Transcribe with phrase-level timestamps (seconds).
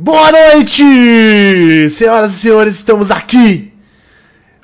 [0.00, 1.90] Boa noite!
[1.90, 3.72] Senhoras e senhores, estamos aqui!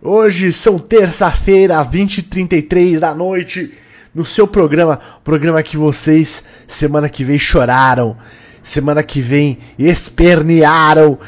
[0.00, 3.74] Hoje são terça-feira, 20h33 da noite,
[4.14, 8.16] no seu programa, programa que vocês semana que vem choraram,
[8.62, 11.18] semana que vem espernearam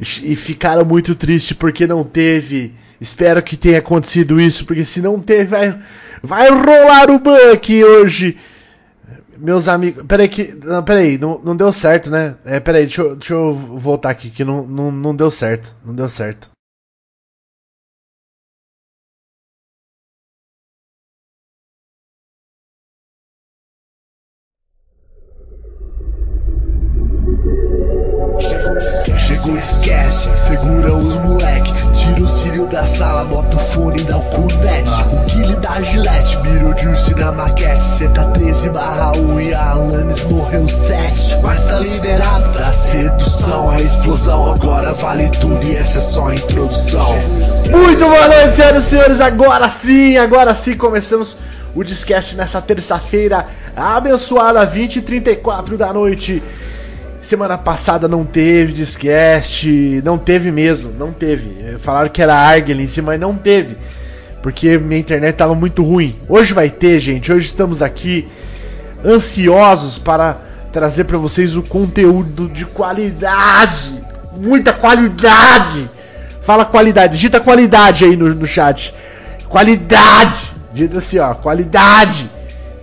[0.00, 2.72] e ficaram muito tristes porque não teve.
[3.00, 5.76] Espero que tenha acontecido isso, porque se não teve, vai,
[6.22, 7.20] vai rolar o
[7.52, 8.36] aqui hoje
[9.38, 10.04] meus amigos.
[10.06, 10.54] Peraí, que.
[10.64, 12.36] Não, peraí, não, não deu certo, né?
[12.44, 15.74] É, peraí, deixa eu, deixa eu voltar aqui, que não, não, não deu certo.
[15.84, 16.50] Não deu certo.
[29.18, 31.85] Chegou, esquece, segura os moleque.
[32.06, 34.90] Tira o cílio da sala, bota o fone e dá o cunete.
[35.60, 38.08] Da Gillette, Beetlejuice na maquete.
[38.14, 41.42] Tá 13 barra 1 e a Alanis morreu 7.
[41.42, 43.70] Mas tá liberado da sedução.
[43.70, 47.16] A explosão agora vale tudo e essa é só a introdução.
[47.70, 49.20] Muito boa noite, senhoras e senhores.
[49.20, 51.38] Agora sim, agora sim começamos
[51.74, 53.44] o Discast nessa terça-feira
[53.76, 56.42] abençoada, 20 e 34 da noite.
[57.26, 61.76] Semana passada não teve Discast, não teve mesmo, não teve.
[61.80, 63.76] Falaram que era Argelin, mas não teve.
[64.40, 66.14] Porque minha internet estava muito ruim.
[66.28, 67.32] Hoje vai ter, gente.
[67.32, 68.28] Hoje estamos aqui
[69.04, 70.38] ansiosos para
[70.72, 74.04] trazer para vocês o conteúdo de qualidade.
[74.36, 75.90] Muita qualidade.
[76.42, 78.94] Fala qualidade, digita qualidade aí no, no chat.
[79.48, 80.54] Qualidade.
[80.72, 82.30] Digita assim, ó, qualidade.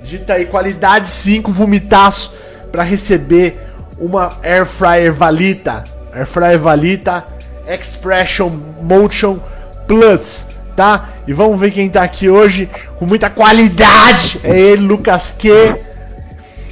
[0.03, 2.33] Digita aí qualidade 5 vomitaço
[2.73, 3.62] para receber
[3.97, 7.23] uma Air Fryer Valita, Air Fryer Valita
[7.67, 9.39] Expression Motion
[9.87, 11.09] Plus, tá?
[11.27, 14.39] E vamos ver quem tá aqui hoje com muita qualidade.
[14.43, 15.75] É ele, Lucas Q.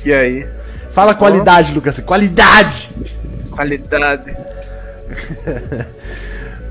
[0.04, 0.48] E aí?
[0.92, 2.00] Fala qualidade, Lucas.
[2.00, 2.92] Qualidade.
[3.52, 4.36] Qualidade.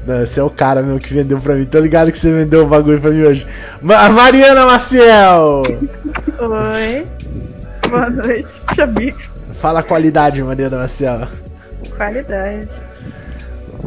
[0.06, 1.64] Não, esse é o cara meu que vendeu pra mim.
[1.64, 3.46] Tô ligado que você vendeu o bagulho pra mim hoje.
[3.82, 5.62] Ma Mariana Maciel!
[6.38, 7.06] Oi.
[7.88, 9.29] Boa noite, Chabico.
[9.60, 11.28] Fala qualidade, Mariana Maciel.
[11.96, 12.68] Qualidade.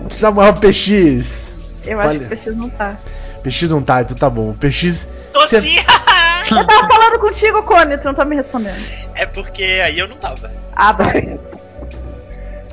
[0.09, 1.81] Samuel PX.
[1.85, 2.95] Eu acho que o PX não tá.
[3.43, 4.53] PX não tá, então tá bom.
[4.53, 5.07] PX.
[5.33, 5.77] Tô cê- sim!
[6.51, 8.77] Eu tava falando contigo, Cone, tu não tá me respondendo.
[9.15, 10.51] é porque aí eu não tava.
[10.75, 11.05] Ah, tá.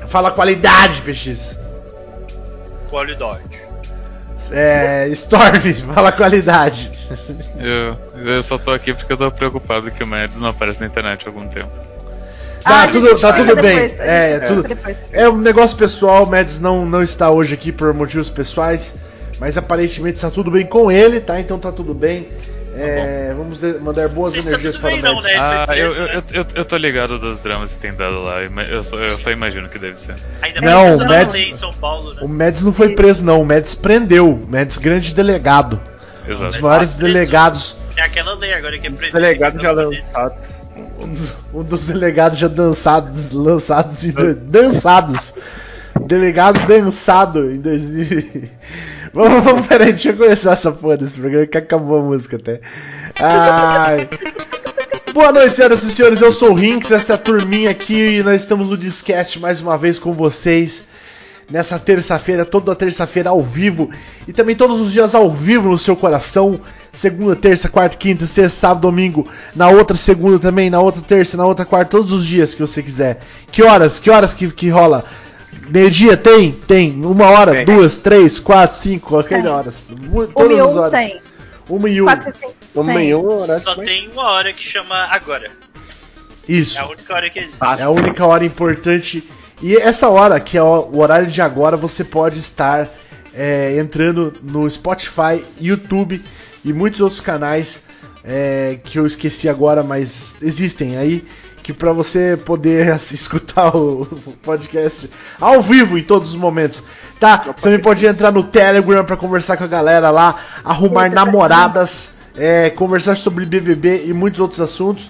[0.07, 1.57] Fala qualidade, PX.
[2.89, 3.41] Qualidade.
[4.51, 5.07] É.
[5.09, 6.91] Storm, fala qualidade.
[7.57, 10.87] Eu, eu só tô aqui porque eu tô preocupado que o Mads não aparece na
[10.87, 11.71] internet há algum tempo.
[12.63, 13.75] Tá, Ah, tudo, tá tudo bem.
[13.89, 14.77] depois, É, tudo.
[15.11, 18.95] É um negócio pessoal, o Mads não, não está hoje aqui por motivos pessoais,
[19.39, 21.39] mas aparentemente está tudo bem com ele, tá?
[21.39, 22.29] Então tá tudo bem.
[22.73, 25.23] É, vamos de- mandar boas Vocês tá energias para bem o não, Mads.
[25.27, 25.37] né?
[25.37, 26.13] Ah, eu, preso, eu, né?
[26.15, 29.29] eu, eu, eu tô ligado dos dramas que tem dado lá, eu só, eu só
[29.31, 30.15] imagino que deve ser.
[30.41, 32.21] Ainda Não, mais o Mads- lei em São Paulo, né?
[32.21, 33.41] O Mads não foi preso, não.
[33.41, 34.29] O Mads prendeu.
[34.35, 35.81] O Mads, grande delegado.
[36.25, 36.63] Um dos Exato.
[36.63, 37.13] maiores preso.
[37.13, 37.77] delegados.
[37.93, 39.19] Tem aquela lei agora que é proibido.
[39.19, 40.60] Delegado já Então, lançados.
[40.75, 45.33] Um dos, um dos delegados já dançados, lançados e dan- dançados.
[46.05, 48.49] Delegado dançado em 2000.
[49.13, 52.61] Vamos, vamos, peraí, deixa eu começar essa porra desse programa que acabou a música até.
[53.19, 54.07] Ai.
[55.13, 56.21] Boa noite, senhoras e senhores.
[56.21, 59.59] Eu sou o Rinks, essa é a turminha aqui e nós estamos no Discast mais
[59.59, 60.85] uma vez com vocês.
[61.49, 63.89] Nessa terça-feira, toda terça-feira ao vivo
[64.25, 66.61] e também todos os dias ao vivo no seu coração.
[66.93, 69.27] Segunda, terça, quarta, quinta, sexta, sábado, domingo.
[69.55, 72.83] Na outra segunda também, na outra terça, na outra quarta, todos os dias que você
[72.83, 73.21] quiser.
[73.49, 73.99] Que horas?
[73.99, 75.05] Que horas que, que rola?
[75.69, 76.51] Meio-dia tem?
[76.51, 76.91] Tem.
[77.05, 77.65] Uma hora, Tem.
[77.65, 79.85] duas, três, quatro, cinco, qualquer horas.
[80.33, 80.91] Todas as horas.
[80.91, 81.21] tem.
[81.69, 82.05] Uma e um.
[82.05, 82.33] Quatro
[82.75, 83.37] e Uma um.
[83.39, 85.49] Só tem uma hora que chama agora.
[86.47, 86.77] Isso.
[86.77, 87.63] É a única hora que existe.
[87.63, 89.23] É a única hora importante.
[89.61, 92.89] E essa hora, que é o o horário de agora, você pode estar
[93.33, 96.21] é, entrando no Spotify, YouTube
[96.63, 97.81] e muitos outros canais
[98.23, 101.25] é, que eu esqueci agora, mas existem aí.
[101.63, 105.07] Que para você poder escutar o o podcast
[105.39, 106.83] ao vivo em todos os momentos,
[107.19, 107.37] tá?
[107.55, 112.71] Você também pode entrar no Telegram para conversar com a galera lá, arrumar namoradas, é,
[112.71, 115.07] conversar sobre BBB e muitos outros assuntos.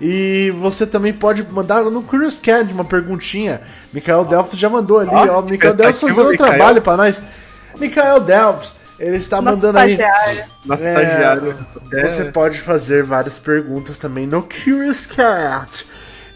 [0.00, 3.60] E você também pode mandar no Curious Cat uma perguntinha.
[3.92, 5.42] Michael Delphs já mandou ali, Ó, ó.
[5.42, 6.50] Michael prestativo, fazendo Michael.
[6.50, 7.20] trabalho pra nós.
[7.80, 9.92] Michael Delphs, ele está Nosso mandando aí.
[9.92, 10.44] estagiário.
[10.64, 11.56] Nosso É, estagiário.
[11.90, 15.86] Você É, pode fazer várias perguntas também no Curious Cat.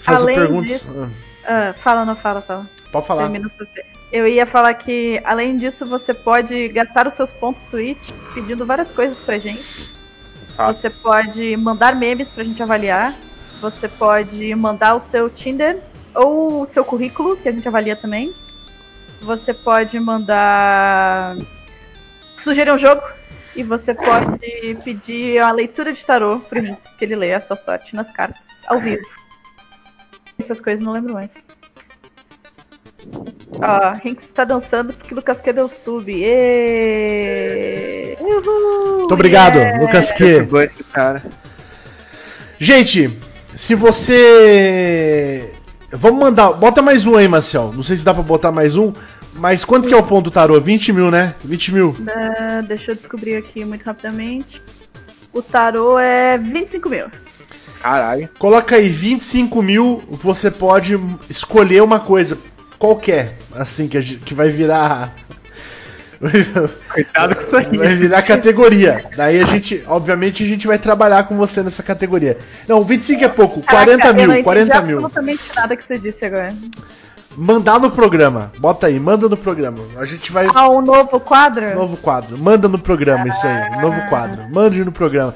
[0.00, 0.70] Fazer Além perguntas.
[0.72, 1.10] disso-
[1.46, 2.66] Ah, fala, não fala, fala.
[2.90, 3.30] Pode falar.
[4.12, 8.92] Eu ia falar que, além disso, você pode gastar os seus pontos Twitch pedindo várias
[8.92, 9.90] coisas pra gente.
[10.58, 10.70] Ah.
[10.72, 13.14] Você pode mandar memes pra gente avaliar.
[13.60, 15.78] Você pode mandar o seu Tinder
[16.14, 18.34] ou o seu currículo, que a gente avalia também.
[19.22, 21.36] você pode mandar
[22.42, 23.02] sugerir um jogo
[23.54, 24.38] e você pode
[24.84, 28.46] pedir a leitura de tarô pro Rinks, que ele lê a sua sorte nas cartas,
[28.66, 29.06] ao vivo.
[30.38, 31.42] Essas coisas não lembro mais.
[33.60, 36.10] Ó, Rinks está dançando porque Lucas Q deu sub.
[36.12, 36.46] Êêêê!
[38.20, 38.98] Uhul!
[39.00, 39.82] Muito obrigado, Yeah!
[39.82, 40.56] Lucas Que Q.
[40.62, 41.22] esse cara.
[42.58, 43.10] Gente,
[43.54, 45.52] se você.
[45.90, 46.52] Vamos mandar.
[46.52, 47.72] Bota mais um aí, Marcel.
[47.74, 48.92] Não sei se dá pra botar mais um.
[49.34, 50.60] Mas quanto que é o ponto do tarô?
[50.60, 51.34] 20 mil, né?
[51.44, 51.96] 20 mil.
[52.08, 54.60] Ah, deixa eu descobrir aqui muito rapidamente.
[55.32, 57.06] O tarô é 25 mil.
[57.80, 58.28] Caralho.
[58.38, 60.02] Coloca aí 25 mil.
[60.10, 60.98] Você pode
[61.30, 62.36] escolher uma coisa.
[62.78, 63.38] Qualquer.
[63.54, 65.14] Assim, que, a gente- que vai virar.
[66.92, 67.76] Coitado com isso aí.
[67.76, 69.04] Vai virar categoria.
[69.16, 72.38] Daí a gente, obviamente, a gente vai trabalhar com você nessa categoria.
[72.68, 74.98] Não, 25 é pouco, 40 Caraca, eu não mil, entendi 40 mil.
[74.98, 76.54] absolutamente nada que você disse agora.
[77.36, 78.52] Mandar no programa.
[78.58, 79.78] Bota aí, manda no programa.
[79.96, 80.46] A gente vai.
[80.54, 81.74] Ah, um novo quadro?
[81.74, 82.36] Novo quadro.
[82.36, 83.80] Manda no programa isso aí.
[83.80, 84.48] Novo quadro.
[84.50, 85.34] Mande no programa.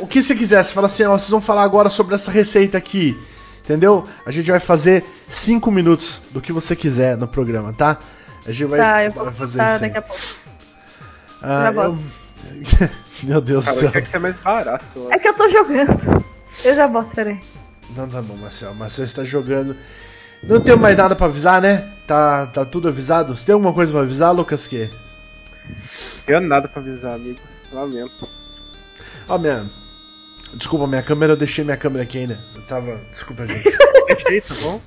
[0.00, 2.76] O que você quiser, você fala assim, ó, vocês vão falar agora sobre essa receita
[2.76, 3.16] aqui.
[3.64, 4.02] Entendeu?
[4.26, 7.98] A gente vai fazer 5 minutos do que você quiser no programa, tá?
[8.46, 9.80] A gente vai, Tá, eu vou vai fazer isso.
[9.80, 10.22] daqui a pouco.
[11.42, 11.98] Ah, Já eu-
[13.22, 13.90] Meu Deus do céu.
[13.90, 14.84] que ser mais barato.
[14.96, 15.12] ó.
[15.12, 16.24] É que eu tô jogando.
[16.64, 17.38] Eu já boto, peraí.
[17.96, 18.74] Não tá bom, Marcel.
[18.74, 19.76] Marcel está jogando.
[20.42, 21.90] Não tenho mais nada pra avisar, né?
[22.06, 23.36] Tá, tá tudo avisado?
[23.36, 24.66] Você tem alguma coisa pra avisar, Lucas?
[24.66, 24.90] Que?
[25.68, 27.38] Não tenho nada pra avisar, amigo.
[27.72, 28.28] Lamento.
[29.28, 29.66] Ó, minha.
[30.54, 32.38] Desculpa, minha câmera, eu deixei minha câmera aqui ainda.
[32.54, 32.98] Eu tava.
[33.10, 33.64] Desculpa, gente.
[34.08, 34.80] Deixei, tá bom?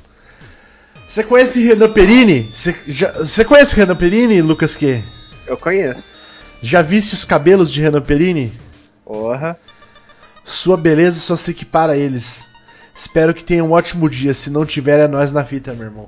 [1.07, 2.50] Você conhece Renan Perini?
[2.51, 3.12] Você, já...
[3.12, 5.03] Você conhece Renan Perini, Lucas Que?
[5.45, 6.15] Eu conheço.
[6.62, 8.51] Já viste os cabelos de Renan Perini?
[9.06, 9.59] Porra.
[10.44, 12.48] Sua beleza só se equipara a eles.
[12.94, 14.34] Espero que tenha um ótimo dia.
[14.34, 16.08] Se não tiver, é nós na fita, meu irmão.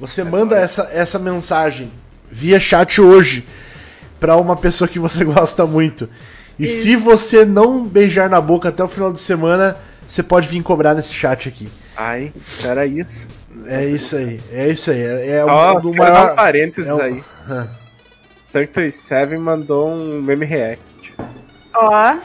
[0.00, 1.90] Você manda essa, essa mensagem
[2.30, 3.44] via chat hoje
[4.18, 6.08] pra uma pessoa que você gosta muito.
[6.58, 6.82] E Isso.
[6.82, 9.76] se você não beijar na boca até o final de semana,
[10.06, 11.68] você pode vir cobrar nesse chat aqui.
[11.96, 12.32] Ai,
[12.64, 13.28] era isso.
[13.66, 15.00] É isso aí, é isso aí.
[15.00, 16.34] É, é Ó, o, quero dar um maior.
[16.34, 17.22] parênteses é o- aí.
[17.48, 17.68] Ah.
[18.44, 20.82] 7 mandou um meme react.
[21.74, 22.16] Ó,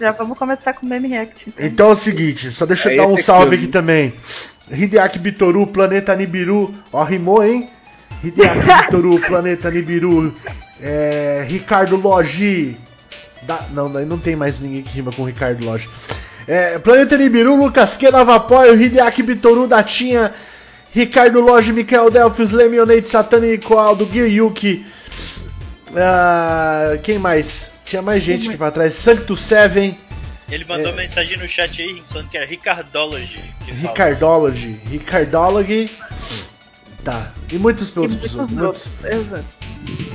[0.00, 1.48] já vamos começar com o meme react.
[1.48, 1.66] então.
[1.66, 3.70] Então é o seguinte, só deixa eu É dar um aqui, salve aqui vi.
[3.72, 4.12] também.
[4.70, 7.68] Hideaki Bitoru, Planeta Nibiru, ó, rimou, hein?
[8.24, 10.34] Hideaki Bitoru, Planeta Nibiru,
[10.80, 12.76] é, Ricardo Logi.
[13.42, 15.88] Da, não, daí não tem mais ninguém que rima com Ricardo Logi.
[16.48, 20.32] É, Planeta Nibiru, Lucas Q, Nova Apoio, Hideaki Bitoru, Datinha,
[20.92, 24.84] Ricardo Logi, Mikael Delphis, Lemonade, Satânico, Aldo, Yuki.
[25.94, 27.70] Ah, quem mais?
[27.86, 28.94] Tinha mais gente aqui pra trás.
[28.94, 29.96] Sanctus Seven.
[30.50, 30.96] Ele mandou É.
[30.96, 33.40] mensagem no chat aí, falando que era Ricardology.
[33.64, 33.88] que fala.
[33.88, 34.80] Ricardology.
[34.90, 35.90] Ricardology.
[37.02, 37.32] Tá.
[37.50, 38.14] E E muitos pessoas.
[38.50, 38.86] Muitos.
[38.86, 39.44] outros, Exato.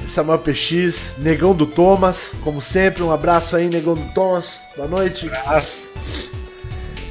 [0.07, 4.59] Samuel PX, Negão do Thomas, como sempre, um abraço aí, Negão do Thomas.
[4.75, 5.29] Boa noite.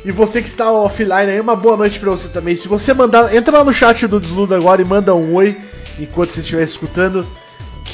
[0.04, 2.56] E você que está offline aí, uma boa noite pra você também.
[2.56, 5.56] Se você mandar, entra lá no chat do Desludo agora e manda um oi
[5.98, 7.26] enquanto você estiver escutando.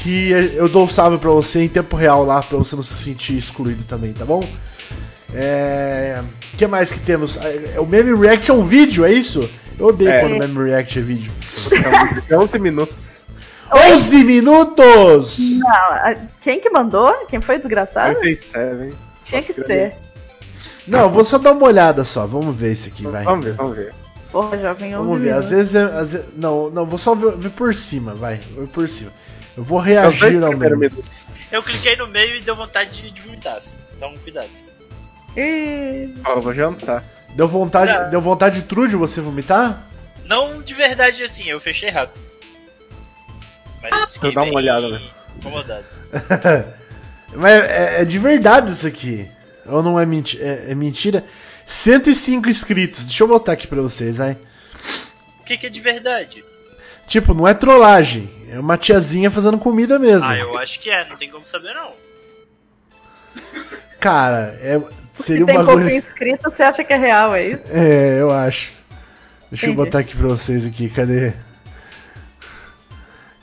[0.02, 2.94] Que eu dou um salve pra você em tempo real lá, pra você não se
[3.02, 4.46] sentir excluído também, tá bom?
[5.34, 6.22] É.
[6.52, 7.36] O que mais que temos?
[7.36, 9.48] É, O Meme React é um vídeo, é isso?
[9.78, 10.20] Eu odeio É.
[10.20, 11.32] quando o Meme React é vídeo.
[12.24, 13.16] Então, 11 minutos.
[13.72, 15.38] 11 minutos!
[15.58, 17.12] Não, quem que mandou?
[17.28, 18.14] Quem foi desgraçado?
[18.14, 18.94] Sanctuary 7.
[19.24, 19.94] Tinha que ser.
[20.86, 22.26] Não, vou só dar uma olhada só.
[22.26, 23.24] Vamos ver esse aqui, vai.
[23.24, 23.92] Vamos ver, vamos ver.
[24.30, 25.26] Porra, jovem, 11 Vamos ver.
[25.26, 25.44] minutos.
[25.46, 28.40] Às vezes, é, às vezes- não, não, vou só ver, ver por cima, vai.
[28.56, 29.10] Ver por cima.
[29.56, 30.76] Eu vou reagir ao meme.
[30.76, 31.24] minutos.
[31.50, 33.56] Eu cliquei no meio e deu vontade de, de vomitar.
[33.56, 33.74] assim.
[33.96, 34.48] Então, cuidado.
[35.36, 37.02] Ih, Ó, eu vou jantar.
[37.34, 38.10] Deu vontade, Não.
[38.10, 39.86] deu vontade de Trude você vomitar?
[40.24, 42.10] Não de verdade assim, eu fechei errado.
[43.82, 45.00] Mas fiquei dar uma olhada, né?
[45.36, 45.84] Incomodado.
[47.34, 49.28] Mas é, é de verdade isso aqui.
[49.66, 51.24] Ou não é, menti é, é mentira?
[51.66, 53.04] 105 inscritos.
[53.04, 54.36] Deixa eu botar aqui pra vocês, vai.
[55.40, 56.44] O que, que é de verdade?
[57.06, 58.28] Tipo, não é trollagem.
[58.50, 60.28] É uma tiazinha fazendo comida mesmo.
[60.28, 61.92] Ah, eu acho que é, não tem como saber não.
[64.00, 64.78] Cara, é,
[65.14, 65.94] se seria um tem pouco bagulho.
[65.94, 67.64] inscrito, você acha que é real, é isso?
[67.70, 68.72] É, eu acho.
[69.50, 69.84] Deixa eu Entendi.
[69.86, 71.32] botar aqui pra vocês aqui, cadê?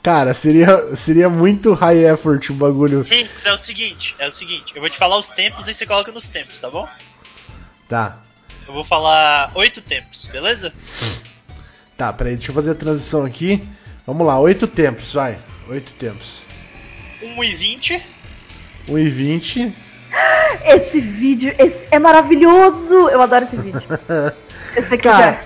[0.02, 3.06] Cara, seria, seria muito high effort um bagulho.
[3.10, 5.86] Hinks, é o seguinte, é o seguinte, eu vou te falar os tempos e você
[5.86, 6.86] coloca nos tempos, tá bom?
[7.88, 8.18] Tá,
[8.66, 10.72] Eu vou falar oito tempos, beleza?
[11.96, 13.66] tá, peraí, deixa eu fazer a transição aqui.
[14.06, 15.38] Vamos lá, oito tempos, vai.
[15.68, 16.42] Oito tempos.
[17.22, 18.02] 1 e 20,
[18.88, 19.76] 1 e 20.
[20.66, 23.08] Esse vídeo esse é maravilhoso!
[23.08, 23.82] Eu adoro esse vídeo.
[24.76, 25.40] Esse aqui Cara,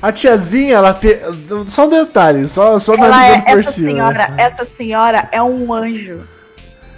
[0.00, 0.92] A tiazinha, ela.
[0.92, 1.20] Pe...
[1.68, 3.86] Só um detalhe, só, só Ela analisando é, por essa cima.
[3.86, 6.26] senhora, essa senhora é um anjo.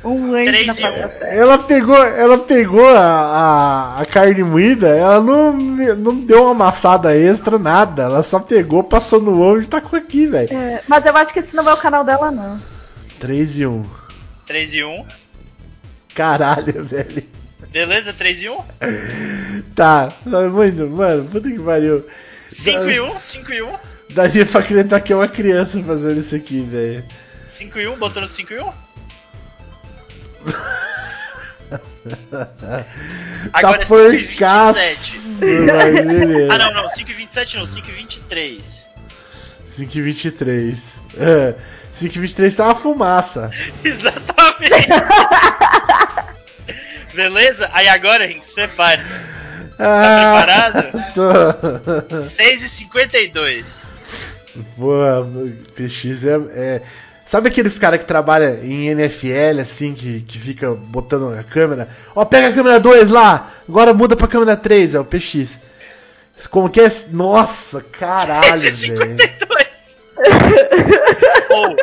[0.04, 1.12] Um anjo na terra.
[1.22, 7.16] Ela pegou, ela pegou a, a, a carne moída, ela não, não deu uma amassada
[7.16, 8.02] extra, nada.
[8.02, 10.54] Ela só pegou, passou no ovo e tacou aqui, velho.
[10.54, 12.60] É, mas eu acho que esse não é o canal dela, não.
[13.18, 13.84] 3 e 1.
[14.46, 15.06] 3 e 1.
[16.14, 17.24] Caralho, velho.
[17.70, 18.12] Beleza?
[18.12, 18.58] 3 e 1.
[19.74, 22.04] Tá, mano, mano, puta que pariu.
[22.48, 23.72] 5 e 1, 5 e 1.
[24.10, 27.04] Daria pra acreditar que é uma criança fazendo isso aqui, velho.
[27.44, 28.72] 5 e 1, botou no 5 e 1.
[33.52, 34.38] Agora é 5 e 27.
[34.38, 36.48] porcaço, mas beleza.
[36.52, 38.86] Ah, não, não, 5 e 27 não, 5 e 23.
[39.68, 41.00] 5 e 23.
[41.18, 41.54] É,
[41.92, 43.50] 5 e 23 tá uma fumaça.
[43.84, 44.88] Exatamente.
[47.14, 47.70] Beleza?
[47.72, 49.20] Aí agora, Rinks, prepare-se.
[49.78, 52.04] Ah, preparado?
[52.10, 52.20] Tô.
[52.20, 53.88] 6 e 52.
[54.76, 55.28] Boa,
[55.74, 56.82] PX é, é-
[57.26, 61.88] Sabe aqueles caras que trabalham em NFL, assim, que, que fica botando a câmera?
[62.14, 65.58] Ó, pega a câmera 2 lá, agora muda pra câmera 3, é o PX.
[66.50, 66.88] Como que é?
[67.10, 69.16] Nossa, caralho, 6 e velho.
[69.18, 69.98] 52.
[71.50, 71.76] oh,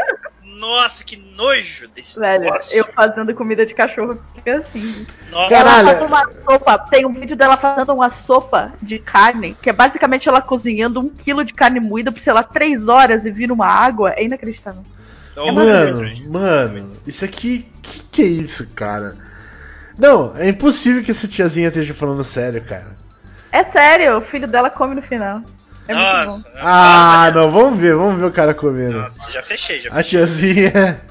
[0.61, 2.77] nossa, que nojo desse Velho, negócio.
[2.77, 5.07] eu fazendo comida de cachorro fica assim.
[5.31, 5.89] Nossa, Caralho.
[5.89, 9.73] Ela faz uma sopa, tem um vídeo dela fazendo uma sopa de carne, que é
[9.73, 13.51] basicamente ela cozinhando um quilo de carne moída por, sei lá, três horas e vira
[13.51, 14.11] uma água.
[14.11, 14.83] É inacreditável.
[15.35, 17.67] Oh, Mano, mano, isso aqui.
[17.81, 19.15] Que que é isso, cara?
[19.97, 22.95] Não, é impossível que essa tiazinha esteja falando sério, cara.
[23.51, 25.41] É sério, o filho dela come no final.
[25.87, 26.25] É muito bom.
[26.25, 28.99] Nossa, Ah, não, vamos ver, vamos ver o cara comendo.
[28.99, 30.19] Nossa, já fechei, já A fechei.
[30.19, 31.01] tiazinha.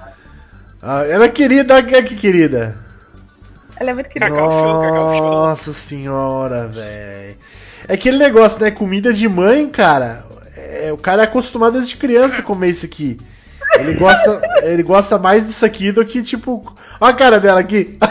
[0.83, 2.79] Ah, ela é querida, olha que querida.
[3.77, 4.31] Ela é muito querida.
[4.31, 5.31] Cacau show, cacau show.
[5.31, 7.37] Nossa senhora, velho.
[7.89, 8.71] É aquele negócio, né?
[8.71, 10.25] Comida de mãe, cara.
[10.57, 13.19] é, o cara é acostumado desde criança a comer isso aqui.
[13.79, 16.75] Ele gosta, ele gosta mais disso aqui do que, tipo.
[17.01, 17.99] Olha a cara dela aqui.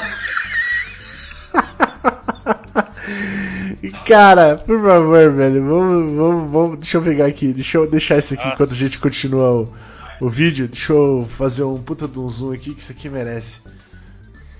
[4.05, 8.33] Cara, por favor, velho, vamos, vamos, vamos, deixa eu pegar aqui, deixa eu deixar isso
[8.33, 8.55] aqui Nossa.
[8.55, 9.73] enquanto a gente continua o,
[10.21, 10.67] o vídeo.
[10.67, 13.61] Deixa eu fazer um puta de um zoom aqui que isso aqui merece.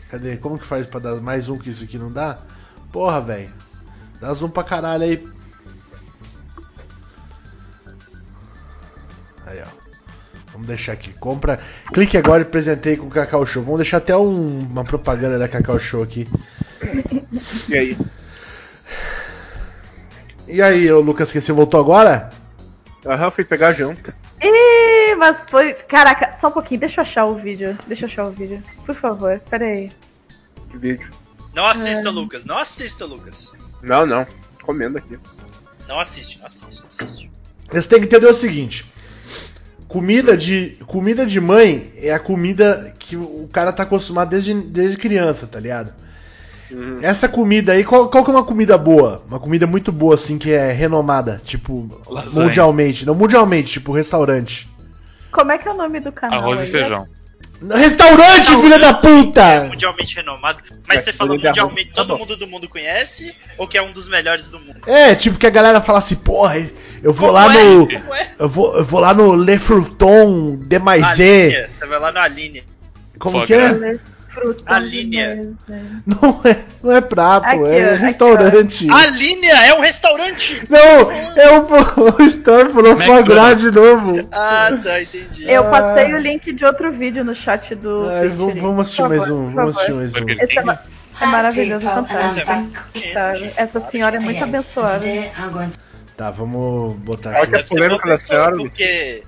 [0.09, 0.37] Cadê?
[0.37, 2.37] Como que faz pra dar mais um que isso aqui não dá?
[2.91, 3.49] Porra, velho.
[4.21, 5.27] Dá zoom pra caralho aí.
[9.45, 9.78] Aí, ó.
[10.51, 11.13] Vamos deixar aqui.
[11.13, 11.59] Compra.
[11.93, 13.63] Clique agora e presentei com o Cacau Show.
[13.63, 16.27] Vamos deixar até um- uma propaganda da Cacau Show aqui.
[17.67, 17.97] E aí?
[20.47, 22.31] E aí, ô Lucas, que você voltou agora?
[23.05, 24.13] Aham, fui pegar a janta.
[24.41, 25.73] Ih, mas foi.
[25.73, 27.77] Caraca, só um pouquinho, deixa eu achar o vídeo.
[27.87, 28.61] Deixa eu achar o vídeo.
[28.85, 29.91] Por favor, pera aí.
[30.69, 31.11] Que vídeo.
[31.53, 32.45] Não assista, Lucas.
[32.45, 33.51] Não assista, Lucas.
[33.81, 34.25] Não, não.
[34.63, 35.17] Comendo aqui.
[35.87, 37.31] Não assiste, não assiste, não assiste.
[37.71, 38.85] Você tem que entender o seguinte.
[39.89, 44.97] Comida de, comida de mãe é a comida que o cara tá acostumado desde, desde
[44.97, 45.91] criança, tá ligado?
[46.71, 46.99] Uhum.
[47.01, 49.23] Essa comida aí, qual, qual que é uma comida boa?
[49.27, 52.45] Uma comida muito boa, assim, que é renomada, tipo, Lasanha.
[52.45, 53.03] mundialmente.
[53.03, 54.69] Não mundialmente, tipo, restaurante.
[55.31, 56.39] Como é que é o nome do canal?
[56.39, 57.07] Arroz e feijão.
[57.75, 59.63] Restaurante, filha da É puta!
[59.65, 60.61] mundialmente renomado.
[60.87, 62.19] Mas É, você falou mundialmente, tá todo bom.
[62.19, 63.35] mundo do mundo conhece?
[63.57, 64.79] Ou que é um dos melhores do mundo?
[64.87, 66.57] É, tipo que a galera fala assim, porra,
[67.03, 67.63] eu vou Como lá é?
[67.63, 67.91] no.
[67.91, 68.27] É?
[68.39, 71.45] Eu vou, eu vou lá no Le Fruton de Maisé.
[71.47, 71.69] Alinha.
[71.79, 72.63] Você vai lá na Aline.
[73.17, 73.99] Como Foie que é?
[74.65, 75.53] A linha.
[76.05, 78.89] Não é, não é prato, Aqui, é aqui, restaurante.
[78.89, 80.63] Alinea é um restaurante!
[80.69, 81.65] Não, é o,
[82.19, 83.61] o Storm falou McDonald's.
[83.61, 84.29] de novo.
[84.31, 85.49] Ah, tá, entendi.
[85.49, 88.05] Eu passei o link de outro vídeo no chat do.
[88.05, 90.03] Twitch vamos, vamos assistir Por mais favor, um, vamos favor.
[90.03, 90.43] assistir mais um.
[90.43, 90.79] Esse é,
[91.21, 92.51] é maravilhoso, é é fantástico.
[92.53, 93.53] muito fantástico.
[93.55, 95.05] Essa senhora é muito abençoada.
[96.15, 97.69] Tá, vamos botar Olha aqui.
[97.69, 99.23] polêmica da pessoa, senhora, porque...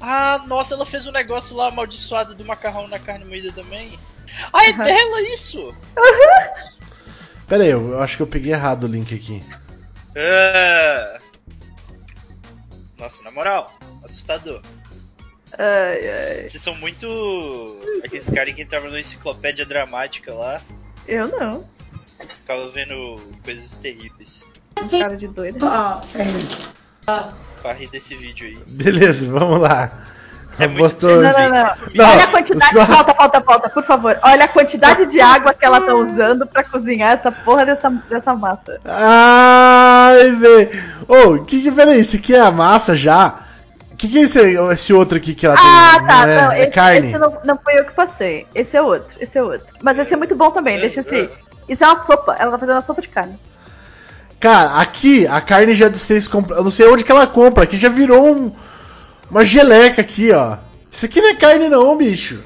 [0.00, 3.98] Ah, nossa, ela fez um negócio lá amaldiçoado do macarrão na carne moída também.
[4.52, 4.84] Ah, é Aham.
[4.84, 5.74] dela isso?
[7.46, 9.42] Pera aí, eu, acho que eu peguei errado o link aqui.
[10.16, 11.18] Ah.
[12.98, 14.62] Nossa, na moral, assustador.
[15.58, 16.42] Ai, ai.
[16.42, 17.06] Vocês são muito.
[18.04, 20.60] Aqueles caras que entravam na enciclopédia dramática lá,
[21.06, 21.68] Eu não.
[22.40, 24.44] ficavam vendo coisas terríveis.
[24.90, 25.58] Cara de doido.
[27.62, 28.58] Pra rir desse vídeo aí.
[28.66, 30.08] Beleza, vamos lá.
[30.58, 31.70] É muito Botou- Não, não, não.
[31.94, 32.72] Não, Olha a quantidade.
[32.72, 34.16] só- Falta, falta, falta, por favor.
[34.22, 38.34] Olha a quantidade de água que ela tá usando pra cozinhar essa porra dessa, dessa
[38.34, 38.78] massa.
[38.84, 40.70] Ai, velho.
[41.08, 43.34] Ô, que que, peraí, esse aqui é a massa já?
[43.92, 44.38] O que, que é esse,
[44.72, 46.06] esse outro aqui que ela Ah, tem?
[46.06, 46.28] tá.
[46.28, 47.06] é, não, é esse, carne?
[47.08, 48.46] esse não, não foi eu que passei.
[48.54, 49.08] Esse é outro.
[49.20, 49.66] Esse é outro.
[49.82, 51.30] Mas esse é muito bom também, deixa esse.
[51.68, 52.34] Isso é uma sopa.
[52.38, 53.38] Ela tá fazendo uma sopa de carne.
[54.40, 56.56] Cara, aqui a carne já vocês compram.
[56.58, 57.64] Eu não sei onde que ela compra.
[57.64, 58.52] Aqui já virou um-
[59.30, 60.56] uma geleca aqui, ó.
[60.90, 62.38] Isso aqui não é carne não, bicho.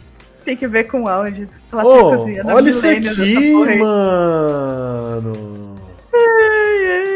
[0.44, 1.48] Tem que ver com áudio.
[1.70, 5.58] Ela tá Ô, cozinhando olha isso aqui, mano.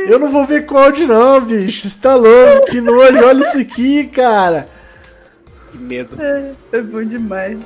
[0.06, 1.88] Eu não vou ver com áudio não, bicho.
[1.88, 3.24] Você tá louco, que nojo.
[3.24, 4.68] Olha isso aqui, cara.
[5.70, 6.20] Que medo.
[6.20, 7.58] É, é bom demais.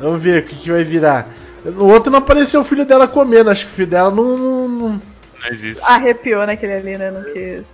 [0.00, 1.28] Vamos ver o que, que vai virar.
[1.64, 3.50] No outro não apareceu o filho dela comendo.
[3.50, 4.38] Acho que o filho dela não.
[4.38, 4.88] não- não-
[5.42, 5.82] Não existe.
[5.86, 7.10] Arrepiou naquele ali, né?
[7.10, 7.64] Não quis.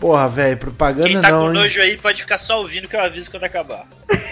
[0.00, 1.40] Porra, velho, propaganda Quem tá não.
[1.40, 1.52] com hein?
[1.52, 3.86] nojo aí pode ficar só ouvindo que eu aviso quando acabar.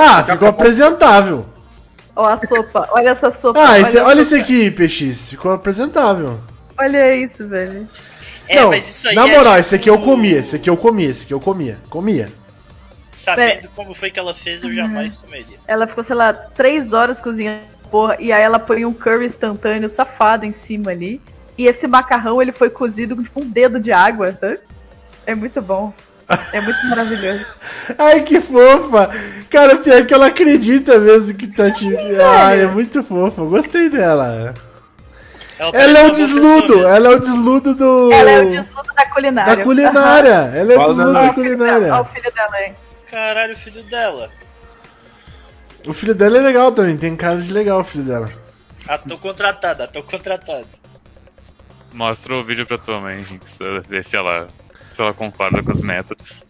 [0.00, 1.44] Ah, ficou apresentável.
[2.14, 2.88] Ó, a sopa.
[2.92, 3.58] Olha essa sopa.
[3.60, 5.30] Ah, esse, olha esse aqui, PX.
[5.30, 6.40] Ficou apresentável.
[6.78, 7.88] Olha isso, velho.
[8.46, 10.70] É, não, mas isso aí na é moral, tipo- esse aqui eu comia, esse aqui
[10.70, 11.78] eu comia, esse aqui eu comia.
[11.90, 12.32] Comia.
[13.10, 15.58] Sabendo como foi que ela fez, eu jamais comeria.
[15.66, 18.16] Ela ficou, sei lá, três horas cozinhando porra.
[18.20, 21.20] E aí ela põe um curry instantâneo safado em cima ali.
[21.58, 24.60] E esse macarrão, ele foi cozido com tipo um dedo de água, sabe?
[25.26, 25.92] É muito bom.
[26.52, 27.44] É muito maravilhoso.
[27.98, 29.10] Ai, que fofa!
[29.50, 31.88] Cara, pior que ela acredita mesmo que tá te.
[32.20, 34.54] Ai, é muito fofa, gostei dela.
[35.58, 38.12] Ela, Ela é o desludo, ela é o desludo do.
[38.12, 39.56] Ela é o desludo da culinária.
[39.56, 40.52] da culinária.
[40.54, 42.04] Ela é o desludo da Ó, o filho dela, ó, o culinária.
[42.14, 42.74] filho dela, hein?
[43.10, 44.30] Caralho, o filho dela.
[45.86, 48.30] O filho dela é legal também, tem cara de legal o filho dela.
[48.86, 50.66] Ah, tô contratada, tô contratada.
[51.92, 54.48] Mostra o vídeo pra tua mãe, Rinks, pra ver se ela,
[54.94, 56.44] se ela concorda com os métodos.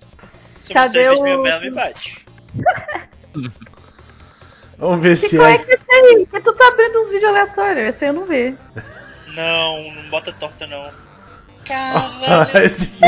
[0.61, 2.25] Se Cadê mostrar o meu, ela me bate.
[4.79, 5.59] Vamos ver Que se qual é é.
[5.59, 6.27] que é esse aí?
[6.27, 7.89] Que tu tá abrindo uns vídeos aleatórios.
[7.89, 8.57] Esse aí eu não vi.
[9.35, 10.91] Não, não bota torta não.
[11.69, 12.95] Caralho, Esse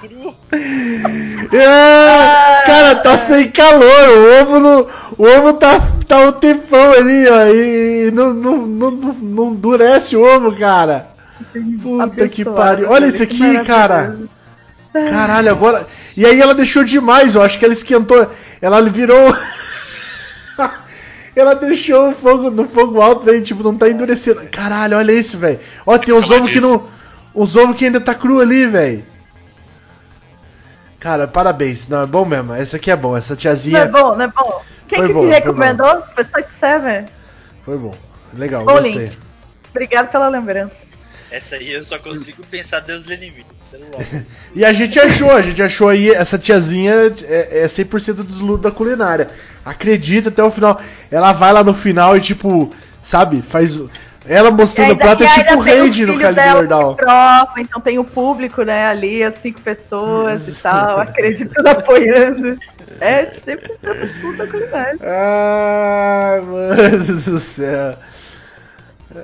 [0.00, 0.34] cru.
[1.52, 4.08] É, cara, tá sem calor.
[4.08, 4.86] O ovo, no,
[5.16, 7.46] o ovo tá, tá um tempão ali, ó.
[7.46, 11.06] E não, não, não, não, endurece o ovo, cara.
[11.82, 12.90] Puta que pariu.
[12.90, 14.18] Olha isso aqui, cara.
[14.92, 15.86] Caralho, agora.
[16.16, 17.44] E aí ela deixou demais, ó.
[17.44, 18.28] Acho que ela esquentou.
[18.60, 19.34] Ela virou.
[21.40, 24.42] Ela deixou o fogo no fogo alto aí, tipo, não tá endurecendo.
[24.50, 25.60] Caralho, olha isso, velho.
[25.86, 26.86] Ó, tem os ovos que não.
[27.34, 29.04] Os ovos que ainda tá cru ali, velho.
[30.98, 31.88] Cara, parabéns.
[31.88, 32.52] Não, é bom mesmo.
[32.52, 33.16] Essa aqui é bom.
[33.16, 34.62] Essa Não é tiazinha bom, não é bom.
[34.88, 36.02] Quem Foi que bom, me foi recomendou?
[36.14, 37.04] Foi Site Seven.
[37.64, 37.94] foi bom.
[38.34, 38.92] Legal, Bom gostei.
[38.92, 39.18] link.
[39.70, 40.86] Obrigado pela lembrança.
[41.30, 44.04] Essa aí eu só consigo pensar Deus lhe logo.
[44.54, 46.94] E a gente achou, a gente achou aí, essa tiazinha
[47.28, 49.30] é, é 100% desludo da culinária.
[49.68, 50.80] Acredita até o final.
[51.10, 53.80] Ela vai lá no final e, tipo, sabe, faz.
[54.26, 57.98] Ela mostrando o ainda- prato é tipo o Raid no Calibre que prova, então tem
[57.98, 62.58] o público, né, ali, as cinco pessoas e tal, acreditando, apoiando.
[63.00, 64.98] É 100% tudo da culinária.
[65.02, 67.94] Ai, mano do céu.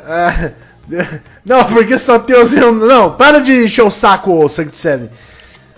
[0.07, 0.51] Ah,
[1.45, 2.53] não, porque só tem os.
[2.53, 5.11] Não, para de encher o saco, Sanct Seven.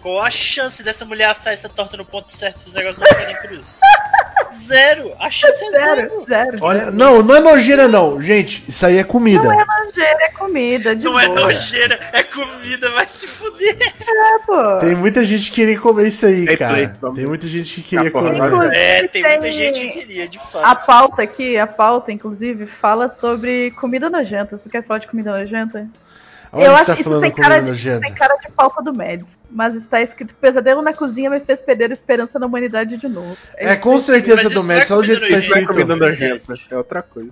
[0.07, 3.09] Qual a chance dessa mulher assar essa torta no ponto certo e os negócios não
[3.09, 3.81] ficarem cruz?
[4.55, 5.13] Zero!
[5.19, 5.97] A chance é zero!
[5.97, 6.59] Zero, zero.
[6.61, 8.23] Olha, não, não é nojeira, não.
[8.23, 9.43] Gente, isso aí é comida.
[9.43, 11.41] Não é nojeira, é comida, de Não é boa.
[11.41, 13.77] nojeira, é comida, vai se fuder!
[13.81, 14.79] É, pô.
[14.79, 16.75] Tem muita gente que queria comer isso aí, Tem cara.
[16.75, 18.37] play, Tem muita gente que queria Ah, comer.
[18.37, 20.65] Inclusive, É, tem muita tem- gente que queria, de fato.
[20.65, 24.57] A pauta aqui, a pauta, inclusive, fala sobre comida nojenta.
[24.57, 25.89] Você quer falar de comida nojenta?
[26.61, 29.39] Eu tá acho que isso tem cara, de, tem cara de pauta do Mads.
[29.51, 33.37] Mas está escrito: Pesadelo na cozinha me fez perder a esperança na humanidade de novo.
[33.57, 36.53] É, isso com certeza do é Mads, olha o jeito que tá não é escrito.
[36.71, 37.31] é outra coisa.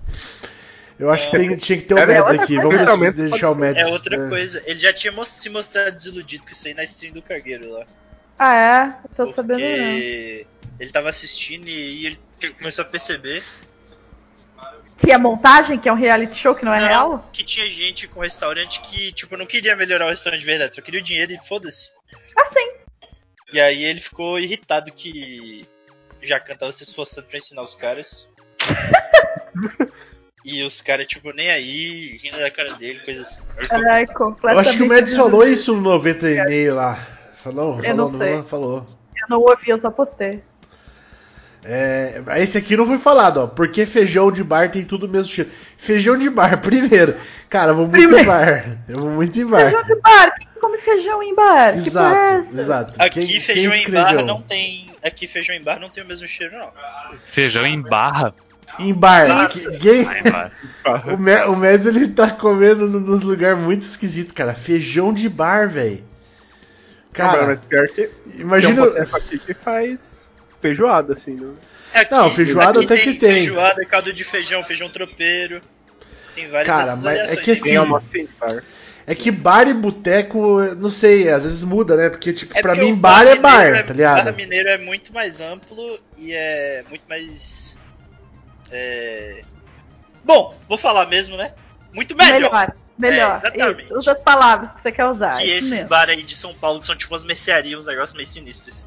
[0.99, 2.57] Eu acho que tem- tinha que ter o É Mads aqui.
[2.57, 3.83] Vamos deixar o Mads.
[3.83, 7.23] É outra coisa, ele já tinha se mostrado desiludido com isso aí na stream do
[7.23, 7.85] Cargueiro lá.
[8.39, 8.95] Ah, é?
[9.05, 9.67] Eu tô sabendo não.
[9.67, 10.47] Porque
[10.81, 12.19] ele tava assistindo e ele
[12.59, 13.43] começou a perceber
[15.05, 17.31] Que é montagem, que é um reality show que não é não, real?
[17.33, 20.81] que tinha gente com restaurante que, tipo, não queria melhorar o restaurante de verdade, só
[20.83, 21.91] queria o dinheiro e foda-se.
[22.37, 22.71] Assim.
[23.53, 25.67] E aí ele ficou irritado que
[26.23, 28.29] Jacan tava se esforçando pra ensinar os caras.
[30.45, 33.43] e os caras, tipo, nem aí, rindo da cara dele, coisa assim.
[33.71, 34.69] Ai, Eu completamente.
[34.69, 36.97] acho que o Mads falou isso no 90 e meio lá.
[37.37, 37.83] Falou?
[37.85, 38.43] Eu não sei.
[38.43, 38.87] falou.
[39.17, 40.43] Eu não ouvi, eu só postei.
[41.67, 43.47] É, esse aqui não foi falado, ó.
[43.47, 45.51] Porque feijão de bar tem tudo o mesmo cheiro.
[45.79, 47.17] Feijão de bar, primeiro.
[47.49, 48.23] Cara, eu vou muito Primeiro.
[48.23, 48.79] em bar.
[48.89, 49.61] Eu vou muito em bar.
[49.61, 50.35] Feijão de bar?
[50.37, 51.73] Quem come feijão em bar?
[51.73, 52.61] que é Exato, essa?
[52.61, 52.95] exato.
[52.99, 54.27] Aqui Quem- feijão quem em barra escreveu?
[54.27, 54.87] não tem.
[55.03, 56.71] Aqui feijão em barra não tem o mesmo cheiro, não.
[57.27, 58.35] Feijão em barra.
[58.79, 59.49] Em bar.
[59.49, 60.05] Que- quem-.
[61.15, 64.53] O, Me- o Mads ele tá comendo no- nos lugares muito esquisitos, cara.
[64.53, 66.03] Feijão de bar, velho.
[67.13, 68.87] Cara, Cara, mas pior que imagina.
[68.91, 70.33] tem um aqui que faz
[70.69, 71.53] feijoada, assim, né?
[71.93, 73.33] Aqui, Não, feijoada aqui até que tem.
[73.35, 75.61] Feijoada, caldo de feijão, feijão tropeiro.
[76.35, 78.63] Tem várias Cara, mas é que Tem assim- Tem bar.
[79.07, 82.09] É que bar e boteco, não sei, às vezes muda, né?
[82.09, 84.25] Porque, tipo, É pra porque mim o bar é bar, tá O ligado?
[84.25, 87.79] bar mineiro é muito mais amplo e é muito mais.
[88.73, 89.43] É...
[90.25, 91.53] Bom, vou falar mesmo, né?
[91.93, 92.75] Muito melhor, Melhor.
[92.99, 93.41] Melhor.
[93.45, 93.85] É, exatamente.
[93.85, 95.37] Isso, usa as palavras que você quer usar.
[95.37, 95.89] que esses mesmo.
[95.89, 98.87] bar aí de São Paulo que são tipo umas mercearias, uns negócios meio sinistros.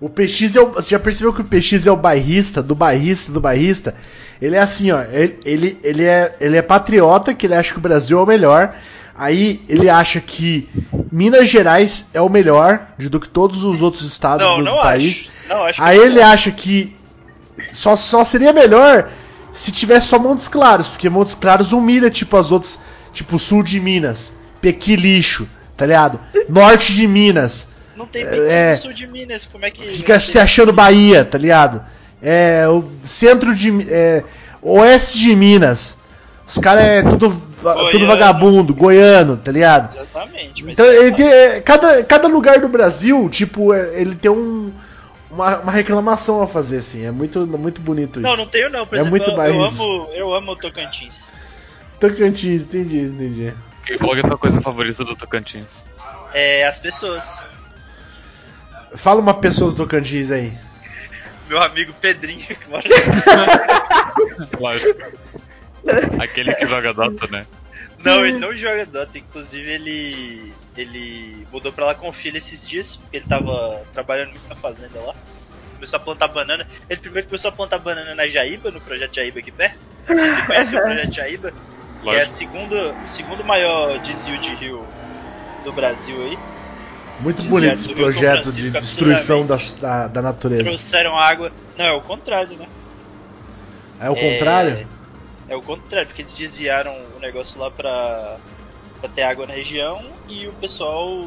[0.00, 3.32] O PX é o, Você já percebeu que o PX é o bairrista, do bairrista,
[3.32, 3.94] do bairrista?
[4.40, 5.02] Ele é assim, ó.
[5.02, 8.26] Ele, ele, ele, é, ele é patriota, que ele acha que o Brasil é o
[8.26, 8.74] melhor.
[9.16, 10.68] Aí ele acha que
[11.10, 15.28] Minas Gerais é o melhor do que todos os outros estados Não, do não país.
[15.28, 15.30] acho.
[15.48, 16.94] Não, acho Aí ele acha que
[17.72, 19.10] só, só seria melhor
[19.52, 22.78] se tivesse só Montes Claros, porque Montes Claros humilha tipo as outras,
[23.12, 26.20] tipo sul de Minas, Pequi lixo, tá ligado?
[26.48, 27.66] Norte de Minas,
[27.98, 29.82] não tem é- pequeno é- no sul de Minas, como é que.
[29.82, 31.84] fica vai se achando Bahia, tá ligado?
[32.22, 34.24] É o centro de é,
[34.62, 35.98] oeste de Minas.
[36.46, 37.30] Os caras é tudo,
[37.90, 39.94] tudo vagabundo, goiano, tá ligado?
[39.94, 40.64] Exatamente.
[40.64, 44.30] mas Então é ele tem, é, cada, cada lugar do Brasil, tipo, é, ele tem
[44.30, 44.72] um,
[45.30, 47.04] uma, uma reclamação a fazer, assim.
[47.04, 48.28] É muito, muito bonito isso.
[48.28, 48.86] Não, não tenho não.
[48.86, 51.28] Por É exemplo, muito eu, eu amo, eu amo o Tocantins.
[52.00, 53.52] Tocantins, entendi, entendi.
[53.90, 55.84] E qual é a tua coisa favorita do Tocantins?
[56.32, 57.40] É, as pessoas.
[58.96, 60.52] Fala uma pessoa do Tocantins aí.
[61.48, 62.84] Meu amigo Pedrinho, que mora
[64.60, 65.00] Lógico.
[66.20, 67.46] Aquele que joga Dota, né?
[68.04, 70.52] Não, ele não joga Dota, inclusive ele.
[70.76, 74.56] ele mudou pra lá com o filho esses dias, porque ele tava trabalhando muito na
[74.56, 75.14] fazenda lá.
[75.74, 76.66] Começou a plantar banana.
[76.90, 79.78] Ele primeiro começou a plantar banana na Jaíba, no projeto Jaíba aqui perto.
[80.08, 81.50] Não sei se você conhece o projeto Jaíba,
[82.02, 82.28] que é a Lógico.
[82.28, 84.86] segundo, segundo maior desvio de rio
[85.64, 86.38] do Brasil aí.
[87.20, 90.64] Muito bonito esse projeto de destruição da, da, da natureza.
[90.64, 91.52] Trouxeram água.
[91.76, 92.68] Não, é o contrário, né?
[94.00, 94.88] É o contrário?
[95.48, 98.36] É o contrário, porque eles desviaram o negócio lá pra,
[99.00, 101.26] pra ter água na região e o pessoal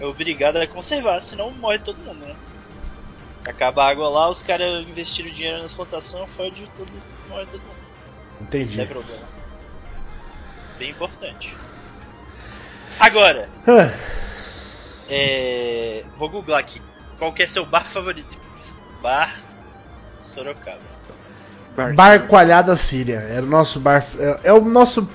[0.00, 2.34] é obrigado a conservar, senão morre todo mundo, né?
[3.44, 6.90] Acaba a água lá, os caras investiram dinheiro nas plantações, fode tudo,
[7.28, 7.82] morre todo mundo.
[8.40, 8.80] Isso Entendi.
[8.80, 9.22] é problema.
[10.78, 11.56] Bem importante.
[12.98, 13.90] Agora, Ah,
[15.08, 16.04] é...
[16.18, 16.80] vou googlar aqui.
[17.18, 18.38] Qual que é seu bar favorito?
[19.02, 19.34] Bar
[20.20, 20.78] Sorocaba.
[21.94, 23.18] bar Coalhada Síria.
[23.18, 24.04] Era o nosso bar.
[24.18, 25.08] É, é o nosso.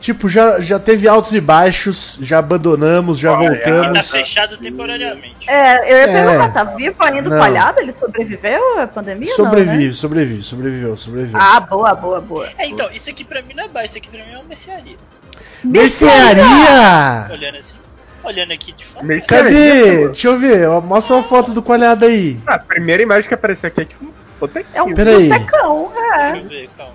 [0.00, 3.58] Tipo, já, já teve altos e baixos, já abandonamos, já Coalhada.
[3.60, 4.10] Tá voltamos.
[4.10, 5.48] fechado temporariamente.
[5.48, 6.06] É, eu ia É.
[6.12, 7.36] perguntar, tá vivo ainda Não.
[7.36, 7.80] o palhado?
[7.80, 9.34] Ele sobreviveu à pandemia?
[9.34, 9.92] Sobrevive, Não, né?
[9.94, 11.40] sobrevive, sobreviveu, sobreviveu.
[11.40, 12.46] Ah, boa, boa, boa.
[12.58, 14.44] É, então, isso aqui pra mim não é bar, isso aqui pra mim é uma
[14.44, 14.96] mercearia.
[15.62, 17.28] Mercearia!
[17.30, 17.76] Olhando assim,
[18.24, 19.20] olhando aqui de fora.
[19.22, 19.84] Cadê?
[19.96, 20.06] mano.
[20.06, 22.38] Deixa eu ver, mostra uma foto do coalhada aí.
[22.46, 24.70] Ah, a primeira imagem que apareceu aqui é tipo um botequinho.
[24.74, 25.28] É um Peraí.
[25.28, 26.38] botecão, Deixa é.
[26.40, 26.92] eu ver, calma.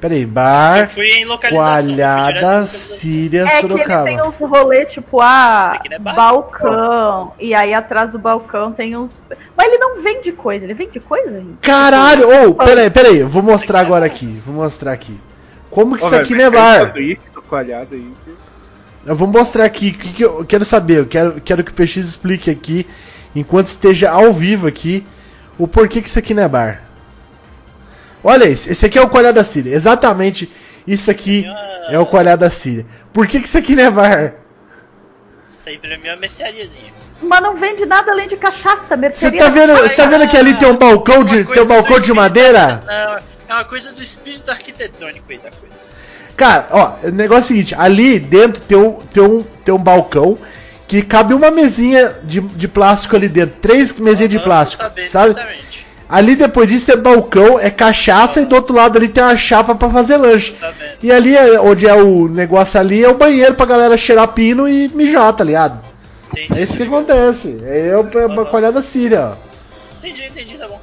[0.00, 1.74] Peraí, Eu bar fui em localização.
[1.76, 2.98] eu fui em Coalhada localização.
[3.00, 4.28] Síria É que ele tem Sorocaba.
[4.28, 6.14] uns rolê tipo, ah, Esse aqui não é bar?
[6.14, 7.32] balcão.
[7.36, 9.20] E aí atrás do balcão tem uns.
[9.56, 11.56] Mas ele não vende coisa, ele vende coisa, gente?
[11.62, 12.48] Caralho!
[12.48, 14.40] Ô, peraí, peraí, eu vou mostrar agora aqui.
[14.46, 15.18] Vou mostrar aqui.
[15.68, 16.86] Como que Ô, isso aqui não é um bar?
[16.86, 18.12] sanduíche do coalhado aí.
[19.06, 20.98] Eu vou mostrar aqui o que, que eu quero saber.
[20.98, 22.86] Eu quero, quero que o PX explique aqui,
[23.34, 25.06] enquanto esteja ao vivo aqui,
[25.58, 26.82] o porquê que isso aqui não é bar.
[28.22, 29.74] Olha esse, esse aqui é o coalhada da Síria.
[29.74, 30.50] Exatamente
[30.86, 32.84] isso aqui Ah, é o coalhada da Síria.
[33.12, 34.34] Por que, que isso aqui não é bar?
[35.46, 36.92] Isso aí pra mim é uma merceariazinha.
[37.22, 39.40] Mas não vende nada além de cachaça, Você mercearia.
[39.40, 42.12] tá vendo, você tá vendo que ali tem um balcão de, tem um balcão de
[42.12, 42.82] madeira?
[42.86, 43.16] Não,
[43.48, 45.88] é uma coisa do espírito arquitetônico aí da coisa.
[46.38, 49.78] Cara, ó, o negócio é o seguinte, ali dentro tem um, tem um, tem um
[49.78, 50.38] balcão
[50.86, 55.32] que cabe uma mesinha de, de plástico ali dentro, três mesinhas de Aham, plástico, sabe?
[55.32, 55.86] Exatamente.
[56.08, 59.74] Ali depois disso é balcão, é cachaça e do outro lado ali tem uma chapa
[59.74, 60.54] pra fazer lanche.
[61.02, 64.68] E ali, é- onde é o negócio ali, é o banheiro pra galera cheirar pino
[64.68, 65.82] e mijar, tá ligado?
[66.30, 66.58] Entendi.
[66.58, 67.58] É isso que acontece.
[67.64, 68.44] É uma Aham.
[68.46, 69.98] colhada síria, ó.
[69.98, 70.80] Entendi, entendi, tá bom.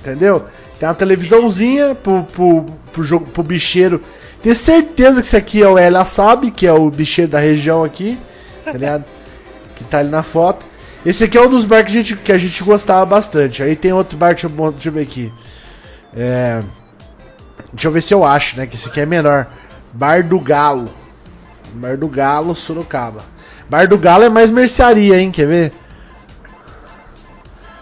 [0.00, 0.44] Entendeu?
[0.78, 4.02] Tem uma televisãozinha pro, pro, pro, jogo, pro bicheiro.
[4.42, 7.84] Tenho certeza que isso aqui é o Ela Sabe, que é o bicheiro da região
[7.84, 8.18] aqui.
[8.62, 9.04] Tá ligado?
[9.80, 10.66] que tá ali na foto.
[11.04, 13.62] Esse aqui é um dos bar que a gente, que a gente gostava bastante.
[13.62, 15.32] Aí tem outro bar, deixa eu, deixa eu ver aqui.
[16.14, 16.62] É,
[17.72, 18.66] deixa eu ver se eu acho, né?
[18.66, 19.46] Que esse aqui é menor.
[19.94, 20.90] Bar do Galo.
[21.72, 23.24] Bar do Galo, Sorocaba.
[23.70, 25.32] Bar do Galo é mais mercearia, hein?
[25.32, 25.72] Quer ver?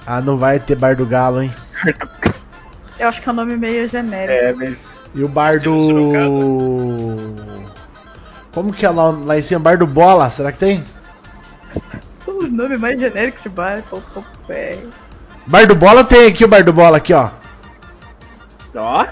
[0.07, 1.53] Ah, não vai ter Bar do Galo, hein?
[2.99, 4.33] Eu acho que é um nome meio genérico.
[4.33, 4.77] É, mesmo.
[5.15, 5.75] E o bar do.
[8.53, 9.61] Como que é lá, lá em cima?
[9.61, 10.85] Bar do Bola, será que tem?
[12.19, 13.83] São os nomes mais genéricos de bar.
[13.89, 14.79] pô, pô, é.
[15.47, 17.31] Bar do Bola tem aqui o Bar do Bola aqui, ó.
[18.77, 19.05] Ó.
[19.05, 19.07] ó.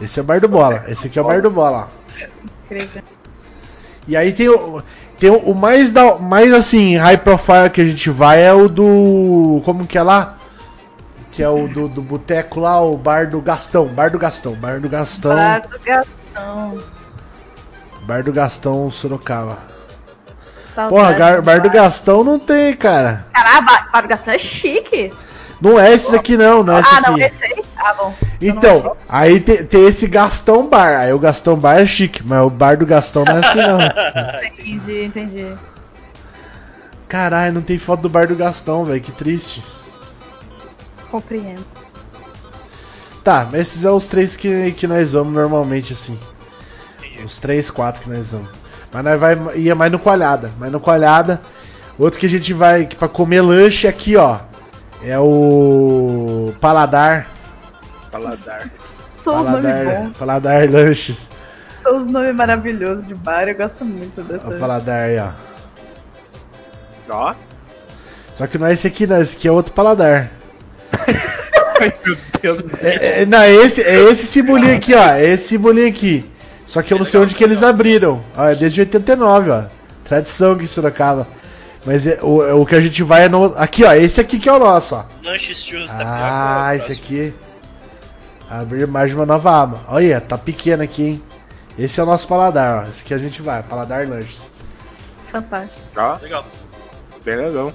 [0.00, 0.84] Esse é o bar do bola.
[0.88, 1.88] Esse aqui é o bar do bola.
[4.08, 4.82] E aí tem o.
[5.18, 8.68] Tem o, o mais, da, mais assim, high profile que a gente vai é o
[8.68, 9.60] do.
[9.64, 10.38] Como que é lá?
[11.40, 13.86] Que é o do, do boteco lá, o bar do Gastão.
[13.86, 14.54] Bar do Gastão.
[14.56, 15.34] Bar do Gastão.
[15.34, 16.82] Bar do Gastão.
[18.02, 19.56] Bar do Gastão Sorocaba.
[20.74, 21.76] Saudade Porra, gar- bar do bar.
[21.76, 23.24] Gastão não tem, cara.
[23.32, 25.14] Caralho, bar, bar do Gastão é chique.
[25.62, 27.22] Não é esse aqui não, não é esse ah, não, aqui.
[27.22, 27.64] esse aí?
[27.78, 28.14] Ah, bom.
[28.38, 30.98] Então, aí te- tem, esse Gastão Bar.
[30.98, 33.78] Aí o Gastão Bar é chique, mas o bar do Gastão não é assim não.
[34.44, 35.54] Entendi, entendi.
[37.08, 39.00] Caralho, não tem foto do bar do Gastão, velho.
[39.00, 39.64] Que triste.
[41.10, 41.64] Compreendo.
[43.22, 46.18] Tá, mas esses são os três que, que nós vamos normalmente, assim.
[47.24, 48.48] Os três, quatro que nós vamos.
[48.92, 50.50] Mas nós vai, ia mais no Coalhada.
[50.58, 51.40] Mais no Coalhada.
[51.98, 54.38] Outro que a gente vai pra comer lanche aqui, ó.
[55.02, 57.26] É o Paladar.
[58.10, 58.70] Paladar.
[59.18, 60.16] São os nomes Paladar, bons.
[60.16, 61.32] Paladar Lanches.
[61.82, 63.48] São os nomes maravilhosos de bar.
[63.48, 64.48] Eu gosto muito dessa.
[64.48, 65.32] O Paladar aí, ó.
[67.10, 67.34] Ó.
[68.34, 69.20] Só que não é esse aqui, não.
[69.20, 70.30] Esse aqui é outro Paladar.
[71.80, 72.90] Ai, meu Deus do céu.
[72.90, 75.08] É, é, não, é esse, é esse simbolinho aqui, ó.
[75.12, 76.30] É esse simbolinho aqui.
[76.66, 78.22] Só que eu não sei onde que eles abriram.
[78.36, 79.62] Ó, é desde 89, ó.
[80.04, 81.26] Tradição aqui em Sorocaba.
[81.84, 83.54] Mas é- o, o que a gente vai é no.
[83.56, 83.92] Aqui, ó.
[83.94, 85.04] Esse aqui que é o nosso, ó.
[85.24, 86.04] Lanches churros da
[86.68, 87.34] Ah, esse aqui.
[88.48, 89.80] Abrir mais de uma nova aba.
[89.88, 91.22] Olha, tá pequeno aqui, hein?
[91.78, 92.88] Esse é o nosso paladar, ó.
[92.90, 94.50] Esse aqui a gente vai, paladar lanches.
[95.30, 95.80] Fantástico.
[95.96, 96.44] Ó, Legal.
[97.24, 97.72] bem legal.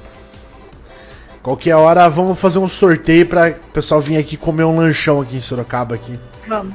[1.45, 5.38] Qualquer hora vamos fazer um sorteio pra o pessoal vir aqui comer um lanchão aqui
[5.38, 6.19] em Sorocaba aqui.
[6.47, 6.73] Vamos.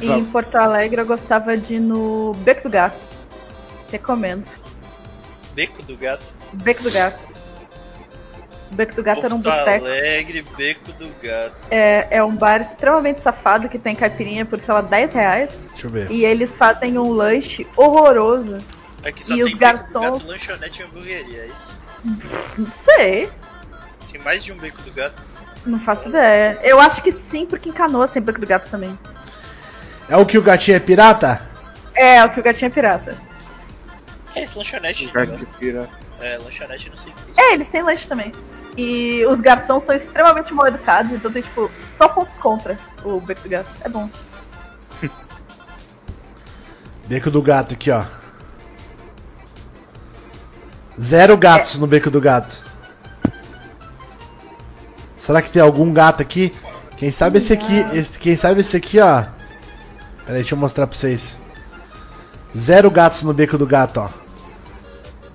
[0.00, 0.30] E em Vamos.
[0.30, 3.06] Porto Alegre eu gostava de ir no Beco do Gato.
[3.92, 4.46] Recomendo.
[5.54, 6.34] Beco do Gato.
[6.54, 7.22] Beco do Gato.
[8.70, 9.84] Beco do Gato era um Porto boteco.
[9.84, 11.66] Alegre, Beco do Gato.
[11.70, 15.60] É, é um bar extremamente safado que tem caipirinha por, sei lá, 10 reais.
[15.72, 16.10] Deixa eu ver.
[16.10, 18.60] E eles fazem um lanche horroroso.
[19.04, 19.92] Aqui só E tem os Beco garçons?
[19.92, 21.78] do Gato, lanchonete e hamburgueria, é isso?
[22.56, 23.28] Não sei.
[24.10, 25.22] Tem mais de um Beco do Gato.
[25.64, 26.58] Não faço ideia.
[26.62, 28.98] Eu acho que sim, porque em Canoas tem Beco do Gato também.
[30.08, 31.40] É o que o gatinho é pirata?
[31.94, 33.16] É, o que o gatinho é pirata.
[34.32, 35.06] Que é esse lanchonete?
[35.06, 35.46] Lugar negócio?
[35.46, 35.88] que tira.
[36.20, 37.44] É, lanchonete não sei o que é.
[37.44, 38.32] É, eles têm lanche também.
[38.76, 43.42] E os garçons são extremamente mal educados, então tem, tipo, só pontos contra o Beco
[43.42, 43.68] do Gato.
[43.80, 44.08] É bom.
[47.08, 48.04] Beco do gato aqui, ó.
[51.00, 52.64] Zero gatos no beco do gato.
[55.26, 56.54] Será que tem algum gato aqui?
[56.96, 59.22] Quem sabe esse aqui, esse- quem sabe esse aqui, ó.
[59.22, 59.32] Pera
[60.28, 61.36] aí, deixa eu mostrar pra vocês.
[62.56, 64.08] Zero gatos no beco do gato, ó.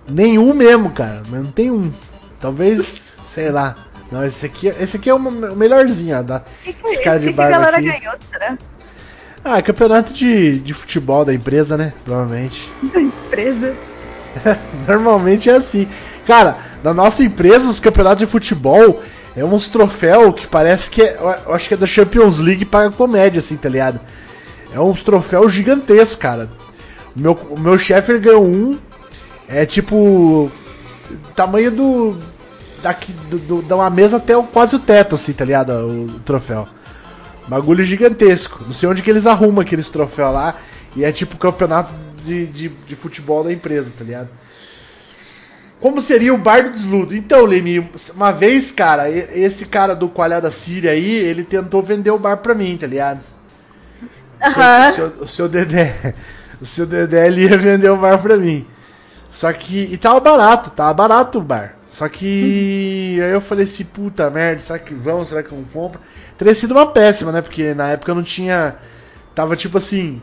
[0.08, 1.92] Nenhum mesmo, cara, mas não tem um.
[2.40, 3.76] Talvez, sei lá.
[4.12, 7.20] Não, esse aqui, esse aqui é o melhorzinho, ó, da, O que, que, Esse cara
[7.20, 7.82] de que barba aqui.
[7.84, 8.58] ganhou, será?
[9.44, 11.94] Ah, é campeonato de, de futebol da empresa, né?
[12.06, 12.72] Provavelmente.
[12.84, 13.76] Empresa.
[14.88, 15.88] Normalmente é assim.
[16.28, 19.02] Cara, na nossa empresa, os campeonatos de futebol
[19.36, 21.18] é uns troféus que parece que é.
[21.46, 24.00] Eu acho que é da Champions League para comédia, assim, tá ligado?
[24.74, 26.50] É uns troféus gigantescos, cara.
[27.16, 28.78] O meu, o meu chefe ganhou um.
[29.48, 30.52] É tipo.
[31.36, 32.18] Tamanho do.
[32.82, 35.70] Daqui, do, do- da uma mesa até o, quase o teto, assim, tá ligado?
[35.72, 36.68] O, o troféu.
[37.48, 38.64] Bagulho gigantesco.
[38.66, 40.56] Não sei onde que eles arrumam aqueles troféus lá.
[40.96, 41.92] E é tipo campeonato
[42.24, 44.30] de, de, de futebol da empresa, tá ligado?
[45.82, 47.16] Como seria o bar do desludo?
[47.16, 52.20] Então, Lemi, uma vez, cara, esse cara do Coalhada Síria aí, ele tentou vender o
[52.20, 53.22] bar pra mim, tá ligado?
[54.40, 54.88] O seu, Aham.
[54.88, 56.14] o seu, o seu Dedé.
[56.62, 58.68] O seu Dedé ele ia vender o bar pra mim.
[59.32, 59.90] Só que.
[59.92, 61.76] E tava barato, tava barato o bar.
[61.88, 63.20] Só que.
[63.20, 65.30] Aí eu falei assim, puta merda, será que vamos?
[65.30, 66.00] Será que eu não compro?
[66.38, 67.42] Teria sido uma péssima, né?
[67.42, 68.76] Porque na época eu não tinha.
[69.34, 70.22] Tava tipo assim.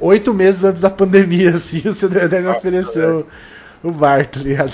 [0.00, 3.26] Oito meses antes da pandemia, assim, o seu Dedé me ofereceu
[3.84, 4.72] o bar, tá ligado?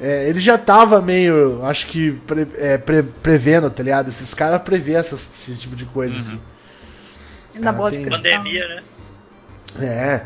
[0.00, 4.08] É, ele já tava meio, acho que, pre- é, pre- prevendo, tá ligado?
[4.08, 6.40] Esses caras prevê essas- esse tipo de coisa, assim.
[7.54, 8.32] Na Ah, bola tem- de cristal.
[8.32, 8.82] Pandemia, né?
[9.80, 10.20] É.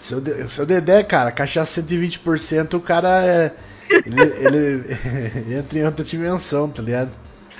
[0.00, 3.52] Seu, De- seu Dedé, cara, cachaça 120%, o cara é.
[3.90, 4.84] Ele, ele
[5.58, 7.10] entra em outra dimensão, tá ligado?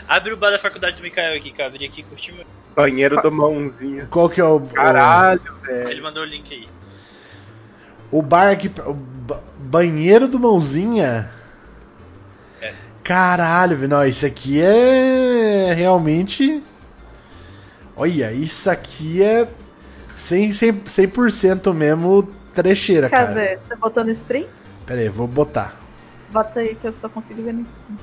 [0.09, 1.69] Abre o bar da faculdade do Mikael aqui, cara.
[1.69, 2.45] Abri aqui curti meu.
[2.75, 4.07] Banheiro do mãozinha.
[4.11, 4.61] Qual que é o.
[4.61, 6.03] Caralho, Ele velho.
[6.03, 6.69] mandou o link aí.
[8.11, 8.71] O, o bar aqui.
[8.87, 8.95] O
[9.31, 11.31] ba- banheiro do Mãozinha?
[12.61, 12.73] É.
[13.05, 13.87] Caralho.
[13.89, 15.73] Não, isso aqui é.
[15.75, 16.63] Realmente.
[17.97, 19.49] Olha, isso aqui é.
[20.17, 23.27] 100%, 100, 100% mesmo trecheira, cara.
[23.29, 23.59] Cadê?
[23.67, 24.47] Você botou no stream?
[24.85, 25.77] Pera aí, vou botar.
[26.31, 27.97] Bota aí que eu só consigo ver no stream.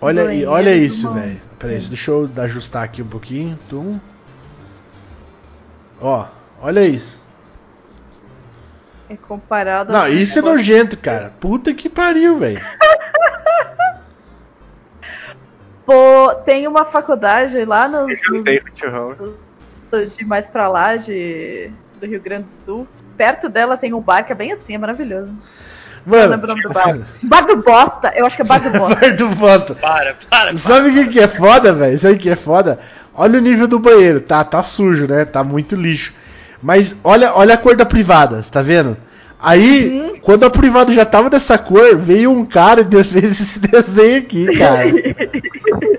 [0.00, 1.40] Olha, aí, olha isso, velho.
[1.58, 3.58] Pera aí, deixa eu ajustar aqui um pouquinho.
[3.68, 3.98] Tum.
[6.00, 6.26] Ó,
[6.60, 7.21] olha isso.
[9.12, 11.30] É comparado Não, ao- isso é nojento, cara.
[11.38, 12.60] Puta que pariu, velho.
[15.84, 19.36] Pô, tem uma faculdade lá nos, Jantei nos com o tio Raul.
[20.16, 21.70] de mais pra lá, de,
[22.00, 22.88] do Rio Grande do Sul.
[23.16, 25.32] Perto dela tem um bar que é bem assim, é maravilhoso.
[26.06, 26.98] Não Mano, lembro o nome do bar.
[27.24, 29.00] Bar do Bosta, eu acho que é Bar do Bosta.
[29.00, 29.74] bar do bosta.
[29.74, 30.58] Para, para, para.
[30.58, 31.98] Sabe o que, que é foda, velho?
[31.98, 32.78] Sabe o que é foda?
[33.14, 34.20] Olha o nível do banheiro.
[34.20, 35.24] Tá, tá sujo, né?
[35.24, 36.12] Tá muito lixo.
[36.62, 38.96] Mas olha, olha a cor da privada, você tá vendo?
[39.40, 44.18] Aí, quando a privada já tava dessa cor, veio um cara e fez esse desenho
[44.18, 44.84] aqui, cara.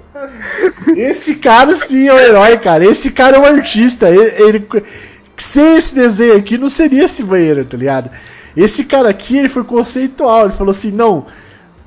[0.95, 2.85] Esse cara sim é um herói, cara.
[2.85, 4.09] Esse cara é um artista.
[4.09, 4.67] Ele, ele-
[5.35, 8.09] sem esse desenho aqui não seria esse banheiro, tá ligado?
[8.55, 10.45] Esse cara aqui, ele foi conceitual.
[10.45, 11.25] Ele falou assim: não,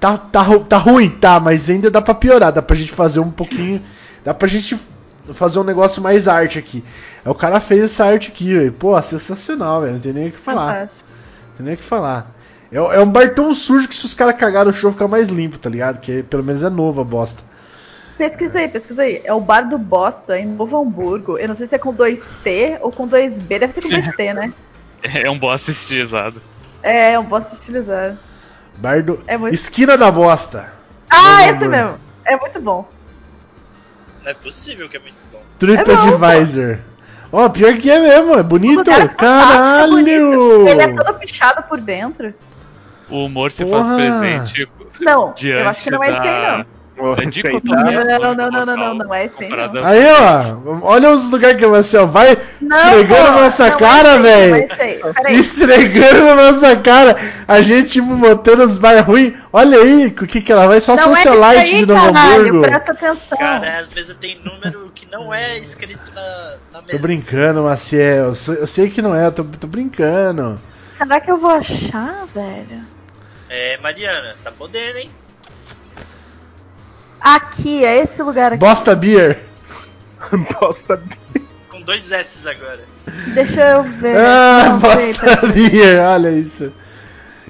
[0.01, 2.53] tá, tá, tá ruim, tá, mas ainda dá pra piorar.
[2.53, 3.81] Dá pra gente fazer um pouquinho.
[4.25, 4.77] Dá pra gente
[5.35, 6.85] fazer um negócio mais arte aqui.
[7.25, 8.73] Aí o cara fez essa arte aqui, velho.
[8.73, 9.95] Pô, sensacional, velho.
[9.95, 10.73] Não tem nem o que falar.
[10.75, 11.09] Fantástico.
[11.51, 12.31] Não tem nem o que falar.
[12.73, 15.29] É, é um bar tão sujo que se os caras cagarem o show fica mais
[15.29, 16.01] limpo, tá ligado?
[16.01, 17.43] Que pelo menos é novo a bosta.
[18.19, 19.21] Pesquisa aí, pesquisa aí.
[19.25, 21.37] É o Bar do Bosta, em Novo Hamburgo.
[21.37, 23.59] Eu não sei se é com 2T ou com 2B.
[23.59, 24.53] Deve ser com 2T, né?
[25.05, 26.41] É um bosta estilizado.
[26.83, 28.19] É, é um bosta estilizado.
[28.79, 29.23] Bar do.
[29.27, 30.73] É muito- Esquina da bosta.
[31.11, 31.71] Ah, Novo esse Hamburgo.
[31.71, 31.99] mesmo.
[32.25, 32.89] É muito bom.
[34.27, 35.41] Não é possível que é muito bom.
[35.57, 36.79] TripAdvisor.
[37.31, 38.91] Ó, pior que é mesmo, é bonito.
[38.91, 39.93] É Caralho!
[39.93, 40.69] bonito.
[40.69, 42.35] Ele é todo pichado por dentro.
[43.09, 43.85] O humor se Porra.
[43.85, 44.69] faz presente
[45.01, 46.67] Não, eu acho que não é esse aí, não.
[47.19, 51.59] É dicotomia Não, não, não, não, não, não é esse aí, ó, olha os lugares
[51.59, 54.69] que é assim, vai Não, esfregando na nossa não cara, é aí, velho.
[55.27, 55.33] É.
[55.35, 59.35] Esfregando na nossa cara, a gente tipo, botando os bar ruins.
[59.53, 60.81] Olha aí, o que que ela vai?
[60.81, 62.63] Só Não é socialite isso aí, de Novo caralho, Hamburgo.
[62.63, 63.39] presta atenção.
[63.39, 66.99] Cara, às vezes tem número que não é escrito na, na Tô mesa.
[67.03, 68.33] brincando, Maciel.
[68.59, 70.59] Eu sei que não é, eu tô, tô brincando.
[70.95, 72.85] Será que eu vou achar, velho?
[73.51, 75.11] É, Mariana, tá podendo, hein?
[77.29, 78.61] Aqui, é esse lugar aqui.
[78.61, 79.39] Bosta Beer.
[80.61, 81.01] Bosta.
[81.69, 82.81] Com dois S agora.
[83.35, 84.17] Deixa eu ver.
[84.17, 85.47] Ah, Não, Bosta.
[85.53, 86.73] Beer, olha isso.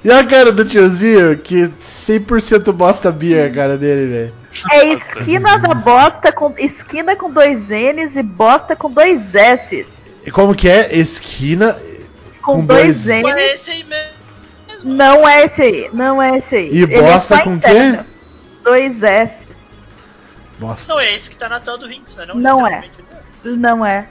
[0.03, 4.33] E a cara do tiozinho, que 100% Bosta Beer a cara dele, velho.
[4.71, 10.11] É esquina da bosta com esquina com dois N's e bosta com dois S's.
[10.25, 10.95] E como que é?
[10.97, 11.77] Esquina
[12.41, 13.31] Com, Com dois, dois- N's.
[13.37, 14.17] é esse aí mesmo.
[14.95, 16.69] Não é esse aí, não é esse aí.
[16.71, 18.05] E Ele bosta com interno.
[18.63, 19.46] Dois S's.
[20.59, 20.91] Bosta.
[20.93, 22.27] Não, é esse que tá na tela do Vinx, não é?
[22.27, 22.89] Não, Não é.
[23.43, 24.09] não é.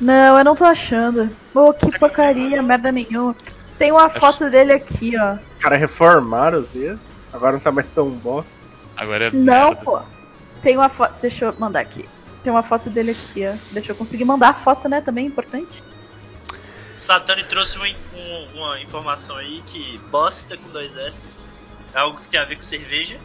[0.00, 1.30] Não eu não tô achando.
[1.52, 3.36] Pô, que Tá porcaria, merda nenhuma.
[3.78, 5.34] Tem uma foto dele aqui, ó.
[5.34, 6.98] Os caras reformaram os dias.
[7.32, 8.44] Agora não tá mais tão bom.
[8.96, 9.76] Agora é Não, merda.
[9.84, 10.00] pô.
[10.62, 11.14] Tem uma foto.
[11.20, 12.08] Deixa eu mandar aqui.
[12.42, 13.54] Tem uma foto dele aqui, ó.
[13.70, 15.00] Deixa eu conseguir mandar a foto, né?
[15.00, 15.82] Também é importante.
[16.94, 21.46] Satani trouxe uma, in- um- uma informação aí que bosta com dois S
[21.94, 23.18] é algo que tem a ver com cerveja.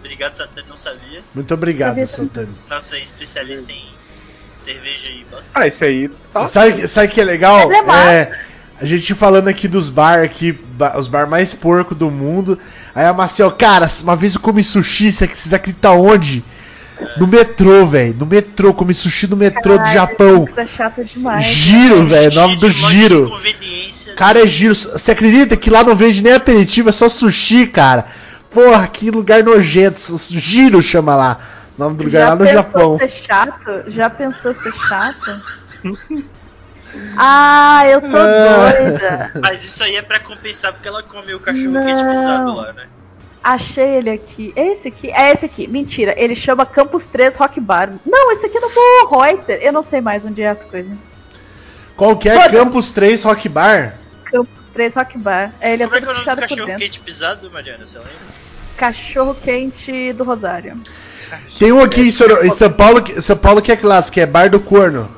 [0.00, 1.20] Obrigado, Satani, não sabia.
[1.34, 2.48] Muito obrigado, Sabia Santana.
[2.68, 3.84] Nossa especialista em
[4.56, 5.50] cerveja e bosta.
[5.54, 6.46] Ah, esse aí tá.
[6.46, 7.70] Sabe, sabe que é legal?
[7.72, 8.20] É.
[8.20, 8.38] É,
[8.80, 10.58] a gente falando aqui dos bar aqui,
[10.96, 12.58] os bar mais porco do mundo.
[12.94, 16.44] Aí a Marcel, cara, uma vez eu comi sushi, você vocês acreditam onde?
[17.16, 18.14] No metrô, velho.
[18.18, 20.44] No metrô, comi sushi no metrô do Caralho, Japão.
[20.48, 21.44] Isso é chato demais.
[21.44, 22.34] Giro, velho.
[22.34, 23.30] Nome do giro.
[24.16, 24.74] Cara, é giro.
[24.74, 28.06] Você acredita que lá não vende nem aperitivo, é só sushi, cara?
[28.50, 30.00] Porra, que lugar nojento.
[30.30, 31.38] Giro chama lá.
[31.76, 32.98] Nome do lugar Já lá no pensou Japão.
[32.98, 33.84] ser chato?
[33.90, 35.42] Já pensou ser chato?
[37.16, 38.72] ah, eu tô Ah.
[38.72, 39.30] doida.
[39.40, 42.10] Mas isso aí é pra compensar porque ela come o cachorro quente Não.
[42.14, 42.84] pisado lá, né?
[43.44, 44.52] Achei ele aqui.
[44.56, 45.10] É esse aqui?
[45.12, 45.66] É esse aqui.
[45.68, 46.14] Mentira.
[46.16, 47.90] Ele chama Campus 3 Rock Bar.
[48.04, 49.58] Não, esse aqui não foi o Reuter.
[49.62, 50.92] Eu não sei mais onde é as coisas.
[51.96, 52.48] Qual que é?
[52.48, 53.94] Campus 3 Rock Bar?
[54.72, 55.52] 3 Rock Bar.
[55.60, 57.00] É, ele é Como é que é todo o nome do fechado por cachorro quente
[57.00, 57.86] pisado, Mariana?
[57.86, 58.12] Você lembra?
[58.76, 60.80] Cachorro quente do Rosário.
[61.58, 64.48] Tem um aqui em, São Paulo, que- São Paulo que é clássico, que é Bar
[64.48, 65.10] do Corno.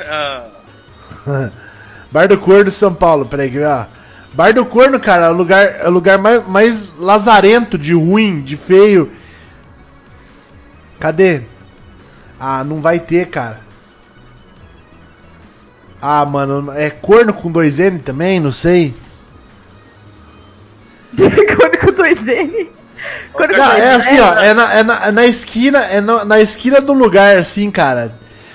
[0.00, 0.44] Ah,
[2.10, 3.26] Bar do Corno, São Paulo.
[3.26, 3.86] Peraí, que ó.
[4.32, 8.42] Bar do Corno, cara, é o lugar, é o lugar mais, mais lazarento, de ruim,
[8.42, 9.10] de feio.
[11.00, 11.42] Cadê?
[12.38, 13.60] Ah, não vai ter, cara.
[16.00, 18.38] Ah, mano, é corno com dois N também?
[18.40, 18.94] Não sei.
[21.16, 22.70] Quando com dois N.
[23.32, 23.96] Com Não, dois é N.
[23.96, 27.36] assim, ó, é na, é na, é na esquina, é na, na esquina do lugar,
[27.38, 28.14] assim, cara.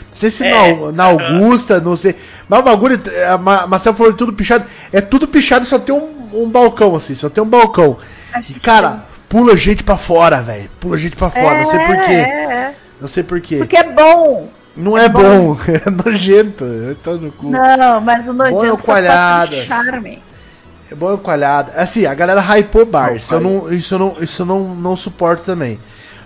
[0.10, 1.04] Não sei se É, na, na.
[1.06, 2.16] Augusta, não sei.
[2.48, 4.66] Mas o bagulho, a Ma- Marcel falou tudo pichado.
[4.92, 7.98] É tudo pichado, só tem um, um balcão, assim, só tem um balcão.
[8.34, 10.70] Acho E, cara, pula gente pra fora, velho.
[10.80, 11.60] Pula gente pra fora.
[11.60, 12.12] não sei porquê.
[12.12, 12.76] É, é.
[13.00, 13.58] Não sei porquê.
[13.58, 14.50] Porque é bom.
[14.76, 16.64] Não é bom, é nojento.
[16.64, 17.50] Eu tô no cu.
[17.50, 19.66] Não, mas o Bom é o nojento faz parte do coalhadas.
[19.68, 20.24] charme.
[20.92, 21.72] É bom é o.
[21.76, 23.16] Assim, a galera hypou bar.
[23.16, 25.80] Isso eu não, isso eu não, isso eu não, não suporto também.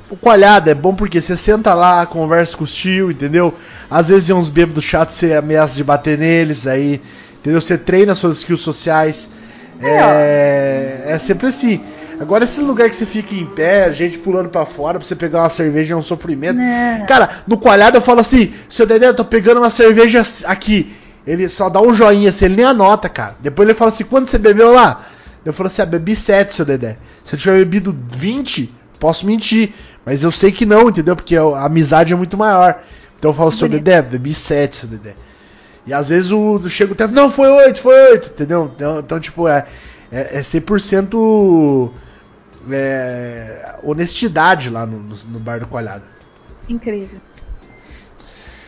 [0.09, 3.53] O coalhada é bom porque você senta lá, conversa com os tio, entendeu?
[3.89, 7.01] Às vezes tem uns bêbados chatos, você ameaça de bater neles, aí,
[7.39, 7.59] entendeu?
[7.59, 9.29] Você treina suas skills sociais.
[9.81, 11.81] É, é sempre assim.
[12.19, 15.41] Agora, esse lugar que você fica em pé, gente pulando pra fora pra você pegar
[15.41, 16.59] uma cerveja é um sofrimento.
[16.59, 17.03] É.
[17.07, 20.93] Cara, no coalhada eu falo assim: seu Dedé, eu tô pegando uma cerveja aqui.
[21.27, 23.35] Ele só dá um joinha assim, ele nem anota, cara.
[23.39, 25.05] Depois ele fala assim: quando você bebeu lá?
[25.43, 26.97] Eu falo assim: ah, bebi 7, seu Dedé.
[27.23, 29.73] Se eu tiver bebido 20, posso mentir.
[30.05, 31.15] Mas eu sei que não, entendeu?
[31.15, 32.81] Porque a amizade é muito maior.
[33.17, 33.67] Então eu falo, seu.
[33.67, 35.15] Dedé, bebi 7, seu Dedé.
[35.87, 38.71] E às vezes o chega o tempo, não, foi 8, foi 8, entendeu?
[38.75, 39.67] Então, então, tipo, é,
[40.11, 41.91] é, é 100%
[42.71, 46.05] é, honestidade lá no, no, no bar do Coalhada.
[46.67, 47.19] Incrível.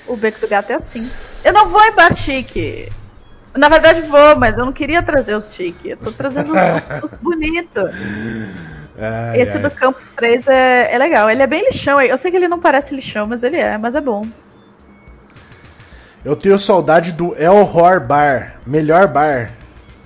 [0.08, 1.10] O beco do gato é assim.
[1.43, 2.89] Eu não vou em bar chique.
[3.56, 5.89] Na verdade vou, mas eu não queria trazer os chique.
[5.89, 7.91] Eu tô trazendo os, os, os bonitos.
[9.00, 9.62] Ai, Esse ai.
[9.62, 11.30] do Campus 3 é, é legal.
[11.30, 12.02] Ele é bem lixão.
[12.02, 13.78] Eu sei que ele não parece lixão, mas ele é.
[13.78, 14.26] Mas é bom.
[16.26, 19.52] Eu tenho saudade do El Horror Bar, melhor bar.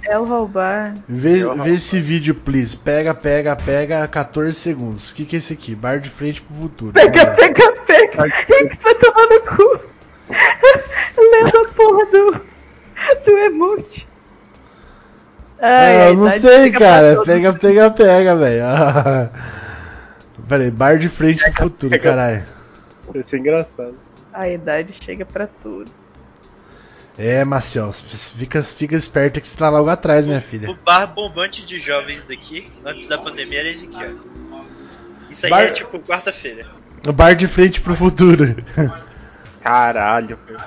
[0.03, 0.93] É o roubar.
[1.07, 2.75] Vê, El vê esse vídeo, please.
[2.75, 5.11] Pega, pega, pega, 14 segundos.
[5.11, 5.75] O que, que é esse aqui?
[5.75, 6.93] Bar de frente pro futuro.
[6.93, 7.35] Pega, Vamos lá.
[7.35, 8.23] pega, pega.
[8.23, 9.79] Rick, vai tomar no cu.
[11.31, 12.41] Lendo a porra do,
[13.25, 14.07] do emote.
[15.61, 17.21] Ai, É, eu não idade sei, cara.
[17.23, 18.63] Pega, pega, pega, velho.
[20.49, 22.03] Pera aí, bar de frente pro futuro, pega.
[22.03, 22.43] caralho.
[23.13, 23.95] Vai ser engraçado.
[24.33, 25.91] A idade chega pra tudo.
[27.23, 30.75] É, Marcel, fica, fica esperto que você tá logo atrás, minha O filha.
[30.83, 34.61] bar bombante de jovens daqui, antes da pandemia, era esse aqui, ó.
[35.29, 36.65] Isso aí Bar- é tipo quarta-feira.
[37.07, 38.55] O bar de frente pro futuro.
[39.61, 40.59] Caralho, velho.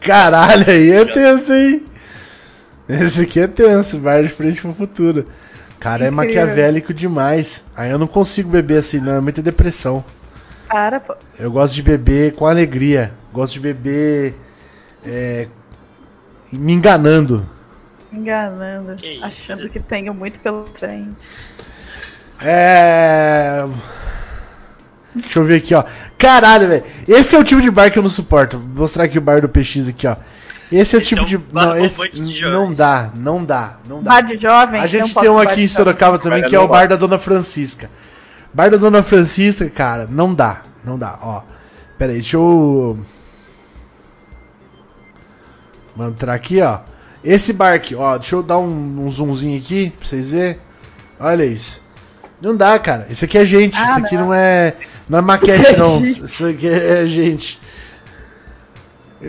[0.00, 1.86] Caralho, aí é tenso, hein?
[2.88, 5.26] Esse aqui é tenso, bar de frente pro futuro.
[5.78, 7.64] Cara, é maquiavélico demais.
[7.76, 9.16] Aí eu não consigo beber assim, não.
[9.16, 10.02] É muita depressão.
[10.72, 11.14] Para, pô.
[11.38, 13.12] Eu gosto de beber com alegria.
[13.30, 14.34] Gosto de beber.
[15.04, 15.46] é,
[16.50, 17.46] me enganando.
[18.10, 18.96] Enganando.
[18.96, 21.14] Que achando que tenho muito pela frente.
[22.40, 23.66] É.
[25.14, 25.84] Deixa eu ver aqui, ó.
[26.16, 26.84] Caralho, velho.
[27.06, 28.58] Esse é o tipo de bar que eu não suporto.
[28.58, 30.16] Vou mostrar aqui o bar do PX aqui, ó.
[30.72, 31.36] Esse é o Esse tipo é um de.
[31.36, 34.10] bar Não, esse de não dá, não dá, não dá.
[34.10, 34.80] Bar de jovem.
[34.80, 35.68] A gente tem um aqui em.
[35.68, 37.90] Sorocaba também, que é o bar da Dona Francisca.
[38.54, 40.62] Bar da Dona Francisca, cara, não dá.
[40.84, 41.42] Não dá, ó.
[41.98, 42.98] Pera aí, deixa eu.
[45.96, 46.80] Vou entrar aqui, ó.
[47.24, 48.18] Esse bar aqui, ó.
[48.18, 50.58] Deixa eu dar um, um zoomzinho aqui pra vocês verem.
[51.18, 51.82] Olha isso.
[52.40, 53.06] Não dá, cara.
[53.08, 53.78] Isso aqui é gente.
[53.78, 54.26] Ah, isso aqui não.
[54.26, 54.74] não, é.
[55.08, 56.04] Não é maquete, é não.
[56.04, 57.60] Isso aqui é gente.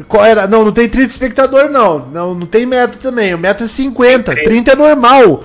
[0.08, 0.48] Qual era?
[0.48, 2.00] Não, não tem 30 espectador, não.
[2.08, 3.34] Não, não tem meta também.
[3.36, 4.34] O meta é 50.
[4.34, 5.44] 30 é normal.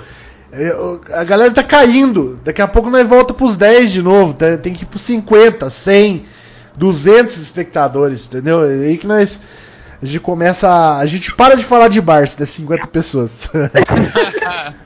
[0.52, 0.74] É,
[1.14, 2.38] A galera tá caindo.
[2.44, 4.34] Daqui a pouco nós volta pros 10 de novo.
[4.34, 4.56] tá?
[4.56, 6.24] Tem que ir pros 50, 100,
[6.76, 8.64] 200 espectadores, entendeu?
[8.64, 9.40] É aí que nós.
[10.00, 10.68] A gente começa.
[10.68, 13.50] A, a gente para de falar de bar se der 50 pessoas.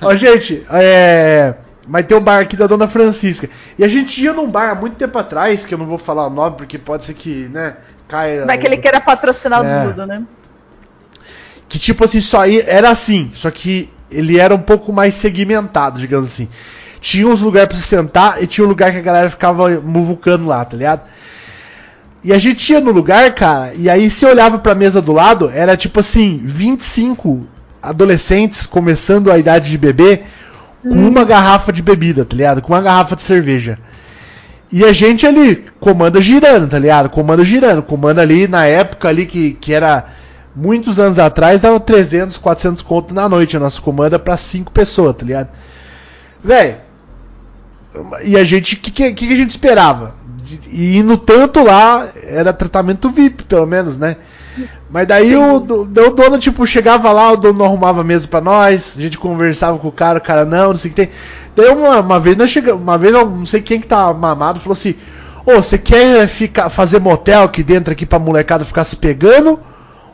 [0.00, 1.54] Ó, gente, é.
[1.86, 3.48] Mas tem o bar aqui da Dona Francisca.
[3.78, 6.26] E a gente ia num bar há muito tempo atrás, que eu não vou falar
[6.26, 7.76] o nome, porque pode ser que, né,
[8.06, 8.46] caia.
[8.46, 9.78] Vai que ele queira patrocinar o É.
[9.78, 10.22] desnudo, né?
[11.68, 16.00] Que tipo assim, só ia, era assim, só que ele era um pouco mais segmentado,
[16.00, 16.48] digamos assim.
[17.00, 20.46] Tinha uns lugares pra se sentar e tinha um lugar que a galera ficava muvucando
[20.46, 21.02] lá, tá ligado?
[22.24, 25.50] E a gente ia no lugar, cara, e aí se olhava pra mesa do lado,
[25.52, 27.40] era tipo assim, 25
[27.82, 30.24] adolescentes começando a idade de beber
[30.82, 32.62] com uma garrafa de bebida, tá ligado?
[32.62, 33.78] Com uma garrafa de cerveja.
[34.70, 37.10] E a gente ali, comanda girando, tá ligado?
[37.10, 40.06] Comanda girando, comanda ali na época ali que, que era
[40.54, 45.16] muitos anos atrás, dava 300, 400 conto na noite a nossa comanda pra 5 pessoas,
[45.16, 45.48] tá ligado?
[46.42, 46.78] Véi,
[48.22, 50.14] e a gente, o que, que, que a gente esperava?
[50.70, 54.16] E indo tanto lá, era tratamento VIP, pelo menos, né?
[54.90, 58.94] Mas daí o, o dono, tipo, chegava lá, o dono não arrumava mesa pra nós,
[58.96, 61.14] a gente conversava com o cara, o cara não, não sei o que tem.
[61.56, 64.72] Daí uma, uma vez nós chegamos, uma vez não sei quem que tá mamado, falou
[64.72, 64.94] assim,
[65.46, 69.58] ô, você quer ficar, fazer motel aqui dentro aqui pra molecada ficar se pegando?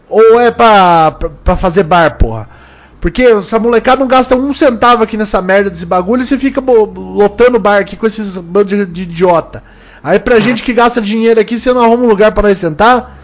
[0.09, 2.49] Ou é pra, pra, pra fazer bar, porra?
[3.01, 6.61] Porque essa molecada não gasta um centavo aqui nessa merda desse bagulho e você fica
[6.61, 9.63] bo- lotando o bar aqui com esses bandos de, de idiota.
[10.03, 13.17] Aí pra gente que gasta dinheiro aqui, você não arruma um lugar pra nós sentar?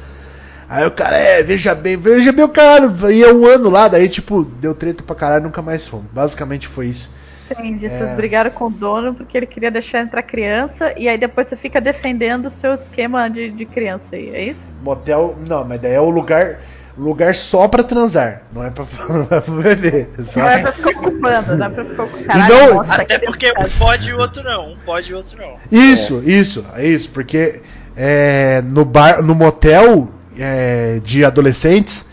[0.68, 4.09] Aí o cara, é, veja bem, veja bem o cara, ia um ano lá, daí
[4.09, 6.07] tipo, deu treta pra caralho, nunca mais fomos.
[6.12, 7.11] Basicamente foi isso.
[7.51, 7.87] Entendi.
[7.87, 7.89] É.
[7.91, 11.57] Vocês brigaram com o dono porque ele queria deixar entrar criança e aí depois você
[11.57, 14.74] fica defendendo o seu esquema de, de criança aí, é isso?
[14.82, 16.59] Motel, não, mas daí é o lugar,
[16.97, 20.11] lugar só pra transar, não é pra, não é pra beber.
[20.18, 20.40] é Só...
[20.40, 22.24] Não é pra ficar ocupando, não é pra ficar ocupando.
[22.24, 24.68] Caralho, Então- nossa, Até que porque um pode e o outro não.
[24.70, 25.57] Um pode e o outro não.
[25.70, 27.61] Isso, isso, é isso, porque
[27.97, 32.07] é, no bar, no motel é, de adolescentes,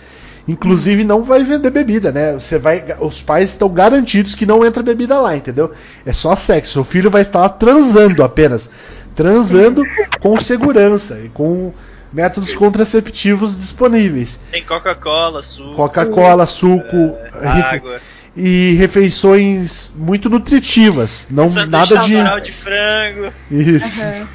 [0.48, 2.34] inclusive não vai vender bebida, né?
[2.34, 5.72] Você vai, os pais estão garantidos que não entra bebida lá, entendeu?
[6.06, 6.82] É só sexo.
[6.82, 8.70] O filho vai estar transando apenas,
[9.16, 9.84] transando
[10.20, 11.72] com segurança e com
[12.14, 18.02] métodos contraceptivos disponíveis, Tem Coca-Cola, suco, Coca-Cola, suco, refe- água,
[18.36, 23.32] e refeições muito nutritivas, não sanduíche nada de de frango.
[23.50, 24.02] isso.
[24.02, 24.28] Aham.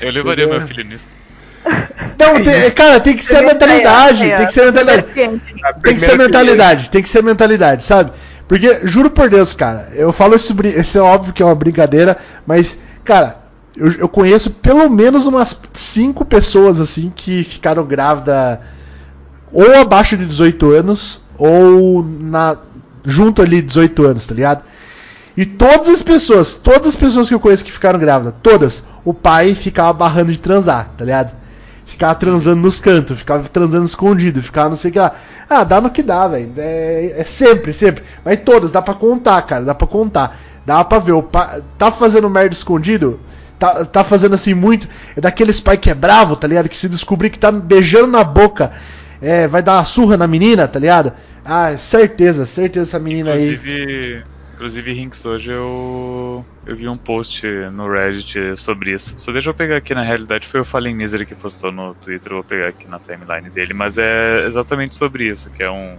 [0.00, 0.60] Eu levaria Entendeu?
[0.60, 1.06] meu filho nisso.
[2.18, 5.06] Não, tem- cara, tem que ser a mentalidade, tem que ser a mentalidade.
[5.82, 8.10] Tem que ser a mentalidade, tem que ser a mentalidade, sabe?
[8.48, 12.16] Porque, juro por Deus, cara, eu falo isso, isso é óbvio que é uma brincadeira,
[12.46, 13.36] mas, cara,
[13.76, 18.58] eu, eu conheço pelo menos umas cinco pessoas, assim, que ficaram grávidas
[19.52, 22.56] ou abaixo de 18 anos, ou na
[23.04, 24.64] junto ali 18 anos, tá ligado?
[25.36, 29.12] E todas as pessoas, todas as pessoas que eu conheço que ficaram grávidas, todas, o
[29.12, 31.32] pai ficava barrando de transar, tá ligado?
[31.84, 35.14] Ficava transando nos cantos, ficava transando escondido, ficava não sei o que lá.
[35.48, 36.52] Ah, dá no que dá, velho.
[36.56, 38.04] É, é sempre, sempre.
[38.24, 40.38] Mas todas, dá pra contar, cara, dá pra contar.
[40.64, 41.12] Dá pra ver.
[41.12, 43.20] O pai tá fazendo merda escondido?
[43.62, 44.88] Tá, tá fazendo assim muito.
[45.16, 46.68] É daqueles pai que é bravo, tá ligado?
[46.68, 48.72] Que se descobrir que tá beijando na boca,
[49.20, 51.12] é, vai dar uma surra na menina, tá ligado?
[51.44, 53.54] Ah, certeza, certeza essa menina aí.
[53.54, 59.14] Inclusive, inclusive Rinks, hoje eu, eu vi um post no Reddit sobre isso.
[59.16, 62.32] Só deixa eu pegar aqui, na realidade foi o Fallen Misery que postou no Twitter,
[62.32, 65.96] eu vou pegar aqui na timeline dele, mas é exatamente sobre isso, que é um,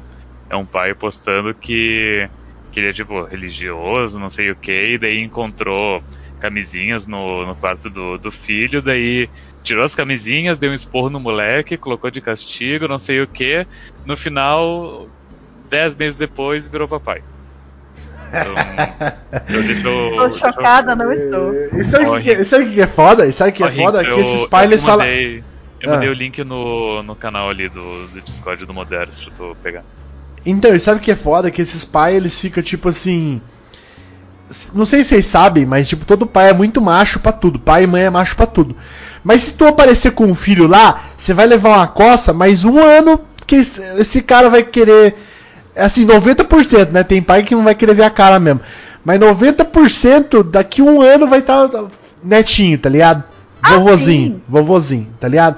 [0.49, 2.27] é um pai postando que,
[2.73, 6.03] que ele é tipo religioso, não sei o que, e daí encontrou
[6.43, 9.29] camisinhas no, no quarto do, do filho, daí
[9.63, 13.65] tirou as camisinhas, deu um esporro no moleque, colocou de castigo, não sei o que.
[14.05, 15.07] No final,
[15.69, 17.21] dez meses depois, virou papai.
[18.27, 18.53] Então,
[19.49, 21.53] eu deixo, Estou chocada, não estou.
[21.53, 23.25] É, E sabe o que, o que é foda?
[23.25, 24.03] E sabe o que é foda?
[24.03, 25.05] Que esses pais eles eu falam.
[25.05, 25.37] mandei,
[25.81, 25.93] eu Ah.
[25.93, 29.83] mandei o link no, no canal ali do, do Discord do Modernos, deixa eu pegar.
[30.45, 31.49] Então, e sabe o que é foda?
[31.49, 33.41] Que esses pais, eles ficam tipo assim.
[34.73, 37.59] Não sei se vocês sabem, mas tipo, todo pai é muito macho pra tudo.
[37.59, 38.75] Pai e mãe é macho pra tudo.
[39.23, 42.77] Mas se tu aparecer com um filho lá, você vai levar uma coça, mas um
[42.79, 45.15] ano que esse, cara vai querer.
[45.75, 47.03] Assim, 90%, né?
[47.03, 48.61] Tem pai que não vai querer ver a cara mesmo.
[49.03, 51.69] Mas 90% daqui um ano vai estar
[52.23, 53.23] netinho, tá ligado?
[53.61, 54.41] Ah, Vovozinho, sim.
[54.47, 55.57] vovozinho, tá ligado?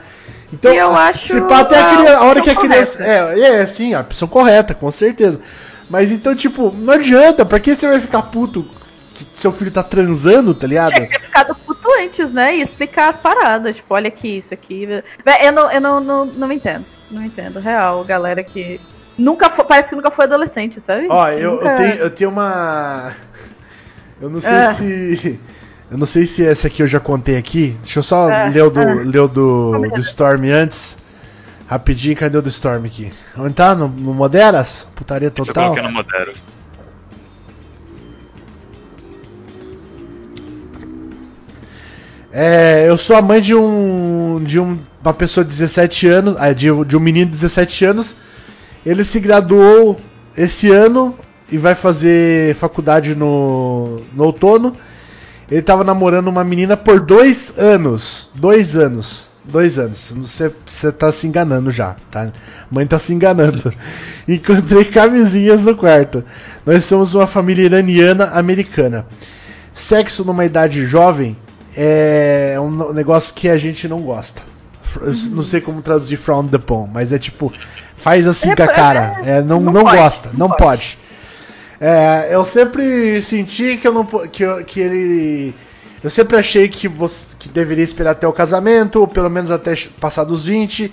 [0.53, 2.97] Então, eu acho se pá, até a, criança- a hora que a criança.
[2.99, 3.39] correta.
[3.39, 5.39] É, é, sim, a opção correta, com certeza.
[5.89, 8.65] Mas então, tipo, não adianta, pra que você vai ficar puto
[9.15, 10.93] que seu filho tá transando, tá ligado?
[10.93, 12.55] Tinha que ter ficado puto antes, né?
[12.57, 13.75] E explicar as paradas.
[13.77, 14.87] Tipo, olha aqui, isso aqui.
[15.41, 16.85] Eu não, eu não, não, não me entendo.
[17.09, 17.59] Não me entendo.
[17.59, 18.79] Real, galera que.
[19.17, 21.07] Nunca foi, parece que nunca foi adolescente, sabe?
[21.09, 23.11] Ó, eu, Nunca- eu, tenho, eu tenho uma.
[24.21, 24.73] Eu não sei Ah.
[24.73, 25.39] se.
[25.91, 27.77] Eu não sei se essa aqui eu já contei aqui.
[27.81, 28.93] Deixa eu só Ah, ler o do, ah.
[29.03, 30.97] ler o do, do Storm antes.
[31.67, 33.11] Rapidinho, cadê o do Storm aqui?
[33.37, 33.75] Onde tá?
[33.75, 34.87] No, no Moderas?
[34.95, 35.63] Putaria Isso eu total?
[35.71, 36.41] coloquei no Modernos.
[42.37, 46.51] É, eu sou a mãe de um de um, uma pessoa de 17 anos, ah,
[46.51, 48.17] de, de um menino de 17 anos.
[48.85, 50.01] Ele se graduou
[50.35, 51.17] esse ano
[51.49, 54.75] e vai fazer faculdade no, no outono.
[55.49, 58.27] Ele tava namorando uma menina por dois anos.
[58.35, 59.29] Dois anos.
[59.45, 60.11] Dois anos.
[60.17, 62.33] Você, você tá se enganando já, tá?
[62.69, 63.73] Mãe tá se enganando.
[64.27, 66.21] Encontrei camisinhas no quarto.
[66.65, 69.07] Nós somos uma família iraniana americana.
[69.73, 71.37] Sexo numa idade jovem
[71.75, 74.41] é um negócio que a gente não gosta.
[75.01, 77.51] Eu não sei como traduzir frown the pon, mas é tipo,
[77.97, 79.19] faz assim É, com a é, cara.
[79.25, 80.57] É, não não não pode, gosta, não pode.
[80.63, 80.99] pode.
[81.79, 85.53] É, eu sempre senti que eu não que, eu- que ele
[86.03, 89.73] eu sempre achei que você que deveria esperar até o casamento, ou pelo menos até
[89.99, 90.91] passar dos 20.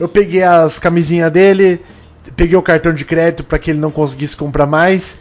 [0.00, 1.80] Eu peguei as camisinhas dele,
[2.36, 5.18] peguei o cartão de crédito para que ele não conseguisse comprar mais.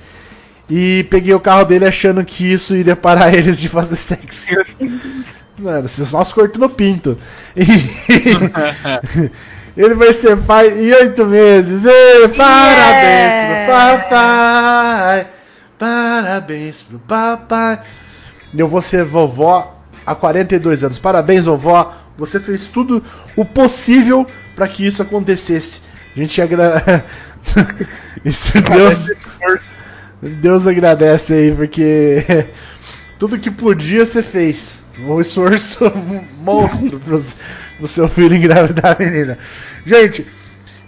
[0.70, 4.56] E peguei o carro dele achando que isso iria parar eles de fazer sexo.
[5.58, 7.18] Mano, vocês só se cortam no pinto.
[7.56, 9.32] E-
[9.82, 11.84] ele vai ser pai em oito meses.
[12.36, 13.66] Parabéns Yeah.
[13.66, 15.28] pro papai.
[15.78, 17.80] Parabéns pro papai.
[18.58, 20.98] Eu vou ser vovó há 42 anos.
[21.00, 21.94] Parabéns, vovó.
[22.18, 23.04] Você fez tudo
[23.36, 25.82] o possível para que isso acontecesse.
[26.16, 27.04] A gente agra...
[28.24, 29.10] isso, Deus,
[30.30, 32.46] Deus agradece aí, porque
[33.20, 34.84] tudo que podia você fez.
[35.00, 35.92] Um esforço
[36.42, 37.22] monstro pro,
[37.78, 39.38] pro seu filho engravidar a menina.
[39.86, 40.26] Gente,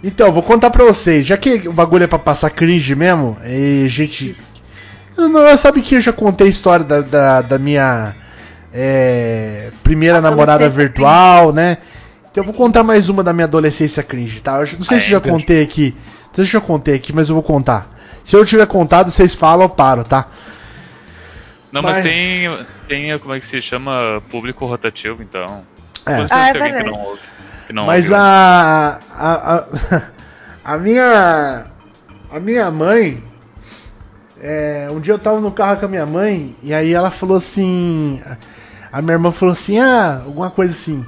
[0.02, 1.26] então, vou contar pra vocês.
[1.26, 4.36] Já que o bagulho é pra passar cringe mesmo, e gente.
[5.16, 8.14] Não, sabe que eu já contei a história da, da, da minha
[8.72, 11.78] é, primeira namorada virtual, né?
[12.30, 14.52] Então eu vou contar mais uma da minha adolescência cringe, tá?
[14.60, 15.96] Eu não sei Ah, se é, já contei aqui.
[16.38, 17.88] Não sei se já contei aqui, mas eu vou contar.
[18.22, 20.28] Se eu tiver contado, vocês falam, eu paro, tá?
[21.72, 25.64] Não, mas, Mas- tem, tem, como é que se chama, público rotativo, então.
[26.06, 26.24] É.
[26.30, 26.90] Ah, é alguém que verdade.
[26.90, 27.20] não ouve.
[27.66, 29.64] Que não Mas ouve, a, a,
[30.74, 31.66] a, minha
[32.30, 33.22] a minha mãe
[34.40, 37.36] é, um dia eu tava no carro com a minha mãe e aí ela falou
[37.36, 38.22] assim
[38.90, 41.04] a minha irmã falou assim ah alguma coisa assim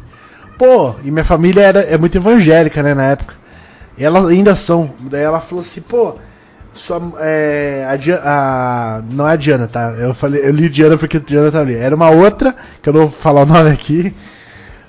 [0.58, 3.39] pô e minha família era é muito evangélica né na época
[3.98, 6.14] elas ainda são daí ela falou assim pô
[6.72, 9.92] sua, é, a, Dia- a- não é a Diana, tá?
[9.98, 11.74] Eu falei, eu li Diana porque a Diana tá ali.
[11.74, 14.14] Era uma outra, que eu não vou falar o nome aqui.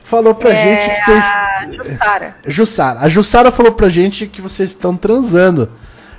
[0.03, 1.23] Falou pra é gente que vocês.
[1.25, 2.35] a Jussara.
[2.45, 2.99] Jussara.
[2.99, 5.69] A Jussara falou pra gente que vocês estão transando.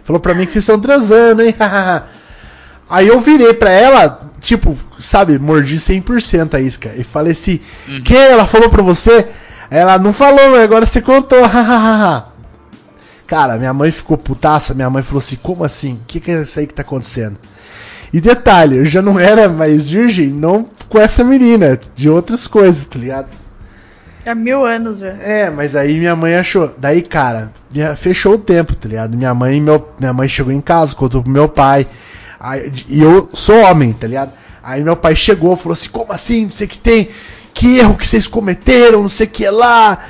[0.02, 1.54] Falou pra mim que vocês estão transando, hein?
[2.90, 6.90] Aí eu virei pra ela, tipo, sabe, mordi 100% a isca.
[6.96, 8.00] E falei assim: Uhum.
[8.02, 8.16] Que?
[8.16, 9.28] Ela falou pra você?
[9.70, 11.38] Ela não falou, mas agora você contou.
[13.32, 14.74] Cara, minha mãe ficou putaça.
[14.74, 15.94] Minha mãe falou assim: Como assim?
[15.94, 17.38] O que, que é isso aí que tá acontecendo?
[18.12, 22.86] E detalhe, eu já não era mais virgem, não com essa menina, de outras coisas,
[22.86, 23.28] tá ligado?
[24.26, 25.08] Há mil anos já.
[25.08, 26.74] É, mas aí minha mãe achou.
[26.76, 29.16] Daí, cara, minha- fechou o tempo, tá ligado?
[29.16, 31.86] Minha mãe, meu, minha mãe chegou em casa, contou pro meu pai.
[32.38, 34.32] Aí, e eu sou homem, tá ligado?
[34.62, 36.42] Aí meu pai chegou, falou assim: como assim?
[36.44, 37.08] Não sei o que tem.
[37.54, 40.04] Que erro que vocês cometeram, não sei o que lá.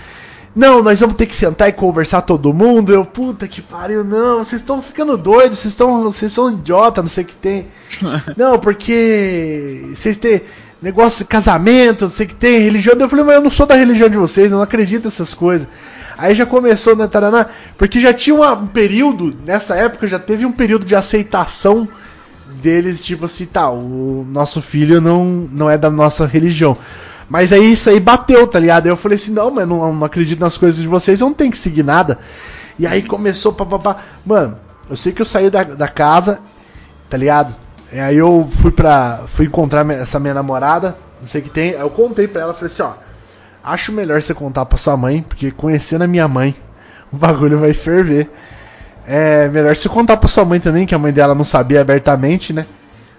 [0.55, 2.92] Não, nós vamos ter que sentar e conversar todo mundo.
[2.92, 6.03] Eu, puta que pariu, não, vocês estão ficando doidos, vocês estão.
[6.05, 7.66] Vocês são idiota, não sei o que tem.
[8.36, 10.42] Não, porque vocês têm
[10.80, 12.94] negócio de casamento, não sei o que tem, religião.
[12.98, 15.68] Eu falei, mas eu não sou da religião de vocês, eu não acredito nessas coisas.
[16.18, 17.46] Aí já começou, né, Taraná?
[17.78, 21.88] Porque já tinha uma- um período, nessa época já teve um período de aceitação
[22.61, 26.76] deles, tipo assim, tá, o nosso filho não, não é da nossa religião.
[27.33, 28.85] Mas aí isso aí bateu, tá ligado?
[28.85, 31.33] Aí eu falei assim, não, mas não, não acredito nas coisas de vocês, eu não
[31.33, 32.18] tenho que seguir nada.
[32.78, 34.03] E aí começou, papapá.
[34.22, 34.59] Mano,
[34.91, 36.41] eu sei que eu saí da, da casa,
[37.09, 37.55] tá ligado?
[37.91, 39.22] E aí eu fui pra.
[39.28, 41.70] fui encontrar essa minha namorada, não sei o que tem.
[41.70, 42.93] Aí eu contei pra ela, falei assim, ó.
[43.64, 46.55] Acho melhor você contar pra sua mãe, porque conhecendo a minha mãe,
[47.11, 48.30] o bagulho vai ferver.
[49.09, 52.53] É melhor você contar pra sua mãe também, que a mãe dela não sabia abertamente,
[52.53, 52.66] né?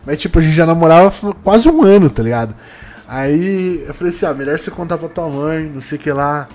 [0.05, 2.53] Mas tipo, a gente já namorava quase um ano, tá ligado?
[3.07, 6.11] Aí eu falei assim, ó, melhor você contar pra tua mãe, não sei o que
[6.11, 6.47] lá.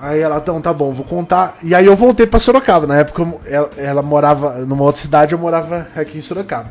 [0.00, 1.56] Aí ela, então, tá bom, vou contar.
[1.62, 2.86] E aí eu voltei pra Sorocaba.
[2.86, 6.70] Na época ela, ela morava numa outra cidade, eu morava aqui em Sorocaba.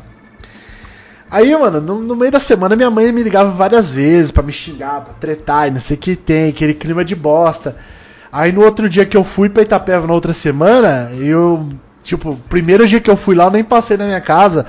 [1.30, 4.52] Aí, mano, no, no meio da semana minha mãe me ligava várias vezes pra me
[4.52, 7.74] xingar, pra tretar e não sei o que tem, aquele clima de bosta.
[8.30, 11.68] Aí no outro dia que eu fui pra Itapeva na outra semana, eu,
[12.02, 14.66] tipo, primeiro dia que eu fui lá, eu nem passei na minha casa.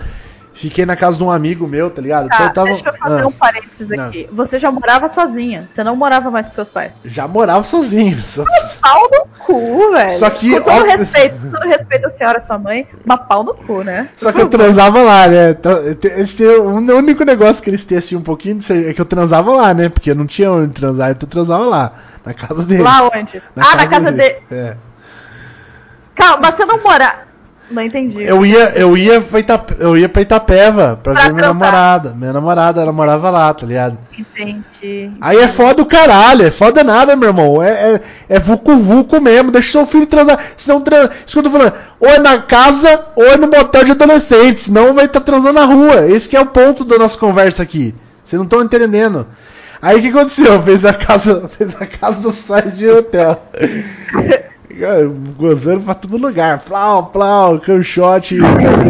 [0.57, 2.29] Fiquei na casa de um amigo meu, tá ligado?
[2.29, 4.05] Tá, Então eu tava- deixa eu fazer Ah, um parênteses Não.
[4.07, 4.29] aqui.
[4.31, 5.65] Você já morava sozinha.
[5.67, 7.01] Você não morava mais com seus pais.
[7.03, 8.17] Já morava sozinho.
[8.23, 8.43] Só...
[8.81, 10.09] Pau no cu, velho.
[10.11, 13.43] Só que, Com todo ó- respeito, com todo respeito à senhora, sua mãe, mas pau
[13.43, 14.07] no cu, né?
[14.15, 15.49] Só que eu transava lá, né?
[15.51, 19.05] Então, Eles têm, o único negócio que eles têm assim um pouquinho é que eu
[19.05, 19.89] transava lá, né?
[19.89, 21.91] Porque eu não tinha onde transar, então eu transava lá,
[22.25, 22.83] na casa deles.
[22.83, 23.41] Lá onde?
[23.57, 24.37] ah, na casa dele.
[24.49, 24.77] É.
[26.15, 27.25] Calma, mas você não mora.
[27.71, 28.21] Não entendi.
[28.23, 29.39] Eu ia, eu ia pra
[29.79, 31.53] eu ia pra Itapeva pra, Pra ver minha transar.
[31.53, 32.13] namorada.
[32.15, 33.97] Minha namorada, ela morava lá, tá ligado?
[34.17, 35.11] Entendi.
[35.19, 37.63] Aí é foda o caralho, é foda nada, meu irmão.
[37.63, 40.39] É, é, é vucu vucu mesmo, deixa seu filho transar.
[40.55, 41.09] Senão transa.
[41.25, 41.73] Isso que eu tô falando.
[41.99, 44.63] Ou é na casa, ou é no motel de adolescentes.
[44.65, 46.05] Senão vai estar transando na rua.
[46.07, 47.95] Esse que é o ponto da nossa conversa aqui.
[48.23, 49.25] Vocês não estão entendendo.
[49.81, 50.61] Aí o que aconteceu?
[50.61, 53.41] Fez a casa, fez a casa do site de hotel.
[55.37, 56.59] Gozando pra todo lugar.
[56.59, 58.31] Plau, plau, etc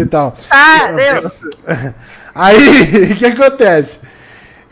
[0.02, 0.36] e tal.
[0.50, 1.32] Tá, deu.
[2.36, 4.02] Aí, o que acontece?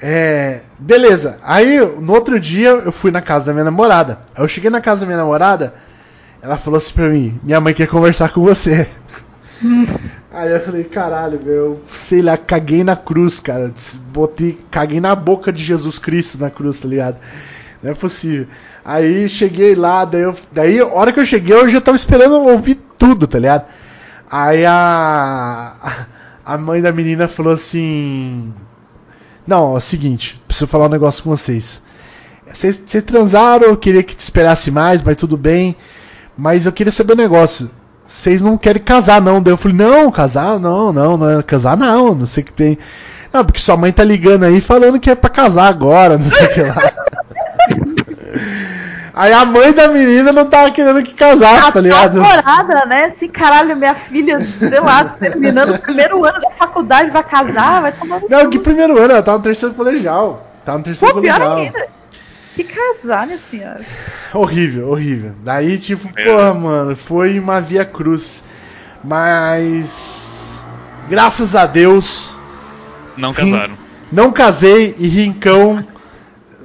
[0.02, 1.38] É, beleza.
[1.42, 4.20] Aí, no outro dia, eu fui na casa da minha namorada.
[4.36, 5.74] Aí eu cheguei na casa da minha namorada,
[6.42, 8.86] ela falou assim pra mim: Minha mãe quer conversar com você.
[10.30, 13.74] Aí eu falei: Caralho, meu, sei lá, caguei na cruz, cara.
[14.12, 17.18] Botei, caguei na boca de Jesus Cristo na cruz, tá ligado?
[17.82, 18.48] Não é possível.
[18.86, 22.36] Aí cheguei lá, daí, eu, daí a hora que eu cheguei, eu já tava esperando
[22.36, 23.66] ouvir tudo, tá ligado?
[24.30, 26.08] Aí a,
[26.46, 28.54] a mãe da menina falou assim:
[29.48, 31.82] Não, é o seguinte, preciso falar um negócio com vocês.
[32.54, 35.76] Vocês transaram, eu queria que te esperasse mais, mas tudo bem.
[36.38, 37.70] Mas eu queria saber um negócio.
[38.06, 39.42] Vocês não querem casar, não?
[39.42, 42.54] Daí eu falei, não, casar, não, não, não é casar, não, não sei o que
[42.54, 42.78] tem.
[43.32, 46.46] Não, porque sua mãe tá ligando aí falando que é pra casar agora, não sei
[46.46, 46.94] o que lá.
[49.16, 52.20] Aí a mãe da menina não tava querendo que casasse, tá ligado?
[52.20, 53.06] Apavorada, né?
[53.06, 57.92] Assim, caralho, minha filha, sei lá, terminando o primeiro ano da faculdade, vai casar, vai
[57.92, 60.48] tomar no Não, que primeiro ano, ela tava no terceiro colegial.
[60.66, 61.58] Tava no terceiro Pô, pior colegial.
[61.58, 61.88] ainda.
[62.56, 63.82] Que casar, minha senhora.
[64.34, 65.34] Horrível, horrível.
[65.44, 66.26] Daí, tipo, É.
[66.26, 68.44] porra, mano, foi uma via cruz.
[69.04, 70.66] Mas.
[71.10, 72.40] Graças a Deus,
[73.18, 73.78] Não casaram.
[74.12, 75.86] não casei e Rincão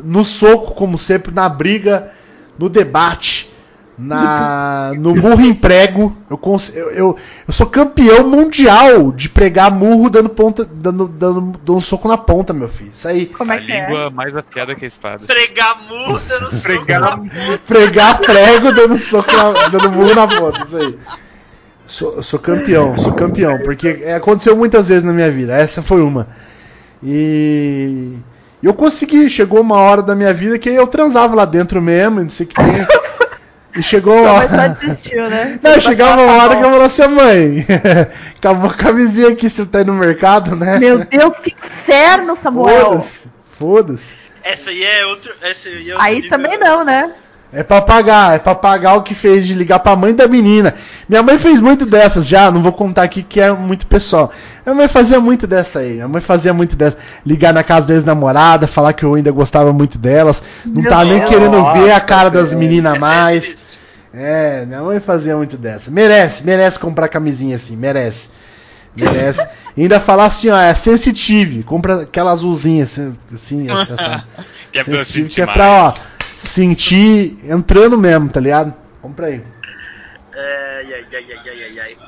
[0.03, 2.13] no soco, como sempre, na briga,
[2.59, 3.49] no debate,
[3.97, 6.17] na no murro em prego.
[6.31, 11.41] Eu, cons- eu, eu, eu sou campeão mundial de pregar murro dando ponta, dando, dando,
[11.41, 12.91] dando um soco na ponta, meu filho.
[12.95, 13.27] Isso aí.
[13.27, 13.87] Como A é que é?
[13.87, 15.25] língua mais afiada que a espada.
[15.27, 17.61] Pregar muda no soco Pregar na ponta.
[17.67, 20.99] Pregar prego dando soco na, dando murro na ponta, isso aí.
[21.87, 25.57] Sou, eu sou campeão, sou campeão, porque é, aconteceu muitas vezes na minha vida.
[25.57, 26.29] Essa foi uma.
[27.03, 28.15] E
[28.67, 32.31] eu consegui, chegou uma hora da minha vida que eu transava lá dentro mesmo, não
[32.31, 32.87] sei o que tem.
[33.77, 34.69] E chegou uma mãe só hora.
[34.81, 35.59] desistiu, né?
[35.63, 37.67] Não, chegava uma hora que eu falava assim, mãe,
[38.37, 40.79] acabou a camisinha aqui, você tá aí no mercado, né?
[40.81, 42.91] Meu Deus, que inferno, Samuel!
[42.91, 44.15] Foda-se, foda-se.
[44.43, 45.33] Essa aí é outro.
[45.43, 47.13] Essa aí é outro Aí nível, também não, né?
[47.51, 50.75] É pra pagar, é pra pagar o que fez de ligar pra mãe da menina.
[51.09, 54.31] Minha mãe fez muito dessas já, não vou contar aqui que é muito pessoal.
[54.67, 56.99] Minha mãe fazia muito dessa aí, minha mãe fazia muito dessa.
[57.25, 60.43] Ligar na casa das namoradas, falar que eu ainda gostava muito delas.
[60.65, 61.31] Não Meu tava nem Deus.
[61.31, 62.61] querendo ver a Nossa, cara das velho.
[62.61, 63.65] meninas é mais.
[64.13, 65.91] É, minha mãe fazia muito dessa.
[65.91, 68.29] Merece, merece comprar camisinha assim, merece.
[68.95, 69.47] Merece.
[69.75, 74.25] E ainda falar assim, ó, é sensitive, compra aquela azulzinha assim, assim essa
[74.71, 75.95] Que é sensitive que é pra, ó,
[76.39, 78.75] sentir entrando mesmo, tá ligado?
[79.01, 79.45] Compra aí.
[80.33, 81.99] Ai, ai, ai, ai, ai, ai, ai.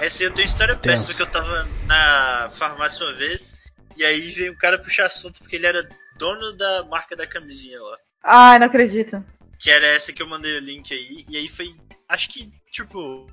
[0.00, 1.06] Essa aí eu tenho história Tenso.
[1.06, 3.58] péssima que eu tava na farmácia uma vez
[3.96, 5.86] e aí veio um cara puxar assunto porque ele era
[6.18, 7.98] dono da marca da camisinha lá.
[8.22, 9.22] Ai, não acredito.
[9.58, 11.24] Que era essa que eu mandei o link aí.
[11.28, 11.74] E aí foi,
[12.08, 13.26] acho que, tipo,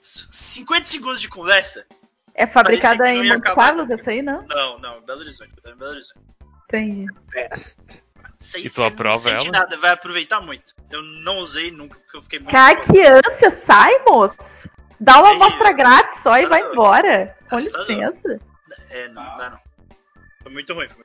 [0.00, 1.86] 50 segundos de conversa.
[2.34, 3.54] É fabricada em Monte.
[3.54, 4.44] Carlos essa aí, não?
[4.48, 5.52] Não, não, Belo Horizonte.
[5.56, 6.20] Eu tava em Belo Horizonte.
[6.64, 7.06] Entendi.
[7.54, 7.76] Isso
[8.66, 9.58] E tu não aprova sente ela?
[9.60, 10.74] nada, vai aproveitar muito.
[10.90, 12.50] Eu não usei nunca, porque eu fiquei muito.
[12.52, 14.68] Cara, que ânsia, sai, moço!
[15.00, 16.72] Dá uma amostra grátis só e vai assustador.
[16.72, 17.36] embora.
[17.48, 17.86] Com Assustador.
[17.88, 18.38] licença.
[18.90, 19.58] É, não, dá não.
[20.42, 20.88] Foi muito ruim.
[20.88, 21.04] Foi.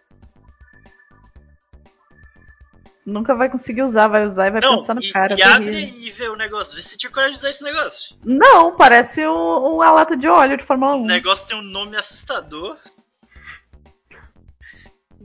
[3.05, 5.35] Nunca vai conseguir usar, vai usar e vai Não, pensar no e, cara.
[5.35, 5.99] e abre terrível.
[6.07, 6.75] e vê o negócio.
[6.75, 8.15] Vê se tinha coragem de usar esse negócio.
[8.23, 11.01] Não, parece um- uma lata de óleo de Fórmula 1.
[11.03, 12.77] O negócio tem um nome assustador.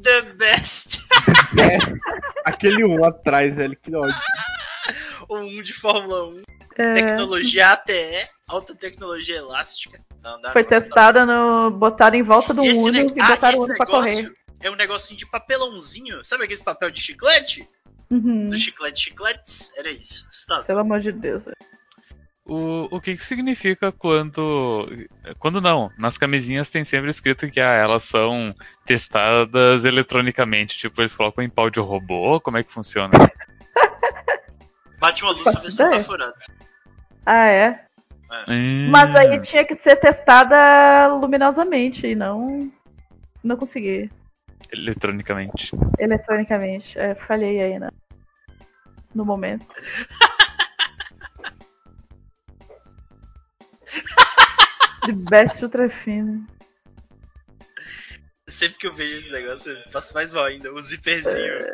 [0.04, 1.00] The Best.
[1.56, 1.78] É,
[2.44, 4.14] aquele um atrás, velho, que ódio.
[5.28, 6.42] o 1 de Fórmula 1.
[6.76, 8.28] É, Tecnologia ATE.
[8.48, 10.00] Alta tecnologia elástica.
[10.22, 11.70] Não, dá foi tá testada no.
[11.70, 14.14] Botaram em volta do Uno ne- e ah, botaram o esse Uno pra correr.
[14.16, 16.24] negócio É um negocinho de papelãozinho.
[16.24, 17.68] Sabe aquele papel de chiclete?
[18.10, 19.70] Uhum, Do chiclete chicletes?
[19.76, 20.26] Era isso.
[20.28, 20.64] Assustador.
[20.66, 21.44] Pelo amor de Deus.
[22.46, 24.86] O, o que, que significa quando.
[25.38, 25.90] Quando não?
[25.96, 28.52] Nas camisinhas tem sempre escrito que ah, elas são
[28.84, 30.76] testadas eletronicamente.
[30.76, 32.38] Tipo, eles colocam em pau de robô?
[32.40, 33.12] Como é que funciona?
[35.00, 36.34] Bate uma luz pra ver se não tá furado.
[37.24, 37.86] Ah, é?
[38.48, 42.70] Hum, Mas aí tinha que ser testada luminosamente e não.
[43.42, 44.10] Não consegui.
[44.70, 45.72] Eletronicamente.
[45.98, 46.98] Eletronicamente.
[46.98, 47.88] É, falhei aí, né?
[49.14, 49.66] No momento.
[55.06, 56.46] The best ultra fino.
[58.46, 60.72] Sempre que eu vejo esse negócio, eu faço mais mal ainda.
[60.72, 61.64] O zíperzinho.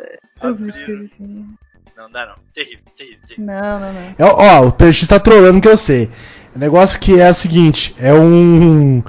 [0.42, 0.72] Os abrindo.
[0.72, 1.46] videozinhos.
[1.96, 2.36] Não dá não.
[2.54, 3.46] Terrível, terrível, terrível.
[3.46, 4.14] Não, não, não.
[4.18, 6.10] É, ó, o PX tá trolando que eu sei.
[6.54, 9.02] O negócio que é o seguinte, é um.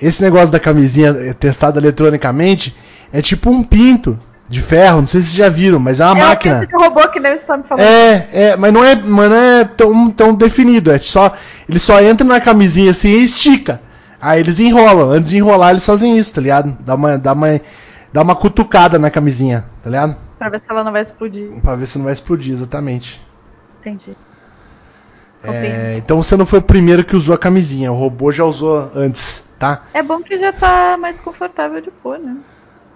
[0.00, 2.76] Esse negócio da camisinha testada eletronicamente
[3.12, 6.18] é tipo um pinto de ferro, não sei se vocês já viram, mas é uma
[6.18, 6.66] é máquina.
[6.66, 7.84] de robô que nem o Storm falou.
[7.84, 10.90] É, é, mas não é, mas não é tão, tão definido.
[10.90, 11.32] É só,
[11.68, 13.80] ele só entra na camisinha assim e estica.
[14.20, 15.10] Aí eles enrolam.
[15.10, 16.76] Antes de enrolar, eles fazem isso, tá ligado?
[16.80, 17.60] Dá uma, dá uma,
[18.12, 20.16] dá uma cutucada na camisinha, tá ligado?
[20.38, 21.48] Pra ver se ela não vai explodir.
[21.62, 23.22] Pra ver se não vai explodir, exatamente.
[23.80, 24.16] Entendi.
[25.42, 27.92] É, então você não foi o primeiro que usou a camisinha.
[27.92, 29.82] O robô já usou antes, tá?
[29.92, 32.36] É bom que já tá mais confortável de pôr, né?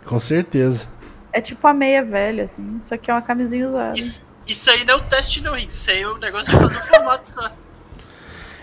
[0.06, 0.88] Com certeza.
[1.32, 2.78] É tipo a meia velha, assim.
[2.80, 3.98] Só que é uma camisinha usada.
[3.98, 5.76] Isso, isso aí não é o teste não, Riggs.
[5.76, 7.50] Isso aí é o negócio de fazer o formato só.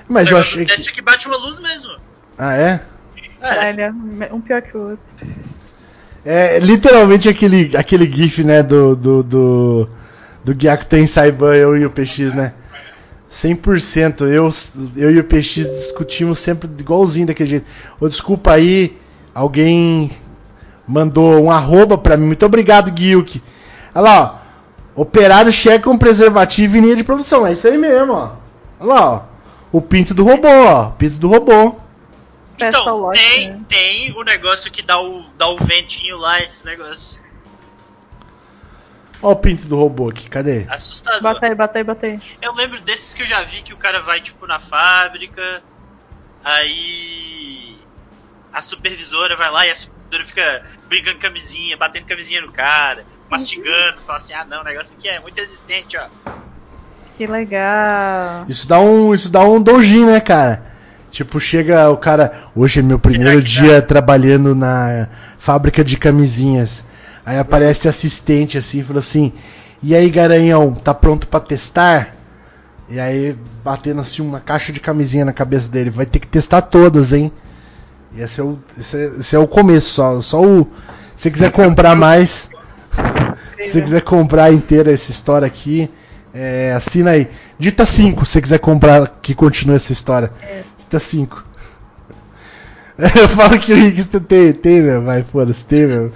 [0.08, 0.90] Mas o eu achei do teste que.
[0.90, 1.98] é que bate uma luz mesmo.
[2.38, 2.82] Ah, é?
[3.42, 3.94] É, Olha,
[4.32, 5.06] um pior que o outro.
[6.26, 9.90] É literalmente aquele, aquele gif, né, do, do, do,
[10.44, 12.54] do Gyakuten Saiban, eu e o PX, né?
[13.32, 14.22] 100%.
[14.22, 14.50] Eu,
[14.96, 17.66] eu e o PX discutimos sempre igualzinho daquele jeito.
[18.00, 18.98] Ô, desculpa aí,
[19.34, 20.12] alguém
[20.88, 22.28] mandou um arroba pra mim.
[22.28, 23.42] Muito obrigado, Guilk.
[23.94, 25.02] Olha lá, ó.
[25.02, 27.46] Operário checa com preservativo e linha de produção.
[27.46, 28.32] É isso aí mesmo, ó.
[28.80, 29.22] Olha lá, ó.
[29.72, 30.92] O pinto do robô, ó.
[30.92, 31.76] Pinto do robô.
[32.58, 33.62] Então, tem, né?
[33.68, 37.20] tem o negócio que dá o, dá o ventinho lá, esses negócios.
[39.22, 40.66] Ó o pinto do robô aqui, cadê?
[40.70, 41.22] Assustador.
[41.22, 42.20] Bata aí, bata aí, bata aí.
[42.42, 45.64] Eu lembro desses que eu já vi que o cara vai, tipo, na fábrica,
[46.44, 47.78] aí
[48.54, 49.76] a supervisora vai lá e a
[50.06, 54.96] supervisora fica brincando camisinha, batendo camisinha no cara, mastigando, fala assim, ah não, o negócio
[54.98, 56.08] aqui é muito resistente, ó.
[57.18, 58.46] Que legal.
[58.48, 60.64] Isso dá um, isso dá um dojin, né, cara?
[61.12, 65.08] Tipo, chega o cara, hoje é meu primeiro dia trabalhando na
[65.40, 66.84] fábrica de camisinhas.
[67.26, 69.32] Aí aparece assistente assim, fala assim:
[69.82, 72.16] "E aí, garanhão, tá pronto pra testar?"
[72.90, 76.62] E aí batendo assim uma caixa de camisinha na cabeça dele, vai ter que testar
[76.62, 77.32] todas, hein?
[78.16, 80.68] E esse é o, esse é, esse é o começo, só, só o
[81.16, 82.50] se você quiser comprar mais,
[83.62, 85.90] se você quiser comprar inteira essa história aqui,
[86.34, 87.30] é, assina aí.
[87.58, 90.32] Dita 5 se você quiser comprar que continue essa história.
[90.78, 91.46] Dita 5.
[93.00, 96.12] Eu falo que o Rick tem, tem, meu, vai, foda-se, tem, meu.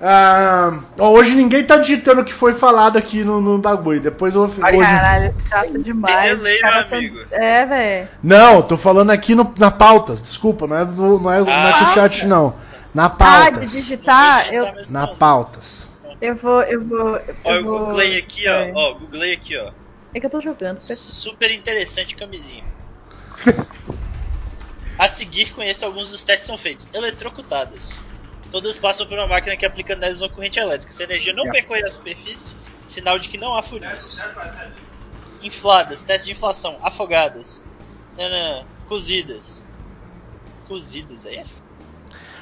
[0.00, 3.98] Ah, ó, hoje ninguém tá digitando o que foi falado aqui no, no bagulho.
[4.00, 4.64] Depois eu vou.
[4.64, 4.90] Ai, hoje...
[4.90, 6.16] caralho, chato demais.
[6.26, 7.18] Tem delay, meu tá- amigo.
[7.30, 8.08] É, velho.
[8.22, 10.14] Não, tô falando aqui no- na pauta.
[10.14, 12.54] Desculpa, não é, do, não é, não é com o chat, não.
[12.94, 13.60] Na Ah, pautas.
[13.70, 15.88] de digitar, eu, na pautas.
[16.20, 17.16] eu vou, eu vou.
[17.16, 17.78] Eu Ó, eu vou...
[17.86, 18.72] googlei aqui, é.
[18.74, 19.70] ó, ó, googlei aqui, ó.
[20.14, 20.80] É que eu tô jogando.
[20.82, 22.64] Super interessante camisinha.
[24.98, 26.88] A seguir, conheça alguns dos testes que são feitos.
[26.94, 28.00] Eletrocutadas.
[28.56, 30.90] Todas passam por uma máquina que aplica nelas uma corrente elétrica.
[30.90, 34.18] Se a energia não percorrer a superfície, sinal de que não há furios.
[35.42, 36.78] Infladas, teste de inflação.
[36.82, 37.62] Afogadas.
[38.86, 39.66] Cozidas.
[40.66, 41.44] Cozidas, aí é.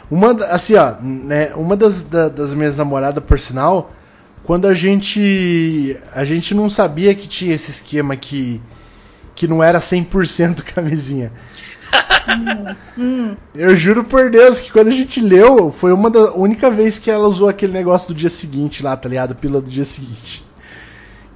[0.08, 3.92] Uma, assim, ó, né, uma das, da- das minhas namoradas, por sinal,
[4.44, 6.00] quando a gente.
[6.12, 8.62] A gente não sabia que tinha esse esquema que.
[9.34, 11.32] Que não era 100% camisinha.
[12.98, 16.98] Hum, Eu juro por Deus que quando a gente leu, foi uma da única vez
[16.98, 19.34] que ela usou aquele negócio do dia seguinte lá, tá ligado?
[19.34, 20.44] Pílula do dia seguinte.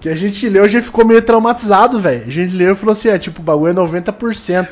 [0.01, 2.24] Que a gente leu já ficou meio traumatizado, velho.
[2.26, 4.68] A gente leu e falou assim: é tipo, o bagulho é 90%.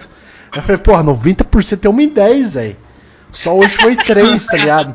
[0.55, 2.77] Eu falei, porra, 90% é 1 em 10, velho.
[3.33, 4.95] Só hoje foi 3, tá ligado?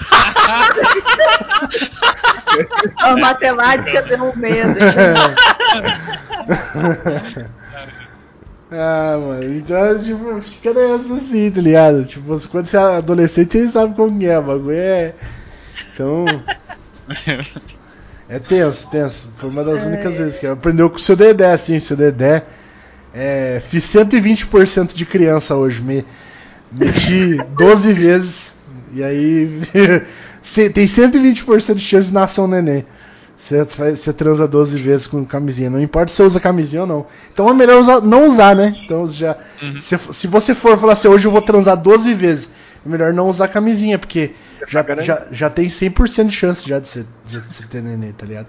[2.98, 4.76] a matemática deu um medo.
[8.70, 12.04] ah, mano, então, tipo, fica nessa assim, tá ligado?
[12.04, 15.14] Tipo, quando você é adolescente, você sabe como que é, o bagulho é.
[15.92, 16.24] Então.
[18.28, 19.28] É tenso, tenso.
[19.36, 22.42] Foi uma das únicas vezes que eu aprendeu com o seu Dedé, assim, seu Dedé.
[23.14, 25.80] É, fiz 120% de criança hoje.
[25.80, 26.04] Me,
[26.72, 28.52] meti 12 vezes.
[28.92, 29.60] E aí.
[30.74, 32.84] tem 120% de chance de nascer um neném.
[33.36, 35.68] Você, você transa 12 vezes com camisinha.
[35.68, 37.06] Não importa se você usa camisinha ou não.
[37.32, 38.74] Então é melhor usar- não usar, né?
[38.84, 39.36] Então já.
[39.78, 42.48] Se, se você for falar assim, hoje eu vou transar 12 vezes,
[42.84, 44.34] é melhor não usar camisinha, porque
[44.66, 48.24] já, já, já tem 100% de chance já de você, de você ter neném, tá
[48.24, 48.46] ligado?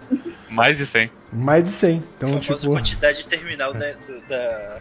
[0.50, 1.12] Mais de 100.
[1.34, 2.04] Mais de 100.
[2.18, 2.54] Então, tipo.
[2.76, 4.78] quantidade terminal da, do- da.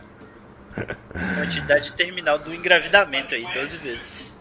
[1.36, 4.35] Quantidade terminal do engravidamento aí, 12 vezes.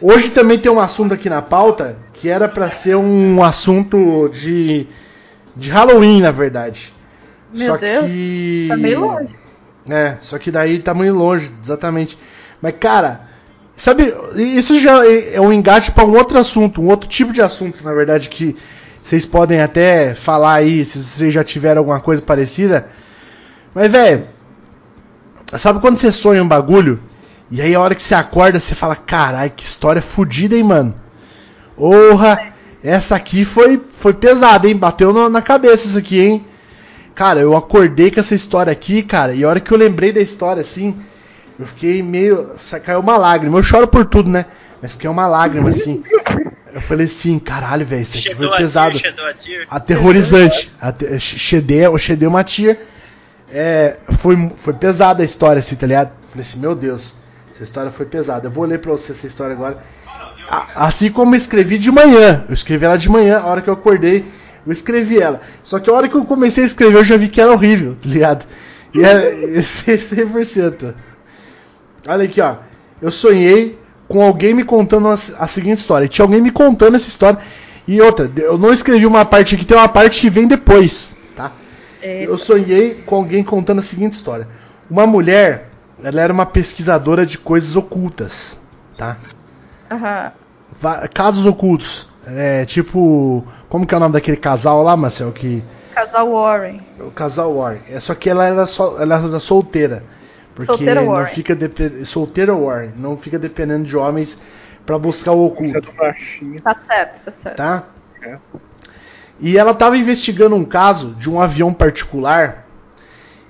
[0.00, 4.86] Hoje também tem um assunto aqui na pauta que era pra ser um assunto de
[5.56, 6.92] de Halloween, na verdade.
[7.52, 9.36] Meu só Deus, que Tá meio longe.
[9.88, 12.16] É, só que daí tá muito longe, exatamente.
[12.60, 13.22] Mas cara,
[13.76, 17.42] sabe, isso já é é um engate pra um outro assunto, um outro tipo de
[17.42, 18.56] assunto, na verdade, que
[19.02, 22.88] vocês podem até falar aí se vocês já tiveram alguma coisa parecida.
[23.74, 24.24] Mas velho,
[25.56, 27.00] sabe quando você sonha um bagulho
[27.50, 30.94] e aí a hora que você acorda você fala, carai, que história fodida, hein, mano?
[31.76, 34.76] Porra, essa aqui foi foi pesada, hein?
[34.76, 36.44] Bateu no- na cabeça isso aqui, hein?
[37.14, 40.20] Cara, eu acordei com essa história aqui, cara, e a hora que eu lembrei da
[40.20, 40.96] história, assim,
[41.58, 42.50] eu fiquei meio.
[42.84, 43.58] Caiu uma lágrima.
[43.58, 44.46] Eu choro por tudo, né?
[44.80, 46.02] Mas caiu uma lágrima, assim.
[46.72, 48.92] Eu falei assim, caralho, velho, isso aqui foi pesado.
[49.68, 50.70] Aterrorizante.
[50.80, 52.80] Ate- Shedeu, Shedeu Matia.
[53.50, 56.10] É, foi, foi pesada a história, assim, tá ligado?
[56.30, 57.14] Falei assim, meu Deus,
[57.58, 58.46] essa história foi pesada.
[58.46, 59.78] Eu vou ler pra você essa história agora.
[60.48, 62.44] A- Assim como eu escrevi de manhã.
[62.48, 64.24] Eu escrevi ela de manhã, a hora que eu acordei,
[64.66, 65.40] eu escrevi ela.
[65.64, 67.96] Só que a hora que eu comecei a escrever, eu já vi que era horrível,
[68.00, 68.46] tá ligado?
[68.94, 70.94] E é 100%.
[72.06, 72.56] Olha aqui, ó.
[73.02, 76.06] Eu sonhei com alguém me contando a, a seguinte história.
[76.06, 77.38] E tinha alguém me contando essa história.
[77.86, 81.52] E outra, eu não escrevi uma parte aqui, tem uma parte que vem depois, tá?
[82.02, 82.30] Eita.
[82.30, 84.46] Eu sonhei com alguém contando a seguinte história.
[84.90, 85.70] Uma mulher,
[86.02, 88.60] ela era uma pesquisadora de coisas ocultas,
[88.96, 89.16] tá?
[89.90, 90.32] Aham.
[90.80, 92.08] Va- Casos ocultos.
[92.26, 95.62] É, tipo, como que é o nome daquele casal lá, Marcel, que
[95.94, 96.80] Casal Warren.
[97.00, 97.80] o casal Warren.
[97.88, 100.04] É só que ela era só, ela era solteira.
[100.54, 101.32] Porque Solteira não Warren.
[101.34, 104.36] fica depe- solteira Warren, não fica dependendo de homens
[104.84, 106.60] pra buscar o é oculto, baixinho.
[106.60, 107.56] Tá certo, tá certo.
[107.56, 107.84] tá?
[108.22, 108.36] É.
[109.40, 112.66] E ela tava investigando um caso de um avião particular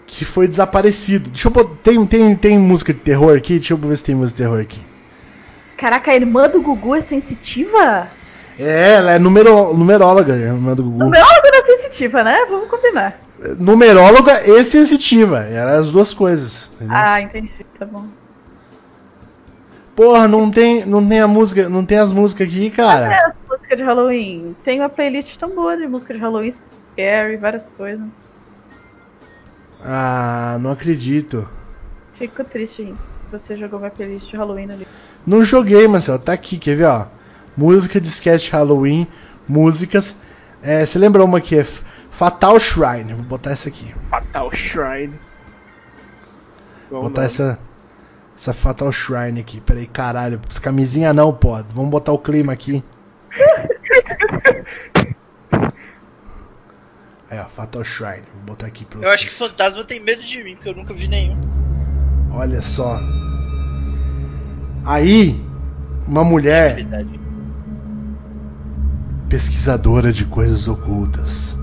[0.09, 1.29] que foi desaparecido.
[1.31, 3.55] Deixa eu bot- tem tem tem música de terror aqui?
[3.59, 4.81] Deixa eu ver se tem música de terror aqui.
[5.77, 8.09] Caraca, a irmã do Gugu é sensitiva?
[8.59, 10.99] É, ela é numero, numeróloga, a irmã do Gugu.
[11.05, 12.45] Numeróloga não é sensitiva, né?
[12.51, 13.21] Vamos combinar.
[13.61, 16.73] Numeróloga e sensitiva, eram as duas coisas.
[16.75, 16.97] entendeu?
[16.97, 17.53] Ah, entendi.
[17.79, 18.07] Tá bom.
[19.95, 23.13] Porra, não tem, não tem a música, não tem as músicas aqui, cara.
[23.13, 24.57] É, as músicas de Halloween.
[24.65, 28.05] Tem uma playlist tão boa de música de Halloween, scary, várias coisas.
[29.83, 31.49] Ah, não acredito.
[32.15, 32.95] Fico triste, hein?
[33.31, 34.87] Você jogou minha playlist de Halloween ali.
[35.27, 37.07] Não joguei, Marcelo, tá aqui, quer ver, ó?
[37.57, 39.07] Música de sketch Halloween,
[39.47, 40.17] músicas.
[40.63, 41.65] É, você lembra uma que é
[42.11, 43.13] Fatal Shrine?
[43.15, 43.95] Vou botar essa aqui.
[44.11, 45.15] Fatal Shrine.
[46.91, 47.27] Vou Bom botar nome.
[47.27, 47.59] essa,
[48.37, 49.61] essa Fatal Shrine aqui.
[49.61, 50.41] Peraí, caralho.
[50.63, 51.53] Camisinha não, pô.
[51.75, 52.83] Vamos botar o clima aqui.
[57.31, 58.23] Aí, ó, Fatal Shrine.
[58.35, 59.51] Vou botar aqui pra Eu acho que vocês.
[59.51, 61.39] fantasma tem medo de mim, porque eu nunca vi nenhum.
[62.33, 63.01] Olha só.
[64.85, 65.39] Aí,
[66.07, 67.21] uma mulher Verdade.
[69.29, 71.57] pesquisadora de coisas ocultas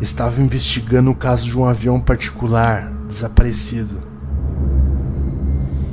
[0.00, 4.00] estava investigando o caso de um avião particular desaparecido.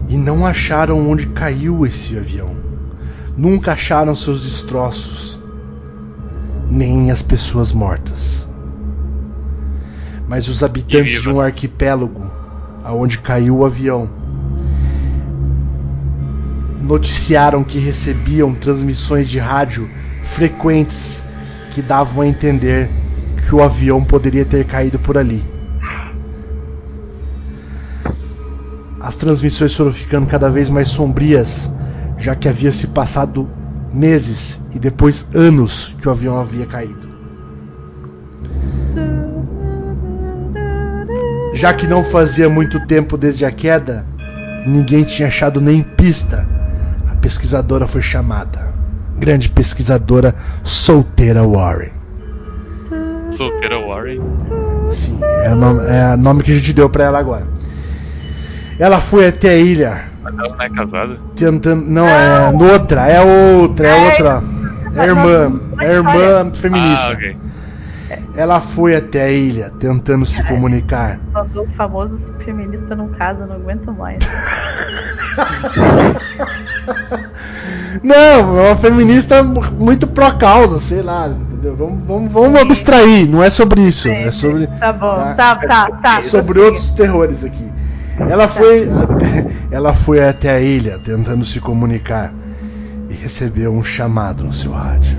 [0.08, 2.56] E não acharam onde caiu esse avião.
[3.36, 5.42] Nunca acharam seus destroços,
[6.70, 8.47] nem as pessoas mortas.
[10.28, 12.30] Mas os habitantes de um arquipélago
[12.84, 14.10] aonde caiu o avião
[16.82, 19.90] noticiaram que recebiam transmissões de rádio
[20.24, 21.24] frequentes
[21.72, 22.90] que davam a entender
[23.46, 25.44] que o avião poderia ter caído por ali.
[29.00, 31.70] As transmissões foram ficando cada vez mais sombrias,
[32.18, 33.50] já que havia se passado
[33.94, 37.08] meses e depois anos que o avião havia caído.
[41.58, 44.06] Já que não fazia muito tempo desde a queda,
[44.68, 46.48] ninguém tinha achado nem pista,
[47.10, 48.76] a pesquisadora foi chamada.
[49.18, 51.90] Grande pesquisadora solteira Warren.
[53.32, 54.22] Solteira Warren.
[54.92, 57.48] Sim, é o nome, é o nome que a gente deu pra ela agora.
[58.78, 61.18] Ela foi até a ilha Mas ela não é casada?
[61.36, 61.84] tentando.
[61.88, 64.44] Não, é outra, é outra, é outra.
[64.96, 67.08] É irmã, é irmã feminista.
[67.08, 67.36] Ah, ok.
[68.36, 71.20] Ela foi até a ilha tentando se comunicar.
[71.34, 74.20] Quando o famoso feminista não casa, não aguento mais.
[78.04, 81.28] Não, é uma feminista muito pró-causa, sei lá.
[81.78, 84.08] Vamos, vamos, vamos abstrair, não é sobre isso.
[84.08, 84.68] É sobre.
[84.68, 85.34] Tá bom, Tá.
[85.36, 86.20] tá, tá, tá.
[86.20, 87.72] É sobre outros terrores aqui.
[88.20, 92.32] Ela foi, até, ela foi até a ilha tentando se comunicar
[93.10, 95.18] e recebeu um chamado no seu rádio.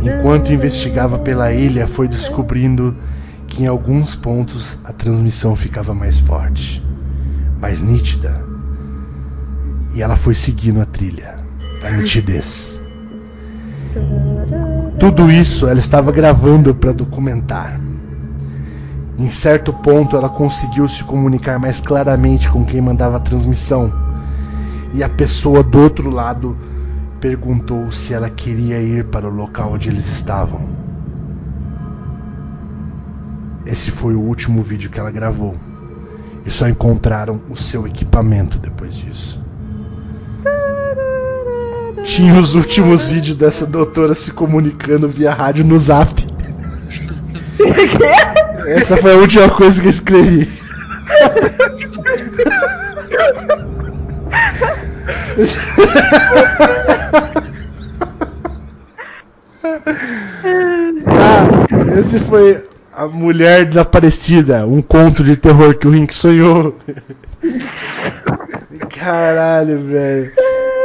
[0.00, 2.96] Enquanto investigava pela ilha, foi descobrindo
[3.46, 6.84] que em alguns pontos a transmissão ficava mais forte,
[7.60, 8.46] mais nítida.
[9.94, 11.36] E ela foi seguindo a trilha,
[11.82, 12.80] a nitidez.
[15.00, 17.80] Tudo isso ela estava gravando para documentar.
[19.18, 23.92] Em certo ponto, ela conseguiu se comunicar mais claramente com quem mandava a transmissão.
[24.94, 26.56] E a pessoa do outro lado
[27.20, 30.68] perguntou se ela queria ir para o local onde eles estavam.
[33.66, 35.54] Esse foi o último vídeo que ela gravou.
[36.44, 39.42] E só encontraram o seu equipamento depois disso.
[42.04, 46.26] Tinha os últimos vídeos dessa doutora se comunicando via rádio no zap.
[48.66, 50.48] Essa foi a última coisa que eu escrevi.
[61.06, 66.76] Ah, esse foi a mulher desaparecida, um conto de terror que o Rink sonhou.
[68.90, 70.32] Caralho, velho.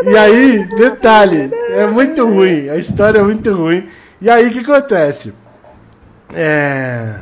[0.04, 3.88] E aí, detalhe, é muito ruim, a história é muito ruim.
[4.22, 5.34] E aí o que acontece?
[6.34, 7.16] É,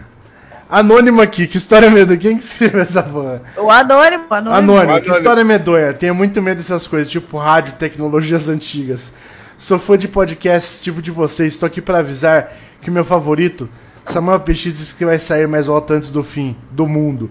[0.72, 2.18] Anônimo aqui, que história medonha.
[2.18, 3.42] Quem que escreveu essa porra?
[3.58, 4.56] O anônimo, anônimo.
[4.56, 5.92] Anônimo, que história medonha.
[5.94, 9.12] Tenho muito medo dessas coisas, tipo rádio, tecnologias antigas.
[9.58, 11.52] Sou fã de podcasts tipo de vocês.
[11.52, 13.70] Estou aqui para avisar que o meu favorito,
[14.06, 17.30] Samuel Peixe, diz que vai sair mais alto antes do fim do mundo.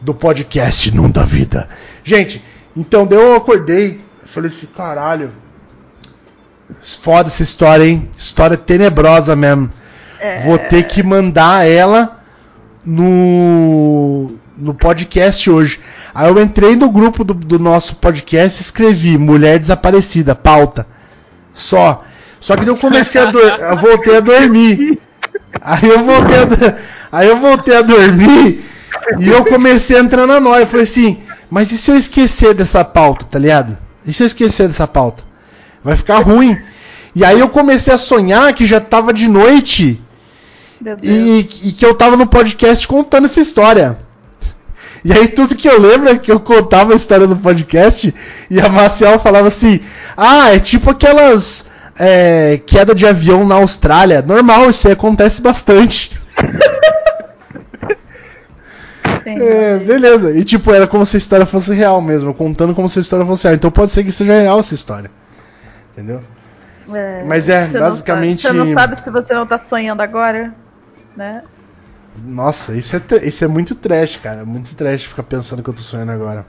[0.00, 1.68] Do podcast, não da vida.
[2.02, 2.44] Gente,
[2.76, 4.00] então daí eu acordei.
[4.26, 5.30] Falei assim, caralho.
[6.82, 8.10] Foda essa história, hein?
[8.18, 9.70] História tenebrosa mesmo.
[10.18, 12.23] É, Vou ter que mandar ela
[12.84, 15.80] no, no podcast hoje.
[16.14, 20.86] Aí eu entrei no grupo do, do nosso podcast e escrevi Mulher Desaparecida, pauta.
[21.52, 22.00] Só.
[22.40, 23.60] Só que eu comecei a dormir.
[23.60, 25.00] Eu voltei a dormir.
[25.60, 26.76] Aí eu voltei a,
[27.12, 28.64] aí eu voltei a dormir
[29.18, 30.62] e eu comecei a entrar na noia.
[30.62, 33.76] Eu falei assim, mas e se eu esquecer dessa pauta, tá ligado?
[34.04, 35.22] E se eu esquecer dessa pauta?
[35.82, 36.58] Vai ficar ruim.
[37.14, 40.02] E aí eu comecei a sonhar que já tava de noite.
[41.02, 43.98] E, e que eu tava no podcast contando essa história.
[45.04, 48.14] E aí tudo que eu lembro é que eu contava a história no podcast
[48.50, 49.80] e a Marcial falava assim:
[50.16, 51.66] Ah, é tipo aquelas
[51.98, 54.22] é, queda de avião na Austrália.
[54.22, 56.18] Normal, isso aí acontece bastante.
[59.26, 60.32] É, beleza.
[60.32, 63.24] E tipo, era como se a história fosse real mesmo, contando como se a história
[63.24, 63.54] fosse real.
[63.54, 65.10] Então pode ser que seja real essa história.
[65.92, 66.20] Entendeu?
[66.92, 70.02] É, Mas é, você não basicamente- sabe- Você não sabe se você não tá sonhando
[70.02, 70.52] agora,
[71.16, 71.42] né?
[72.24, 74.44] Nossa, isso é, isso é muito trash, cara.
[74.44, 76.46] Muito trash ficar pensando que eu tô sonhando agora.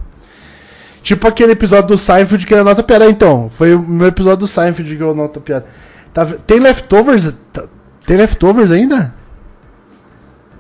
[1.02, 3.08] Tipo aquele episódio do Seinfeld que era nota piada.
[3.10, 5.66] Então, foi o meu episódio do Seinfeld que eu nota piada.
[6.14, 7.34] Tá tem leftovers?
[7.52, 7.68] Tá-
[8.06, 9.14] Tem leftovers ainda?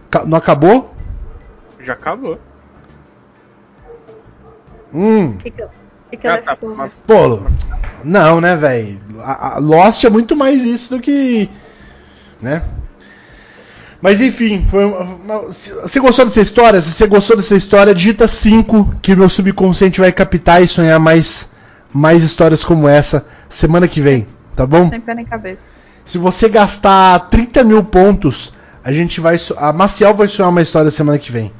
[0.09, 0.93] Ca- Não acabou?
[1.79, 2.39] Já acabou.
[4.93, 5.31] Hum.
[5.31, 5.63] O que, que,
[6.11, 7.03] que, que é Ah, tá, leftovers?
[7.05, 7.41] Pô,
[8.03, 8.99] não, né, velho?
[9.59, 11.49] Lost é muito mais isso do que.
[12.41, 12.61] Né?
[14.05, 16.79] Mas enfim, foi uma- uma- se- você gostou dessa história?
[16.79, 20.99] Se você gostou dessa história, digita 5 que o meu subconsciente vai captar e sonhar
[20.99, 21.49] mais,
[21.91, 24.87] mais histórias como essa semana que vem, tá bom?
[24.89, 25.73] Sem pé nem cabeça.
[26.05, 28.53] Se você gastar 30 mil pontos,
[28.83, 29.37] a gente vai.
[29.57, 31.51] A Maciel vai sonhar uma história semana que vem.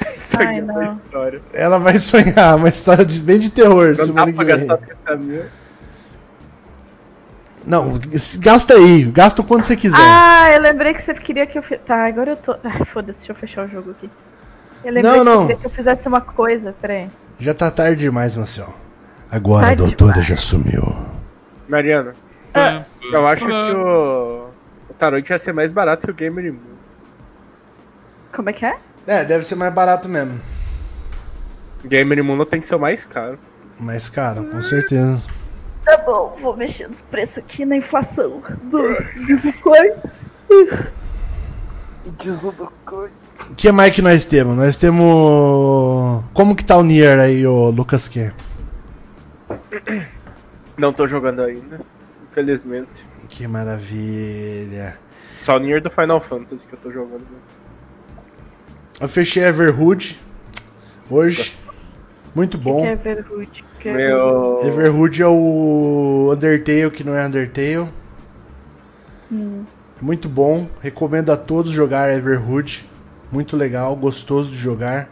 [0.38, 0.62] Ai,
[0.94, 1.42] história.
[1.52, 4.66] Ela vai sonhar uma história de, bem de terror Não dá semana pra que vem.
[4.66, 5.42] gastar 30 mil.
[7.66, 7.98] Não,
[8.38, 9.96] gasta aí, gasta o quanto você quiser.
[9.98, 11.62] Ah, eu lembrei que você queria que eu.
[11.62, 11.78] Fi...
[11.78, 12.56] Tá, agora eu tô.
[12.64, 14.10] Ai, foda-se, deixa eu fechar o jogo aqui.
[14.84, 15.34] Eu lembrei Não, que não.
[15.34, 17.08] você queria que eu fizesse uma coisa, peraí.
[17.38, 18.72] Já tá tarde demais, Marcel.
[19.30, 20.28] Agora Tá a doutora demais.
[20.28, 20.96] já sumiu.
[21.68, 22.12] Mariana,
[22.52, 24.48] Ah, eu acho que o,
[24.90, 26.52] o Tarot ia ser mais barato que o Gamer
[28.32, 28.76] como é que é?
[29.06, 30.40] É, deve ser mais barato mesmo.
[31.84, 33.38] Gamer Imune tem que ser o mais caro.
[33.78, 35.20] Mais caro, com certeza.
[35.84, 39.92] Tá bom, vou mexer nos preços aqui na inflação do, do Bitcoin.
[42.04, 44.56] O que mais que nós temos?
[44.56, 46.24] Nós temos.
[46.32, 48.32] Como que tá o Nier aí, o Lucas Q?
[50.76, 51.80] Não tô jogando ainda,
[52.30, 53.06] infelizmente.
[53.28, 54.98] Que maravilha.
[55.40, 57.24] Só o Nier do Final Fantasy que eu tô jogando.
[59.00, 60.18] Eu fechei Everhood
[61.10, 61.56] hoje.
[62.34, 62.82] Muito bom.
[62.82, 63.64] Que é Everhood?
[63.78, 64.60] Que é Meu.
[64.64, 67.88] Everhood é o Undertale que não é Undertale.
[69.30, 69.64] Hum.
[70.00, 72.84] Muito bom, recomendo a todos jogar Everhood.
[73.30, 75.08] Muito legal, gostoso de jogar.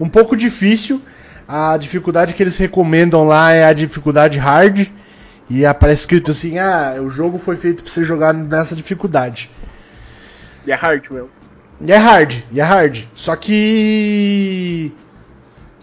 [0.00, 1.00] Um pouco difícil,
[1.46, 4.88] a dificuldade que eles recomendam lá é a dificuldade hard.
[5.48, 9.50] E aparece escrito assim: ah, o jogo foi feito pra você jogar nessa dificuldade.
[10.66, 11.28] E é hard mesmo.
[11.80, 13.04] E é hard, e é hard.
[13.14, 14.92] Só que.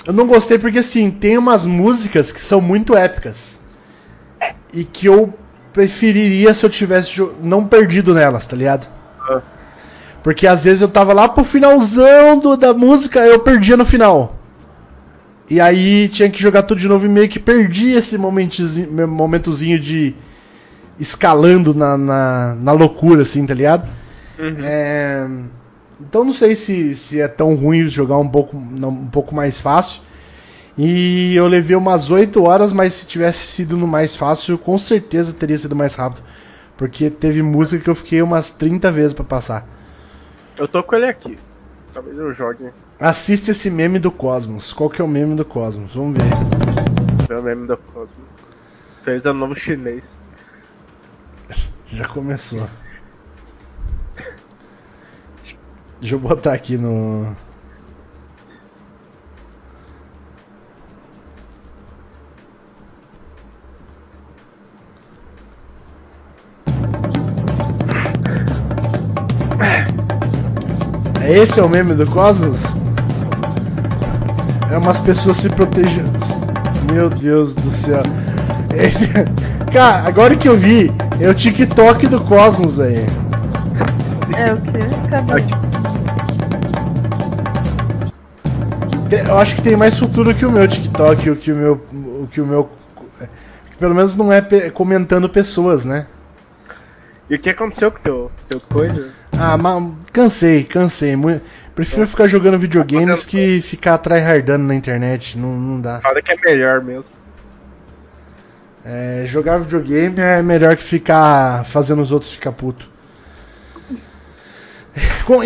[0.05, 3.59] Eu não gostei porque assim, tem umas músicas que são muito épicas.
[4.73, 5.33] E que eu
[5.71, 8.87] preferiria se eu tivesse não perdido nelas, tá ligado?
[9.29, 9.41] Ah.
[10.23, 14.35] Porque às vezes eu tava lá pro finalzão do, da música eu perdia no final.
[15.49, 19.79] E aí tinha que jogar tudo de novo e meio que perdi esse momentozinho, momentozinho
[19.79, 20.15] de
[20.97, 23.87] escalando na, na, na loucura, assim, tá ligado?
[24.39, 24.53] Uhum.
[24.63, 25.27] É,
[26.07, 30.01] então não sei se, se é tão ruim jogar um pouco, um pouco mais fácil.
[30.77, 35.33] E eu levei umas 8 horas, mas se tivesse sido no mais fácil, com certeza
[35.33, 36.23] teria sido mais rápido.
[36.77, 39.67] Porque teve música que eu fiquei umas 30 vezes pra passar.
[40.57, 41.37] Eu tô com ele aqui.
[41.93, 42.69] Talvez eu jogue.
[42.99, 44.71] Assista esse meme do Cosmos.
[44.71, 45.93] Qual que é o meme do Cosmos?
[45.93, 47.27] Vamos ver.
[47.27, 48.09] Ver o meme da Cosmos.
[49.03, 50.05] Fez ano novo chinês.
[51.87, 52.67] Já começou.
[56.01, 57.27] Deixa eu botar aqui no.
[71.21, 72.63] É Esse é o meme do Cosmos?
[74.71, 76.17] É umas pessoas se protegendo.
[76.91, 78.01] Meu Deus do céu.
[78.73, 79.07] Esse...
[79.71, 83.05] Cara, agora que eu vi, é o TikTok do Cosmos aí.
[84.35, 84.79] É o quê?
[85.07, 85.90] Cadê?
[89.11, 91.73] Eu acho que tem mais futuro que o meu TikTok, o que o meu.
[91.93, 92.69] O que o meu.
[93.69, 96.07] que Pelo menos não é comentando pessoas, né?
[97.29, 99.09] E o que aconteceu com teu, teu coisa?
[99.33, 101.15] Ah, mas cansei, cansei.
[101.75, 105.37] Prefiro ficar jogando videogames que ficar tryhardando na internet.
[105.37, 105.99] Não, não dá.
[105.99, 107.15] Fala que é melhor mesmo.
[108.83, 112.89] É, jogar videogame é melhor que ficar fazendo os outros ficar puto.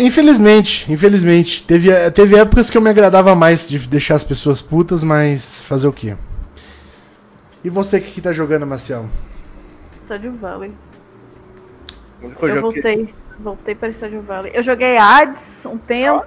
[0.00, 1.62] Infelizmente, infelizmente.
[1.64, 5.86] Teve, teve épocas que eu me agradava mais de deixar as pessoas putas, mas fazer
[5.86, 6.16] o quê?
[7.62, 9.06] E você que, que tá jogando, Marcial?
[10.04, 10.72] Stardew Valley.
[12.22, 13.14] Eu que- voltei.
[13.38, 14.50] Voltei para Stardew Valley.
[14.54, 16.26] Eu joguei Hades um tempo.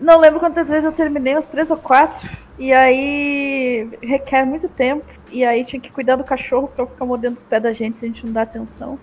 [0.00, 2.28] Não lembro quantas vezes eu terminei, uns três ou quatro.
[2.58, 5.04] E aí requer muito tempo.
[5.30, 7.98] E aí tinha que cuidar do cachorro pra eu ficar mordendo os pés da gente
[8.00, 8.98] se a gente não dá atenção.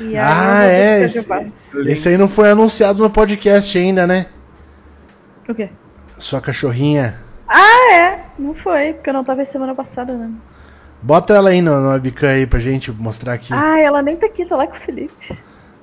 [0.00, 1.02] E Ah, é.
[1.04, 1.26] Esse,
[1.86, 4.26] esse aí não foi anunciado no podcast ainda, né?
[5.48, 5.68] O quê?
[6.18, 7.18] Sua cachorrinha.
[7.48, 8.18] Ah, é.
[8.38, 10.30] Não foi, porque eu não tava semana passada, né?
[11.02, 13.52] Bota ela aí no, no webcam aí pra gente mostrar aqui.
[13.52, 15.38] Ah, ela nem tá aqui, tá lá com o Felipe.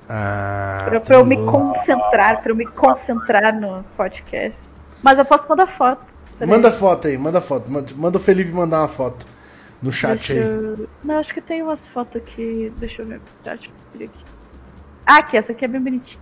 [0.08, 4.70] Ah, Pra, tá pra eu me concentrar, pra eu me concentrar no podcast.
[5.02, 6.12] Mas eu posso mandar foto.
[6.46, 7.70] Manda foto aí, manda foto.
[7.70, 9.26] Manda, manda o Felipe mandar uma foto
[9.82, 10.38] no chat Deixa aí.
[10.38, 12.72] eu- Não, acho que tem umas fotos aqui.
[12.78, 13.20] Deixa eu ver.
[13.44, 14.24] Deixa eu ver aqui.
[15.06, 16.20] Ah, aqui, essa aqui é bem bonitinha.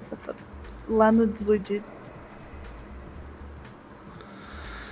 [0.00, 0.42] Essa foto.
[0.88, 1.84] Lá no Desiludido.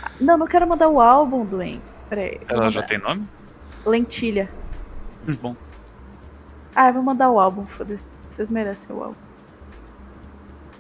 [0.03, 1.83] Ah, Não, não quero mandar o álbum, Dwayne.
[2.09, 2.39] Peraí.
[2.49, 3.27] vou Ela já tem nome?
[3.85, 4.49] Lentilha.
[5.41, 5.57] Bom.
[6.75, 8.05] Ah, eu vou mandar o álbum, foda-se.
[8.31, 9.17] Vocês merecem o álbum.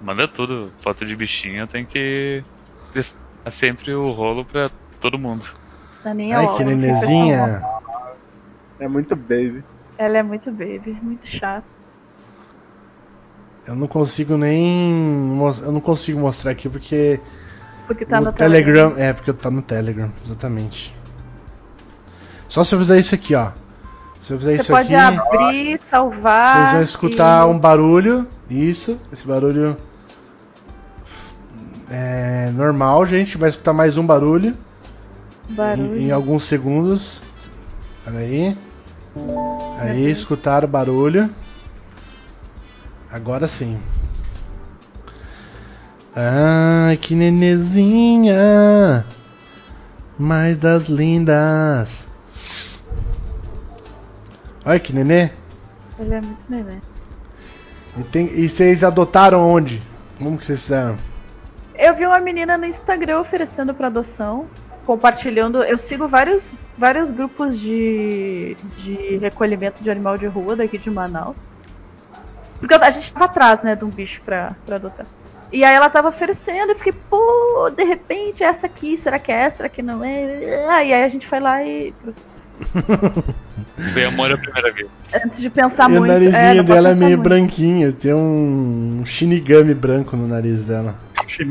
[0.02, 0.70] Manda tudo.
[0.78, 2.44] Foto de bichinho tem que.
[3.44, 4.70] É sempre o rolo pra
[5.00, 5.44] todo mundo.
[6.10, 7.62] É nem o Ai, que nenezinha.
[8.78, 9.64] É muito baby.
[9.98, 11.64] Ela é muito baby, muito chata.
[13.66, 15.36] Eu não consigo nem.
[15.62, 17.20] Eu não consigo mostrar aqui porque.
[17.86, 18.94] Porque tá o no Telegram.
[18.96, 20.94] É, porque tá no Telegram, exatamente.
[22.48, 23.50] Só se eu fizer isso aqui, ó.
[24.20, 25.18] Se eu fizer Você isso pode aqui.
[25.18, 26.56] abrir, salvar.
[26.56, 28.26] Vocês vão escutar e- um barulho.
[28.48, 29.76] Isso, esse barulho.
[31.90, 33.36] É normal, gente.
[33.38, 34.54] Vai escutar mais um barulho.
[35.50, 35.96] Barulho.
[35.96, 37.22] Em, em alguns segundos.
[38.06, 38.58] Olha aí.
[39.78, 41.30] Aí, escutaram o barulho.
[43.10, 43.80] Agora sim.
[46.14, 49.04] Ai, que nenezinha.
[50.18, 52.06] Mais das lindas.
[54.64, 55.30] Olha que nenê.
[55.98, 56.80] Ele é muito neném.
[57.96, 59.82] E, tem, e vocês adotaram onde?
[60.18, 60.96] Como que vocês fizeram?
[61.74, 64.46] Eu vi uma menina no Instagram oferecendo pra adoção,
[64.86, 65.62] compartilhando.
[65.62, 71.48] Eu sigo vários, vários grupos de, de recolhimento de animal de rua daqui de Manaus.
[72.58, 75.04] Porque a gente tava atrás, né, de um bicho pra, pra adotar.
[75.52, 79.42] E aí ela tava oferecendo, eu fiquei, pô, de repente essa aqui, será que é
[79.42, 79.58] essa?
[79.58, 80.66] Será que não é?
[80.68, 82.30] Ah, E aí a gente foi lá e trouxe.
[83.92, 84.88] Foi amor à primeira vez.
[85.14, 86.10] Antes de pensar e o muito.
[86.10, 87.22] narizinho é, não pode dela é meio muito.
[87.28, 87.92] branquinho.
[87.92, 90.94] Tem um shinigami branco no nariz dela.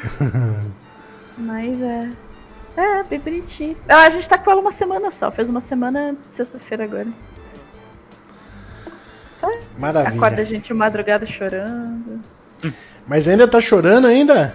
[1.40, 2.10] Mas é.
[2.76, 3.76] É, bem bonitinho.
[3.88, 5.30] Ah, a gente tá com ela uma semana só.
[5.30, 7.08] Fez uma semana sexta-feira agora.
[9.78, 10.14] Maravilha.
[10.16, 12.20] Acorda a gente madrugada chorando.
[13.06, 14.54] Mas ainda tá chorando ainda?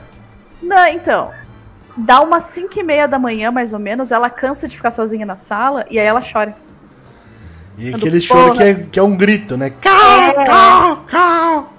[0.62, 1.32] Não, então.
[1.98, 5.26] Dá umas 5 e meia da manhã, mais ou menos, ela cansa de ficar sozinha
[5.26, 6.56] na sala e aí ela chora.
[7.78, 9.70] E Quando aquele choro que é, que é um grito, né?
[9.82, 10.46] Cal, É.
[10.46, 11.74] cal, cal.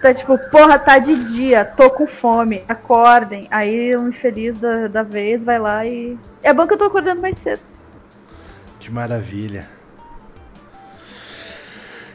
[0.00, 3.46] Tá tipo, porra, tá de dia, tô com fome, acordem.
[3.50, 6.16] Aí o infeliz da, da vez vai lá e.
[6.42, 7.60] É bom que eu tô acordando mais cedo.
[8.78, 9.68] Que maravilha.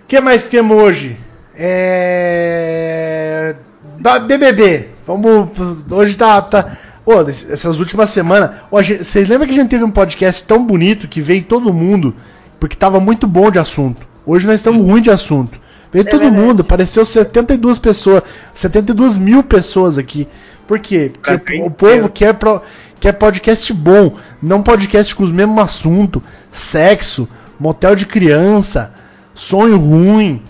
[0.04, 1.16] O que mais temos hoje?
[1.56, 3.56] É.
[4.00, 4.90] Da BBB.
[5.06, 5.50] Vamos.
[5.92, 6.42] Hoje tá.
[6.42, 6.78] tá...
[7.04, 8.50] Pô, essas últimas semanas.
[8.72, 12.16] Ó, Vocês lembram que a gente teve um podcast tão bonito que veio todo mundo?
[12.60, 14.08] Porque tava muito bom de assunto.
[14.26, 15.60] Hoje nós estamos ruim de assunto.
[15.96, 16.42] Veio É todo verdade.
[16.42, 18.22] mundo, apareceu 72 pessoas.
[18.54, 20.28] 72 mil pessoas aqui.
[20.68, 21.10] Por quê?
[21.24, 22.62] Porque o povo quer, pro-
[23.00, 26.22] quer podcast bom, não podcast com os mesmos assuntos.
[26.52, 28.94] Sexo, motel de criança,
[29.34, 30.42] sonho ruim,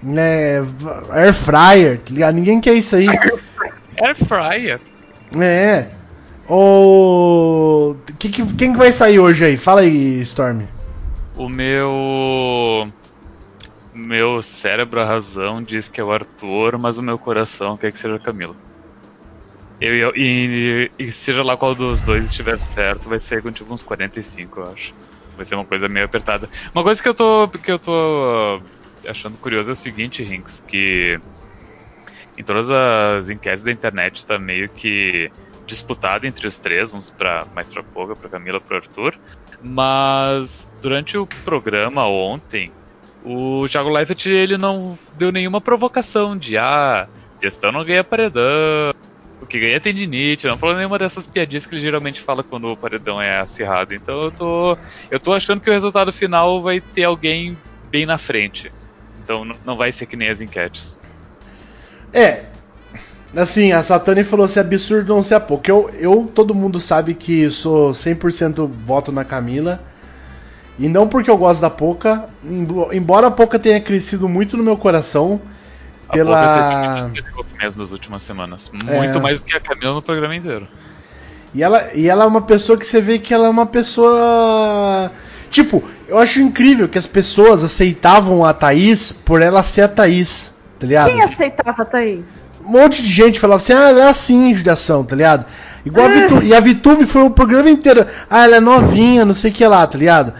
[0.00, 0.58] né,
[1.10, 2.34] air fryer, tá ligado?
[2.36, 3.08] Ninguém quer isso aí.
[3.08, 4.80] Air fryer.
[5.40, 5.86] É.
[6.48, 9.56] O que, que- quem que vai sair hoje aí?
[9.56, 10.62] Fala aí, Storm.
[11.36, 12.88] O meu.
[13.92, 17.98] Meu cérebro, a razão, diz que é o Arthur, mas o meu coração quer que
[17.98, 18.56] seja a Camila.
[19.80, 23.82] Eu, eu- e, e seja lá qual dos dois estiver certo, vai ser com uns
[23.82, 24.94] 45, eu acho.
[25.36, 26.48] Vai ser uma coisa meio apertada.
[26.74, 28.62] Uma coisa que eu tô, que eu tô
[29.06, 31.20] achando curioso é o seguinte, Rinks, que
[32.36, 35.32] em todas as enquetes da internet tá meio que
[35.64, 39.18] disputado entre os três, uns pra, mais pra Poga, pra Camila, pro Arthur.
[39.60, 42.74] Mas durante o programa ontem,
[43.24, 47.08] o Thiago Leifert ele não deu nenhuma provocação de ah,
[47.40, 48.92] questão não ganha paredão,
[49.42, 52.70] o que ganha é tendinite, não falou nenhuma dessas piadinhas que ele geralmente fala quando
[52.70, 53.92] o paredão é acirrado.
[53.92, 54.78] Então eu tô,
[55.10, 57.58] eu tô achando que o resultado final vai ter alguém
[57.90, 58.72] bem na frente.
[59.22, 61.00] Então não vai ser que nem as enquetes.
[62.12, 62.44] É.
[63.34, 65.68] Assim, a Satani falou se é absurdo não ser a pouco.
[65.68, 69.80] Eu, eu, todo mundo sabe que sou 100% voto na Camila.
[70.78, 74.62] E não porque eu gosto da Poca, embo- embora a Poca tenha crescido muito no
[74.64, 75.40] meu coração
[76.08, 77.10] A pela
[77.60, 78.72] mesmo nas últimas semanas.
[78.88, 78.96] É.
[78.98, 80.66] Muito mais do que a Camila no programa inteiro.
[81.54, 85.12] E ela, e ela é uma pessoa que você vê que ela é uma pessoa.
[85.50, 90.54] Tipo, eu acho incrível que as pessoas aceitavam a Thaís por ela ser a Thaís,
[90.80, 91.10] tá ligado?
[91.10, 92.50] Quem aceitava, Thaís?
[92.64, 95.44] Um monte de gente falava assim, ah, ela é assim, judiação, tá ligado?
[95.84, 96.46] Igual a Vitube.
[96.46, 98.06] E a Vitube foi o programa inteiro.
[98.30, 100.32] Ah, ela é novinha, não sei o que lá, tá ligado?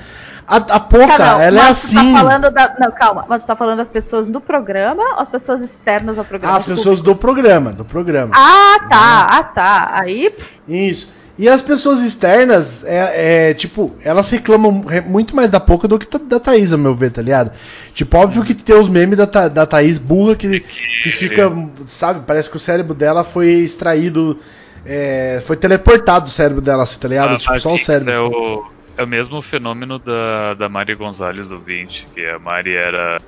[0.53, 2.13] A, a Poca, Tá, não, ela é mas tu assim.
[2.13, 2.75] Tá falando da...
[2.79, 3.25] Não, calma.
[3.29, 6.55] Mas tu tá falando das pessoas do programa ou as pessoas externas ao programa?
[6.55, 8.33] Ah, as pessoas do programa, do programa.
[8.35, 9.27] Ah, tá.
[9.31, 9.91] Ah, tá.
[9.93, 10.33] Aí,
[10.69, 11.09] Isso.
[11.39, 15.99] E as pessoas externas, é, é, tipo, elas reclamam re- muito mais da Poca do
[15.99, 17.51] que da Thaís, ao meu ver, tá ligado?
[17.95, 21.51] Tipo, óbvio que tem os memes da, da Thaís burra que, que fica,
[21.87, 24.39] sabe, parece que o cérebro dela foi extraído,
[24.85, 27.35] é, foi teleportado o cérebro dela, assim, tá ligado?
[27.35, 28.13] Ah, tipo, só o isso cérebro.
[28.13, 28.65] É o,
[28.97, 33.23] é o mesmo fenômeno da, da Mari Gonzalez do 20, que a Mari era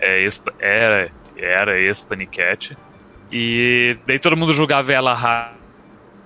[0.00, 0.26] é,
[0.60, 2.78] era, era ex-paniquete,
[3.30, 5.14] e daí todo mundo julgava ela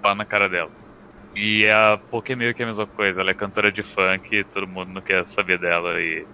[0.04, 0.72] lá na cara dela.
[1.34, 4.68] E a Poké é meio que a mesma coisa, ela é cantora de funk, todo
[4.68, 6.28] mundo não quer saber dela e,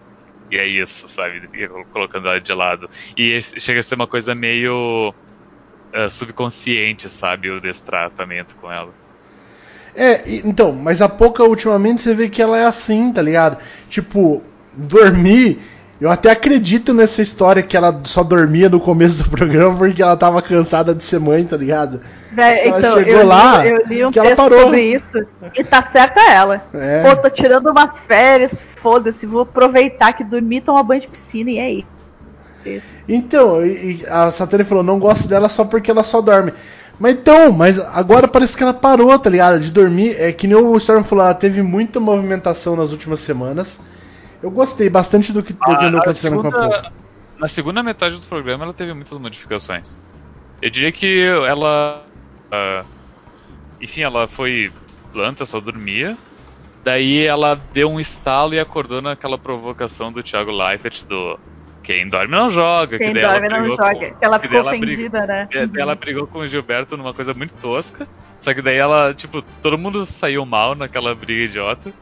[0.50, 1.48] e é isso, sabe?
[1.50, 2.88] Fica colocando ela de lado.
[3.16, 5.16] E esse- chega a ser uma coisa meio
[5.92, 7.50] ah, subconsciente, sabe?
[7.50, 8.96] O destratamento com ela.
[9.94, 13.58] É, então, mas a Poca ultimamente você vê que ela é assim, tá ligado?
[13.88, 14.42] Tipo,
[14.72, 15.60] dormir.
[16.00, 20.16] Eu até acredito nessa história que ela só dormia no começo do programa porque ela
[20.16, 22.00] tava cansada de ser mãe, tá ligado?
[22.32, 24.62] Véi, Ela então, chegou eu, lá, li, eu li um que ela texto parou.
[24.62, 25.18] sobre isso
[25.54, 26.64] e tá certa ela.
[26.72, 27.02] É.
[27.02, 31.50] Pô, tô tirando umas férias, foda-se, vou aproveitar que dormi e tomar banho de piscina
[31.50, 31.86] e é aí.
[32.64, 32.94] Isso.
[33.08, 36.52] Então, e, e a Satani falou, não gosto dela só porque ela só dorme.
[37.00, 39.58] Mas então, mas agora parece que ela parou, tá ligado?
[39.58, 40.14] De dormir.
[40.20, 43.80] É que nem o Storm falou, ela teve muita movimentação nas últimas semanas.
[44.42, 46.92] Eu gostei bastante do que, Ah, a acontecendo com a segunda- Poca.
[47.38, 49.98] Na segunda metade do programa ela teve muitas modificações.
[50.60, 52.04] Eu diria que ela.
[52.52, 52.84] ah,
[53.80, 54.70] enfim, ela foi
[55.10, 56.18] planta, só dormia.
[56.84, 61.38] Daí ela deu um estalo e acordou naquela provocação do Thiago Leifert do
[61.90, 62.98] Quem dorme não joga.
[62.98, 63.94] Quem que dorme não joga.
[63.94, 65.48] com- ela ficou daí ela ofendida, né?
[65.76, 68.06] Ela brigou com o Gilberto numa coisa muito tosca.
[68.38, 71.92] Só que daí ela, tipo, todo mundo saiu mal naquela briga idiota.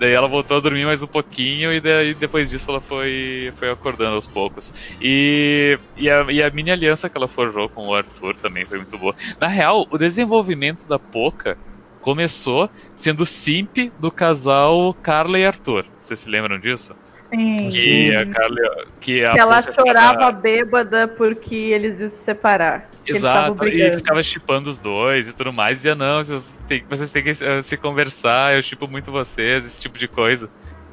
[0.00, 3.70] Daí ela voltou a dormir mais um pouquinho e daí depois disso ela foi, foi
[3.70, 4.72] acordando aos poucos.
[5.00, 8.78] E, e, a, e a mini aliança que ela forjou com o Arthur também foi
[8.78, 9.14] muito boa.
[9.40, 11.56] Na real, o desenvolvimento da Poca
[12.00, 15.86] começou sendo simp do casal Carla e Arthur.
[16.00, 16.94] Vocês se lembram disso?
[17.36, 17.68] Sim.
[17.70, 18.56] Que a Carla.
[19.00, 22.90] Que, a Que ela chorava ficava- bêbada porque eles iam se separar.
[23.04, 25.76] Que eles estavam Exato, e ficava chipando os dois e tudo mais.
[25.78, 29.82] Dizia, não, vocês têm, vocês têm que eh, se conversar, eu chipo muito vocês, esse
[29.82, 30.48] tipo de coisa.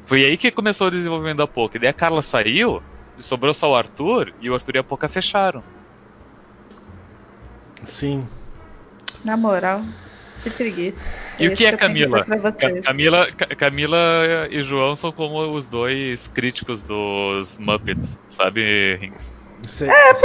[0.06, 1.76] Foi aí que começou o desenvolvimento da Poca.
[1.76, 2.82] E daí a Carla saiu,
[3.18, 5.62] e sobrou só o Arthur, e o Arthur e a Poca fecharam.
[7.84, 8.26] Sim.
[9.24, 9.82] Na moral,
[10.42, 11.08] que preguiça.
[11.38, 12.24] E o que é eu tenho Camila?
[12.84, 19.32] Camila, Ca- Camila e João são como os dois críticos dos Muppets, sabe, Rins?
[19.66, 20.18] Sei- É, pô.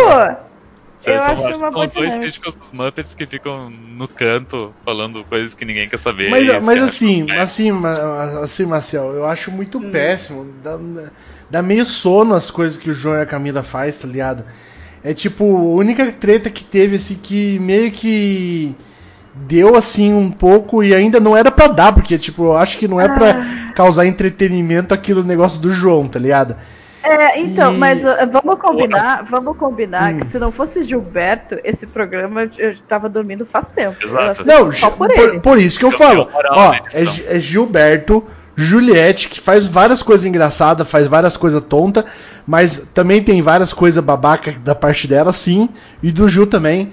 [1.06, 2.20] Eu são- acho uma são os dois dinâmica.
[2.20, 6.30] críticos dos Muppets que ficam no canto falando coisas que ninguém quer saber.
[6.30, 9.92] Mas, mas assim, acham- assim, ma- assim, Marcel, eu acho muito Hum.
[9.92, 10.44] péssimo.
[10.62, 10.78] Dá,
[11.50, 14.44] dá meio sono as coisas que o João e a Camila faz, tá ligado?
[15.04, 18.76] É tipo, a única treta que teve, assim, que meio que
[19.48, 22.88] deu assim um pouco e ainda não era pra dar, porque, tipo, eu acho que
[22.88, 23.74] não é pra Ah.
[23.74, 26.56] causar entretenimento aquilo negócio do João, tá ligado?
[27.04, 30.18] É, então, E- mas uh, vamos combinar, vamos combinar Hum.
[30.20, 33.96] que se não fosse Gilberto, esse programa eu- tava dormindo faz tempo.
[34.04, 34.46] Exato.
[34.46, 35.40] Não, só por por, ele.
[35.40, 36.28] por isso que eu Eu falo.
[36.52, 38.26] Ó, é, é Gilberto,
[38.58, 42.04] Juliette, que faz várias coisas engraçadas, faz várias coisas tontas,
[42.46, 45.70] mas também tem várias coisas babaca da parte dela, sim.
[46.04, 46.92] E do Ju também.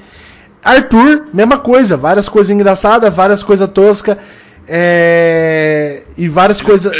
[0.64, 4.16] Arthur, mesma coisa, várias coisas engraçadas, várias coisas toscas.
[4.66, 6.90] É, e várias coisas.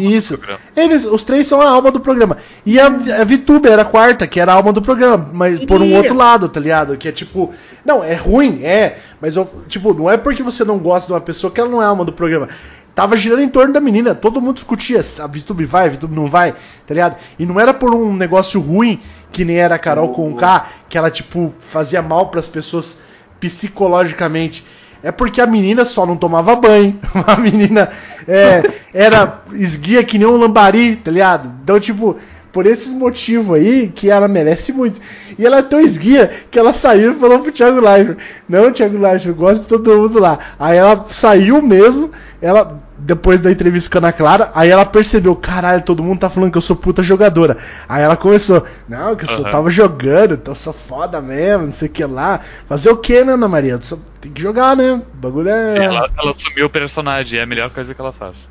[0.00, 0.38] Isso.
[0.76, 2.36] Eles, os três são a alma do programa.
[2.64, 5.80] E a, a VTuber era a quarta, que era a alma do programa, mas por
[5.80, 6.96] um outro lado, tá ligado?
[6.96, 7.54] Que é tipo,
[7.84, 11.20] não, é ruim, é, mas eu, tipo, não é porque você não gosta de uma
[11.20, 12.48] pessoa que ela não é a alma do programa.
[12.96, 16.28] Tava girando em torno da menina, todo mundo discutia, a VTube vai, a VTube não
[16.28, 16.52] vai,
[16.86, 17.16] tá ligado?
[17.38, 18.98] E não era por um negócio ruim,
[19.30, 22.98] que nem era a Carol com K, que ela, tipo, fazia mal pras pessoas
[23.40, 24.64] psicologicamente.
[25.02, 26.98] É porque a menina só não tomava banho.
[27.26, 27.90] A menina
[28.26, 28.62] é,
[28.92, 31.52] era esguia que nem um lambari, tá ligado?
[31.62, 32.16] Então, tipo,
[32.56, 34.98] por esses motivos aí, que ela merece muito.
[35.38, 38.96] E ela é tão esguia que ela saiu e falou pro Thiago Leifert: Não, Thiago
[38.96, 40.38] Leifert, eu gosto de todo mundo lá.
[40.58, 45.36] Aí ela saiu mesmo, ela, depois da entrevista com a Ana Clara, aí ela percebeu:
[45.36, 47.58] Caralho, todo mundo tá falando que eu sou puta jogadora.
[47.88, 49.50] Aí ela começou: Não, que eu só Aham.
[49.50, 52.40] tava jogando, então eu sou foda mesmo, não sei o que lá.
[52.68, 53.78] Fazer o que, né, Ana Maria?
[53.80, 54.94] Só tem que jogar, né?
[54.94, 55.76] O bagulho é.
[55.84, 58.50] Ela, ela assumiu o personagem, é a melhor coisa que ela faz.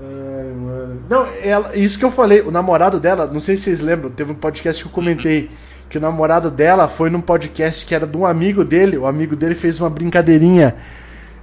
[0.00, 1.02] Ai, mano.
[1.08, 4.32] Não, ela- isso que eu falei, o namorado dela, não sei se vocês lembram, teve
[4.32, 5.50] um podcast que eu comentei
[5.88, 9.36] que o namorado dela foi num podcast que era de um amigo dele, o amigo
[9.36, 10.74] dele fez uma brincadeirinha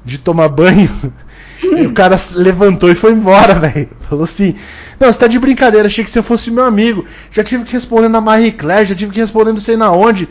[0.04, 0.90] de tomar banho.
[1.62, 3.90] E o cara levantou e foi embora, velho.
[4.10, 4.56] Falou assim:
[5.00, 7.06] Não, você tá de brincadeira, achei que você fosse meu amigo.
[7.32, 10.28] Já tive que responder na Marie Claire, já tive que responder não sei na onde.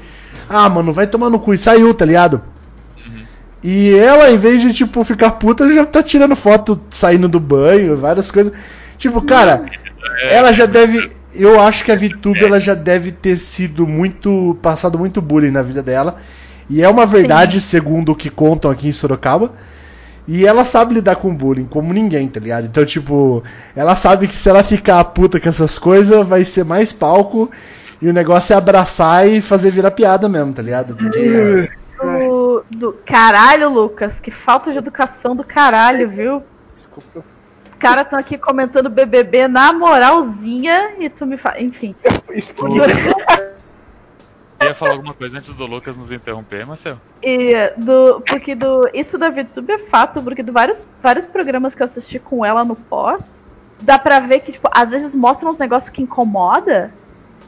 [0.48, 1.54] Ah, mano, vai tomar no cu.
[1.54, 2.42] E saiu, tá ligado?
[3.62, 7.96] E ela, em vez de, tipo, ficar puta, já tá tirando foto saindo do banho,
[7.96, 8.52] várias coisas.
[8.96, 9.66] Tipo, cara,
[10.22, 11.10] ela já deve.
[11.34, 14.58] Eu acho que a VTube ela já deve ter sido muito.
[14.62, 16.16] passado muito bullying na vida dela.
[16.68, 19.52] E é uma verdade, segundo o que contam aqui em Sorocaba.
[20.28, 22.66] E ela sabe lidar com bullying, como ninguém, tá ligado?
[22.66, 23.42] Então, tipo,
[23.74, 27.50] ela sabe que se ela ficar puta com essas coisas, vai ser mais palco.
[28.00, 30.94] E o negócio é abraçar e fazer virar piada mesmo, tá ligado?
[30.96, 31.68] Porque.
[32.00, 36.42] Do, do- Caralho, Lucas, que falta de educação do caralho, viu?
[36.72, 37.22] Desculpa.
[37.70, 41.60] Os caras estão aqui comentando BBB na moralzinha e tu me fala.
[41.60, 41.94] Enfim.
[44.80, 46.98] falar alguma coisa antes do Lucas nos interromper, Marcel?
[47.22, 48.22] E do.
[48.26, 48.88] Porque do.
[48.94, 52.64] Isso da VTube é fato, porque do vários, vários programas que eu assisti com ela
[52.64, 53.44] no pós,
[53.80, 56.92] dá pra ver que, tipo, às vezes mostram uns negócios que incomoda.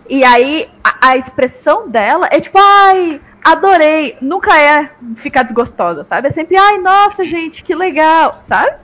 [0.08, 4.16] E aí a, a expressão dela é tipo, ai, adorei.
[4.20, 6.28] Nunca é ficar desgostosa, sabe?
[6.28, 8.76] É sempre, ai, nossa, gente, que legal, sabe?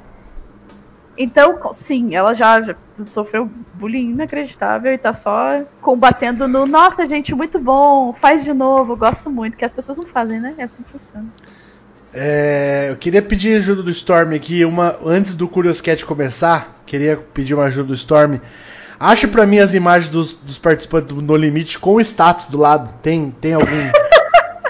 [1.18, 7.34] Então, sim, ela já, já sofreu bullying inacreditável e tá só combatendo no nossa, gente,
[7.34, 10.54] muito bom, faz de novo, gosto muito, que as pessoas não fazem, né?
[10.56, 11.26] É assim que funciona.
[12.14, 17.54] É, eu queria pedir ajuda do Storm aqui, uma antes do Curioscat começar, queria pedir
[17.54, 18.38] uma ajuda do Storm.
[19.00, 22.92] Acha pra mim as imagens dos, dos participantes do No Limite com status do lado.
[23.02, 23.66] Tem, tem algum?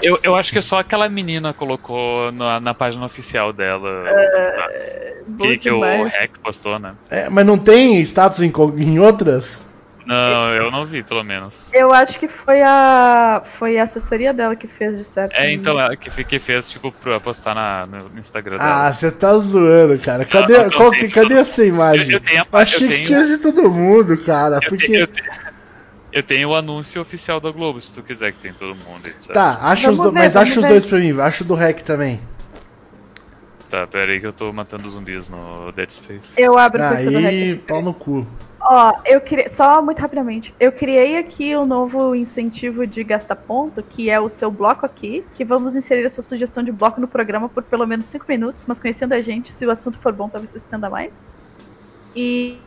[0.01, 4.99] Eu, eu acho que só aquela menina colocou na, na página oficial dela os status.
[5.27, 5.81] Bom Que, que o.
[6.03, 6.93] Hack postou, né?
[7.09, 9.61] É, mas não tem status em, em outras?
[10.05, 11.69] Não, eu não vi, pelo menos.
[11.71, 15.33] Eu acho que foi a foi a assessoria dela que fez de certo.
[15.39, 18.93] É, então, ela que, que fez, tipo, pra postar na, no Instagram Ah, dela.
[18.93, 20.25] você tá zoando, cara.
[20.25, 22.07] Cadê, Não, não qual que, cadê essa imagem?
[22.07, 24.55] Eu- eu tenho a- Achei eu que tinha de todo mundo, cara.
[24.63, 24.87] Eu, Porque...
[24.87, 25.07] tenho,
[26.11, 29.33] eu, tenho, o anúncio oficial da Globo, se tu quiser que tem todo mundo, etc.
[29.33, 30.69] Tá, acha os do- ver, mas acha os ver.
[30.69, 31.19] dois pra mim.
[31.19, 32.19] Acha o do Rec também.
[33.69, 36.33] Tá, pera aí que eu tô matando zumbis no Dead Space.
[36.35, 38.25] Eu abro o perfil do Aí, pau no cu.
[38.61, 39.47] Ó, eu criei.
[39.47, 40.53] Só muito rapidamente.
[40.59, 45.23] Eu criei aqui um novo incentivo de gastar ponto, que é o seu bloco aqui.
[45.35, 48.65] Que vamos inserir a sua sugestão de bloco no programa por pelo menos 5 minutos,
[48.67, 51.29] mas conhecendo a gente, se o assunto for bom, talvez você estenda mais.
[52.15, 52.57] E.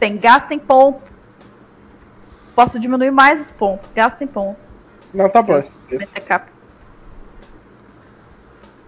[0.00, 1.12] Tem, gastem ponto.
[2.54, 3.90] Posso diminuir mais os pontos.
[3.94, 4.58] Gastem ponto.
[5.12, 5.58] Não, tá bom.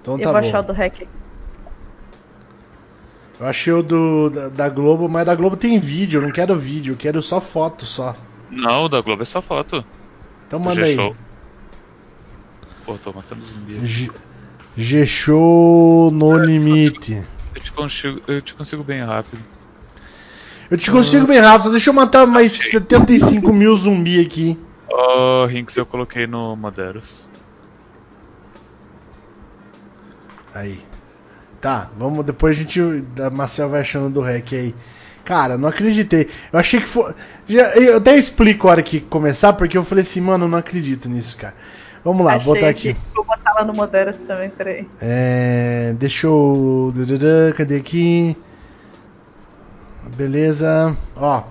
[0.01, 0.47] Então eu tá vou bom.
[0.47, 1.07] achar o do hack.
[3.41, 6.57] Eu achei o do, da, da Globo, mas da Globo tem vídeo, eu não quero
[6.57, 8.15] vídeo, eu quero só foto só.
[8.51, 9.85] Não, o da Globo é só foto.
[10.47, 10.95] Então manda aí.
[10.95, 11.17] G-Show.
[12.85, 14.11] Pô, tô matando zumbi.
[14.77, 17.27] G-Show no limite.
[17.55, 19.43] Eu te, consigo, eu te consigo bem rápido.
[20.71, 24.59] Eu te consigo bem rápido, só deixa eu matar mais 75 mil zumbi aqui.
[24.89, 27.29] Oh, Rinks, eu coloquei no Moderos.
[30.55, 30.81] Aí.
[31.61, 32.25] Tá, vamos.
[32.25, 32.81] Depois a gente.
[33.21, 34.75] A Marcel vai achando do rec aí.
[35.25, 36.29] Cara, não acreditei.
[36.53, 37.15] Eu achei que foi.
[37.49, 41.09] eu até explico a hora que começar, porque eu falei assim, mano, eu não acredito
[41.09, 41.55] nisso, cara.
[42.05, 42.95] Vamos lá, Achei vou botar aqui.
[43.15, 44.87] Vou botar lá no Moderas também, peraí.
[45.01, 46.93] É, deixa eu.
[47.57, 48.37] Cadê aqui?
[50.17, 50.97] Beleza.
[51.17, 51.43] Ó.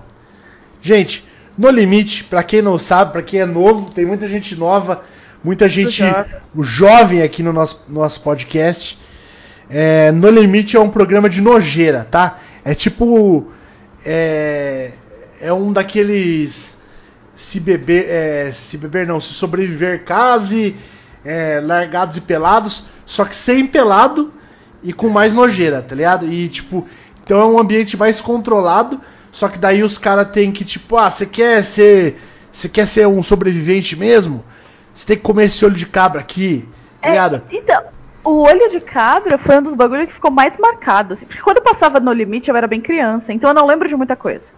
[0.80, 1.24] Gente,
[1.56, 5.02] no limite, pra quem não sabe, pra quem é novo, tem muita gente nova,
[5.42, 6.24] muita gente jovem.
[6.54, 8.98] o jovem aqui no nosso, nosso podcast.
[9.70, 12.38] É, no limite é um programa de nojeira, tá?
[12.64, 13.50] É tipo.
[14.04, 14.90] É,
[15.40, 16.76] é um daqueles.
[17.34, 18.06] Se beber.
[18.08, 20.76] É, se beber não, se sobreviver case.
[21.24, 22.84] é, largados e pelados.
[23.06, 24.32] Só que sem pelado
[24.82, 26.26] e com mais nojeira, tá ligado?
[26.26, 26.86] E tipo.
[27.24, 29.00] Então é um ambiente mais controlado.
[29.32, 32.20] Só que daí os caras têm que, tipo, ah, você quer ser.
[32.52, 34.44] Você quer ser um sobrevivente mesmo?
[34.94, 36.68] Você tem que comer esse olho de cabra aqui,
[37.00, 37.42] tá É, ligado?
[37.50, 37.82] então,
[38.22, 41.26] o olho de cabra foi um dos bagulhos que ficou mais marcado, assim.
[41.26, 43.96] Porque quando eu passava no limite, eu era bem criança, então eu não lembro de
[43.96, 44.52] muita coisa.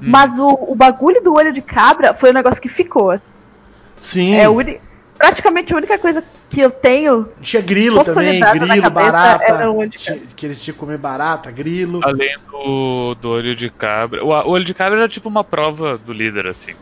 [0.00, 0.06] Hum.
[0.10, 3.16] Mas o, o bagulho do olho de cabra foi um negócio que ficou.
[4.02, 4.34] Sim.
[4.34, 4.80] É uni-
[5.16, 7.32] praticamente a única coisa que eu tenho.
[7.40, 9.58] Tinha grilo também, grilo, barata.
[9.90, 12.00] Tinha- que eles tinham que comer barata, grilo.
[12.04, 14.24] Além do, do olho de cabra.
[14.24, 16.72] O, o olho de cabra era tipo uma prova do líder, assim.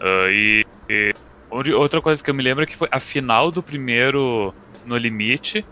[0.00, 1.12] Ah, e, e
[1.50, 4.96] onde- outra coisa que eu me lembro é que foi a final do primeiro No
[4.96, 5.64] Limite.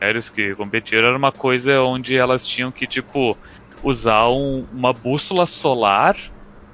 [0.00, 3.36] Aéreos que competiram era uma coisa onde elas tinham que, tipo,
[3.82, 6.16] usar um- uma bússola solar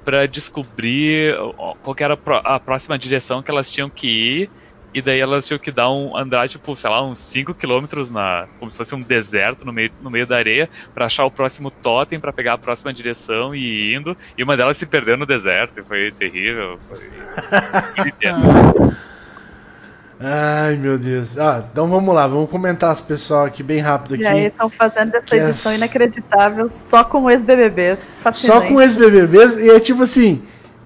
[0.03, 1.35] pra descobrir
[1.81, 4.51] qual que era a próxima direção que elas tinham que ir.
[4.93, 8.45] E daí elas tinham que dar um andar, tipo, sei lá, uns 5 km na.
[8.59, 11.71] como se fosse um deserto no meio, no meio da areia, pra achar o próximo
[11.71, 14.15] totem, pra pegar a próxima direção e ir indo.
[14.37, 16.77] E uma delas se perdeu no deserto, e foi terrível.
[16.87, 16.99] Foi...
[20.19, 21.37] Ai, meu Deus.
[21.37, 24.47] Ah, então vamos lá, vamos comentar as pessoal aqui bem rápido E aí aqui.
[24.47, 27.99] estão fazendo essa Que é- edição inacreditável só com ex-BBBs.
[28.33, 30.41] Só com ex-BBBs e é tipo assim,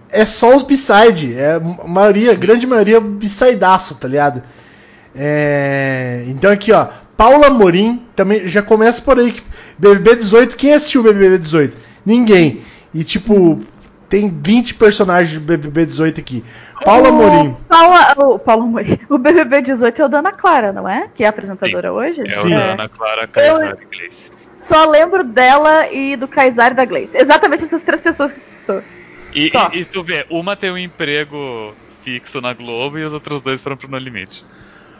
[0.09, 4.41] é só os B-side, é a maioria, a grande maioria B-sideaço, tá ligado?
[5.15, 9.35] É, então aqui, ó, Paula Morim, também já começa por aí
[9.77, 11.77] BBB 18, quem assistiu BBB 18?
[12.05, 12.61] Ninguém.
[12.93, 13.59] E tipo,
[14.09, 16.43] tem 20 personagens de BBB 18 aqui.
[16.83, 17.57] Paula o Morim.
[17.67, 18.99] Paula, o Paulo Amorim.
[19.09, 21.09] O BBB 18 é o da Ana Clara, não é?
[21.13, 22.21] Que é a apresentadora hoje?
[22.21, 22.47] É Sim.
[22.47, 24.49] o da Ana Clara Caesar Inglês.
[24.59, 27.17] Só lembro dela e do Kaysar e da Gleice.
[27.17, 28.83] Exatamente essas três pessoas que tu citou.
[29.37, 29.69] E, Só.
[29.73, 31.73] e, e tu vê, uma tem um emprego
[32.03, 34.45] fixo na Globo e os outros dois foram pro No Limite.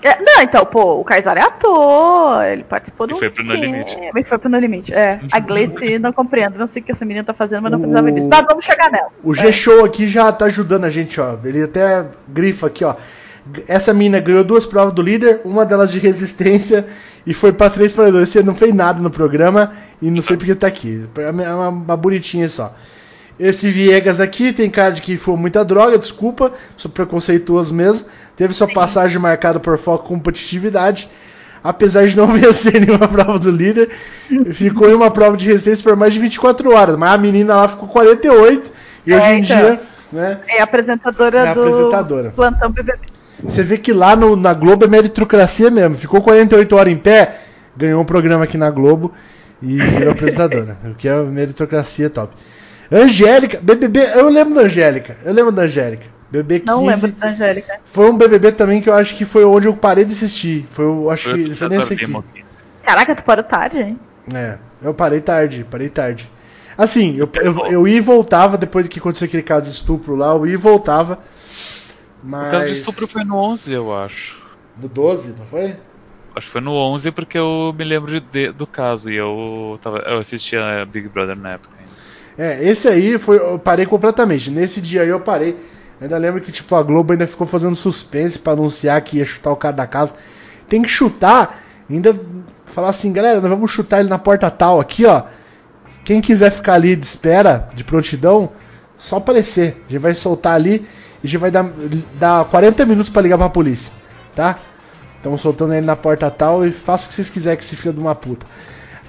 [0.04, 3.56] É, não, então, pô, o Kaysar é ator, ele participou de um foi pro No
[3.56, 3.94] Limite.
[3.94, 5.20] esquema, e foi pro No Limite, é.
[5.32, 8.12] A Gleice não compreendo, não sei o que essa menina tá fazendo, mas não precisava
[8.12, 8.30] disso.
[8.30, 9.08] Mas vamos chegar nela.
[9.24, 11.36] O G-Show aqui já tá ajudando a gente, ó.
[11.44, 12.96] Ele até grifa aqui, ó.
[13.68, 16.86] Essa mina ganhou duas provas do líder, uma delas de resistência,
[17.26, 18.30] e foi pra três para dois.
[18.30, 21.08] Você não fez nada no programa e não sei porque tá aqui.
[21.18, 22.76] É uma, uma bonitinha só.
[23.40, 28.08] Esse Viegas aqui tem cara de que foi muita droga, desculpa, sou preconceituoso mesmo.
[28.36, 31.10] Teve sua passagem marcada por foco competitividade.
[31.64, 33.90] Apesar de não vencer nenhuma prova do líder,
[34.54, 36.96] ficou em uma prova de resistência por mais de 24 horas.
[36.98, 38.72] Mas a menina lá ficou 48
[39.06, 39.58] e É, hoje em então.
[39.58, 39.82] dia,
[40.12, 40.40] né?
[40.48, 42.32] É apresentadora É a do apresentadora.
[42.36, 43.00] Plantão BBB.
[43.44, 45.96] Você vê que lá no- na Globo é meritocracia mesmo.
[45.96, 47.36] Ficou 48 horas em pé,
[47.76, 49.14] ganhou um programa aqui na Globo
[49.62, 50.78] e virou apresentadora.
[50.86, 52.34] o que é meritocracia top.
[52.92, 55.18] Angélica, BBB, eu lembro da Angélica.
[55.24, 56.06] Eu lembro da Angélica.
[56.32, 56.66] BBB 15.
[56.72, 57.80] Não lembro da Angélica.
[57.86, 60.66] Foi um BBB também que eu acho que foi onde eu parei de assistir.
[60.72, 62.06] Foi, eu acho Foi que foi nesse aqui.
[62.06, 62.24] Lima,
[62.84, 64.00] Caraca, tu parou tarde, hein?
[64.34, 66.30] É, eu parei tarde, parei tarde.
[66.78, 70.28] Assim, eu, eu, eu ia e voltava depois que aconteceu aquele caso de estupro lá,
[70.34, 71.20] eu ia e voltava.
[72.24, 72.48] Mas.
[72.48, 74.38] O caso do estupro foi no 11, eu acho.
[74.76, 75.76] Do 12, não foi?
[76.36, 79.80] Acho que foi no 11 porque eu me lembro de- de- do caso e eu,
[79.82, 81.76] tava, eu assistia Big Brother na época.
[82.38, 83.38] É, esse aí foi.
[83.38, 84.52] Eu parei completamente.
[84.52, 85.58] Nesse dia aí eu parei.
[86.00, 89.52] Ainda lembro que tipo, a Globo ainda ficou fazendo suspense pra anunciar que ia chutar
[89.52, 90.14] o cara da casa.
[90.70, 92.16] Tem que chutar, ainda
[92.66, 95.24] falar assim, galera, nós vamos chutar ele na porta tal aqui, ó.
[96.06, 98.52] Quem quiser ficar ali de espera, de prontidão,
[98.98, 99.82] só aparecer.
[99.88, 100.86] A gente vai soltar ali
[101.24, 101.66] e a gente vai dar,
[102.20, 103.92] dar 40 minutos pra ligar pra polícia,
[104.36, 104.60] tá?
[105.18, 107.94] Estamos soltando ele na porta tal e faça o que vocês quiserem que esse filho
[107.94, 108.46] de uma puta.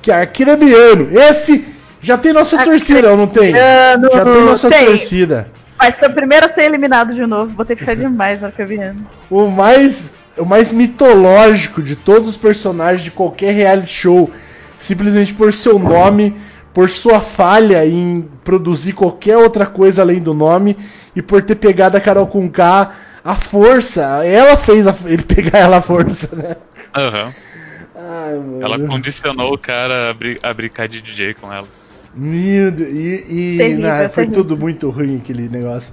[0.01, 1.67] Que Arquirabiano, esse
[2.01, 3.55] já tem nossa torcida, ou não tem?
[3.55, 4.87] Arquirabiano, Já tem nossa tem.
[4.87, 5.49] torcida.
[5.79, 7.53] Vai ser o primeiro a ser eliminado de novo.
[7.55, 9.07] Botei fé demais, Arcabiano.
[9.31, 14.31] O mais, o mais mitológico de todos os personagens de qualquer reality show,
[14.79, 16.37] simplesmente por seu nome,
[16.75, 20.77] por sua falha em produzir qualquer outra coisa além do nome
[21.15, 22.91] e por ter pegado a Carol com K
[23.25, 24.25] a força.
[24.25, 26.57] Ela fez a- ele pegar ela à força, né?
[26.97, 27.33] Aham.
[27.97, 28.63] Ai, mano.
[28.63, 31.67] Ela condicionou o cara a, bri- a brincar de DJ com ela.
[32.15, 35.93] Meu Deus, e, e Terrível, nah, foi tudo muito ruim aquele negócio.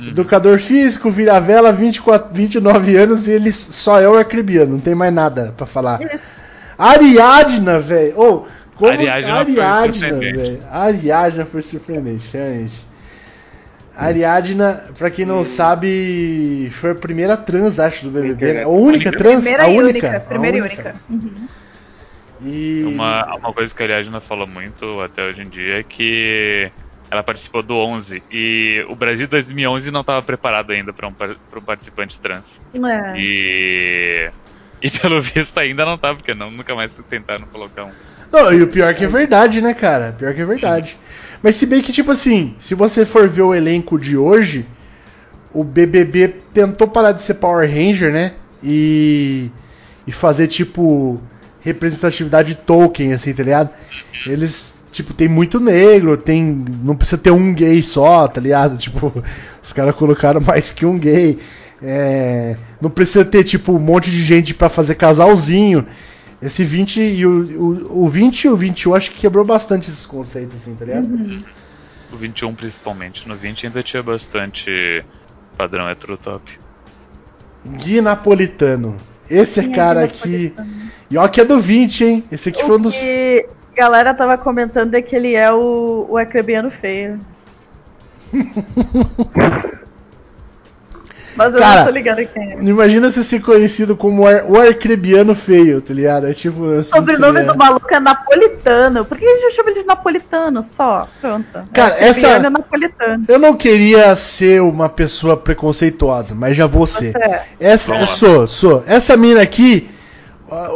[0.00, 5.12] Educador físico, vira-vela, 24, 29 anos e ele só é o arcribiano, não tem mais
[5.12, 6.00] nada pra falar.
[6.02, 6.38] Isso.
[6.78, 8.18] Ariadna, velho.
[8.18, 8.44] Ô,
[8.74, 10.36] Como Ariadna a Ariadna, surpreendente.
[10.36, 10.58] velho.
[10.70, 12.86] A Ariadna foi surpreendente, realmente.
[13.94, 18.52] A Ariadna, pra quem não sabe, foi a primeira trans, acho, do BBB.
[18.54, 18.62] né?
[18.62, 19.42] A única trans?
[19.44, 20.06] Primeira a e única.
[20.08, 20.16] única.
[20.16, 20.82] a Primeira e única.
[20.82, 20.94] única.
[21.10, 21.46] Uhum.
[22.44, 22.84] E...
[22.86, 26.70] Uma, uma coisa que a Ariadna fala muito até hoje em dia é que
[27.10, 31.28] ela participou do 11 e o Brasil 2011 não estava preparado ainda para um, pra
[31.56, 32.60] um participante trans.
[32.74, 33.18] É.
[33.18, 34.30] E,
[34.80, 37.90] e pelo visto ainda não tá, porque não, nunca mais tentaram colocar um.
[38.32, 40.12] Não, e o pior que é verdade, né, cara?
[40.12, 40.98] Pior que é verdade.
[41.42, 44.66] Mas se bem que, tipo assim, se você for ver o elenco de hoje,
[45.52, 48.32] o BBB tentou parar de ser Power Ranger, né?
[48.62, 49.50] E,
[50.06, 51.20] e fazer, tipo,
[51.62, 53.70] representatividade Tolkien, assim, tá ligado?
[54.26, 56.44] Eles, tipo, tem muito negro, tem.
[56.82, 58.76] Não precisa ter um gay só, tá ligado?
[58.82, 59.12] Tipo,
[59.62, 61.38] os caras colocaram mais que um gay.
[61.84, 65.86] É, não precisa ter, tipo, um monte de gente pra fazer casalzinho.
[66.40, 70.04] Esse 20 e o, o, o 20 e o 21 acho que quebrou bastante esses
[70.04, 71.08] conceitos, assim, tá ligado?
[72.12, 73.28] O 21 principalmente.
[73.28, 75.04] No 20 ainda tinha bastante
[75.56, 76.58] padrão hétero top.
[77.64, 78.96] Gui Napolitano.
[79.32, 80.54] Esse é é cara aqui.
[81.10, 82.24] E ó que é do 20, hein?
[82.30, 82.94] Esse aqui foi um O dos.
[82.94, 83.46] que
[83.78, 87.18] a galera tava comentando é que ele é o, o acrebiano feio.
[91.36, 92.62] Mas eu Cara, não tô ligada quem é.
[92.62, 96.26] Imagina você ser conhecido como ar- o arcrebiano feio, tá ligado?
[96.26, 96.60] É tipo.
[96.62, 99.04] O assim, sobrenome seria- do maluco é napolitano.
[99.04, 101.08] Por que a gente chama ele de napolitano só?
[101.20, 101.46] Pronto.
[101.72, 103.24] Cara, é essa- acrebiano é napolitano.
[103.28, 107.12] Eu não queria ser uma pessoa preconceituosa, mas já vou ser.
[107.12, 107.42] Você é.
[107.60, 108.84] Essa, eu sou, sou.
[108.86, 109.88] Essa mina aqui,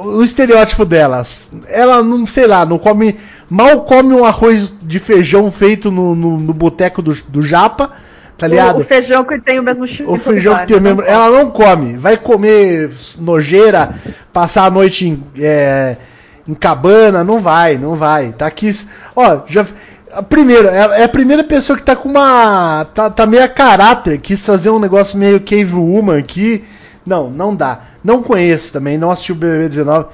[0.05, 1.23] o estereótipo dela,
[1.69, 3.16] ela não, sei lá, não come.
[3.49, 7.93] Mal come um arroz de feijão feito no, no, no boteco do, do Japa,
[8.37, 8.77] tá ligado?
[8.77, 10.13] O, o feijão que tem o mesmo cheiro.
[10.13, 11.03] O feijão que tem o mesmo.
[11.03, 11.97] Ela não come.
[11.97, 13.95] Vai comer nojeira,
[14.33, 15.97] passar a noite em, é,
[16.47, 18.33] em cabana, não vai, não vai.
[18.33, 18.73] Tá aqui.
[19.15, 19.67] Ó, já.
[20.29, 22.87] Primeiro, é é a primeira pessoa que tá com uma.
[22.95, 26.65] Tá, tá meio a caráter, quis fazer um negócio meio Cave Woman aqui.
[27.05, 27.81] Não, não dá.
[28.03, 30.07] Não conheço também, não assisti o BBB 19.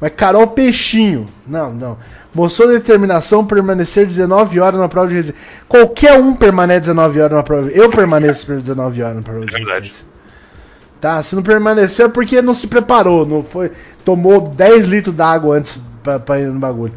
[0.00, 1.26] Mas Carol Peixinho.
[1.46, 1.98] Não, não.
[2.34, 5.46] Mostrou determinação permanecer 19 horas na prova de resistência.
[5.68, 7.68] Qualquer um permanece 19 horas na prova.
[7.70, 10.10] Eu permaneço por 19 horas na prova de É resistência.
[11.00, 13.72] Tá, se não permaneceu é porque não se preparou, não foi,
[14.04, 16.92] tomou 10 litros d'água antes pra, pra ir no bagulho.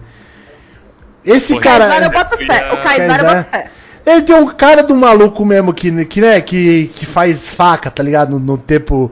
[1.24, 2.70] Esse cara, eu boto fé.
[2.70, 3.24] O eu Kaysar.
[3.24, 3.70] boto fé.
[4.06, 8.04] ele tem um cara do maluco mesmo que, que né, que, que faz faca, tá
[8.04, 8.32] ligado?
[8.32, 9.10] No, no tempo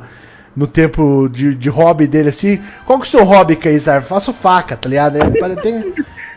[0.55, 2.61] no tempo de, de hobby dele assim.
[2.85, 4.01] Qual que é o seu hobby, Kaysar?
[4.03, 5.17] Faço faca, tá ligado?
[5.17, 5.93] Ele pare- tem-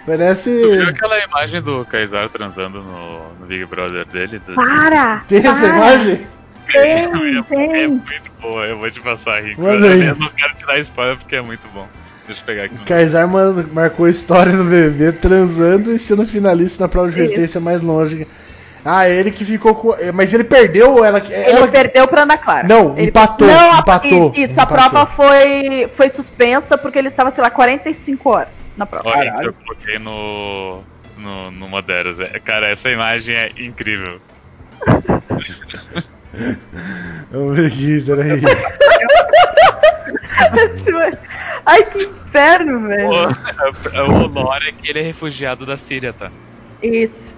[0.06, 4.40] parece Tu viu aquela imagem do Kaysar transando no, no Big Brother dele?
[4.46, 5.24] Do- Para!
[5.28, 5.68] tem essa para.
[5.76, 6.26] imagem?
[6.66, 7.88] Tem, é, é tem.
[7.88, 9.60] muito boa, eu vou te passar, Rico.
[9.60, 10.18] Manda Eu aí.
[10.18, 11.86] não quero te dar spoiler porque é muito bom.
[12.26, 12.74] Deixa eu pegar aqui.
[12.74, 13.28] no- Kaysar
[13.70, 18.26] marcou história no BBB transando e sendo finalista na prova de resistência mais longe.
[18.84, 19.94] Ah, ele que ficou com.
[20.12, 21.32] Mas ele perdeu ou ela que.
[21.32, 21.68] Ele Ela...
[21.68, 22.68] perdeu pra Ana Clara.
[22.68, 24.90] Não, Ele- empatou, Não, a- empatou, Isso, a empatou.
[24.90, 29.08] prova foi, foi suspensa porque ele estava, sei lá, 45 horas na prova.
[29.08, 29.48] Olha, Caralho.
[29.48, 30.82] eu coloquei no.
[31.16, 32.20] no, no Moderos.
[32.20, 34.20] É, Cara, essa imagem é incrível.
[37.30, 38.42] Vamos ver aqui, peraí.
[41.66, 43.08] Ai, que inferno, velho.
[43.08, 46.30] O, o lore é que ele é refugiado da Síria, tá?
[46.82, 47.36] Isso.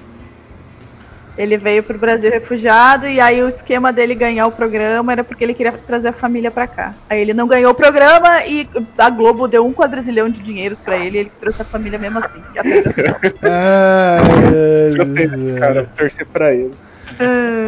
[1.36, 5.44] Ele veio pro Brasil refugiado e aí o esquema dele ganhar o programa era porque
[5.44, 6.94] ele queria trazer a família pra cá.
[7.10, 10.96] Aí ele não ganhou o programa e a Globo deu um quadrilhão de dinheiros pra
[10.96, 12.40] ele e ele trouxe a família mesmo assim.
[12.54, 12.80] E até
[14.96, 16.70] Gostei desse cara, torcer pra ele.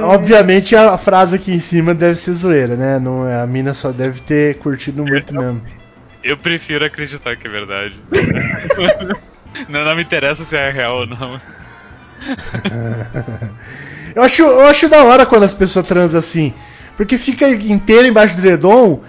[0.03, 2.99] Obviamente a frase aqui em cima deve ser zoeira, né?
[2.99, 5.63] Não, é- a mina só deve ter curtido muito mesmo.
[6.23, 7.95] Eu prefiro acreditar que é verdade.
[9.69, 11.41] não, não me interessa se é real ou não.
[14.15, 16.53] Eu acho, eu acho da hora quando as pessoas transam assim.
[16.97, 19.01] Porque fica inteiro embaixo do dedão.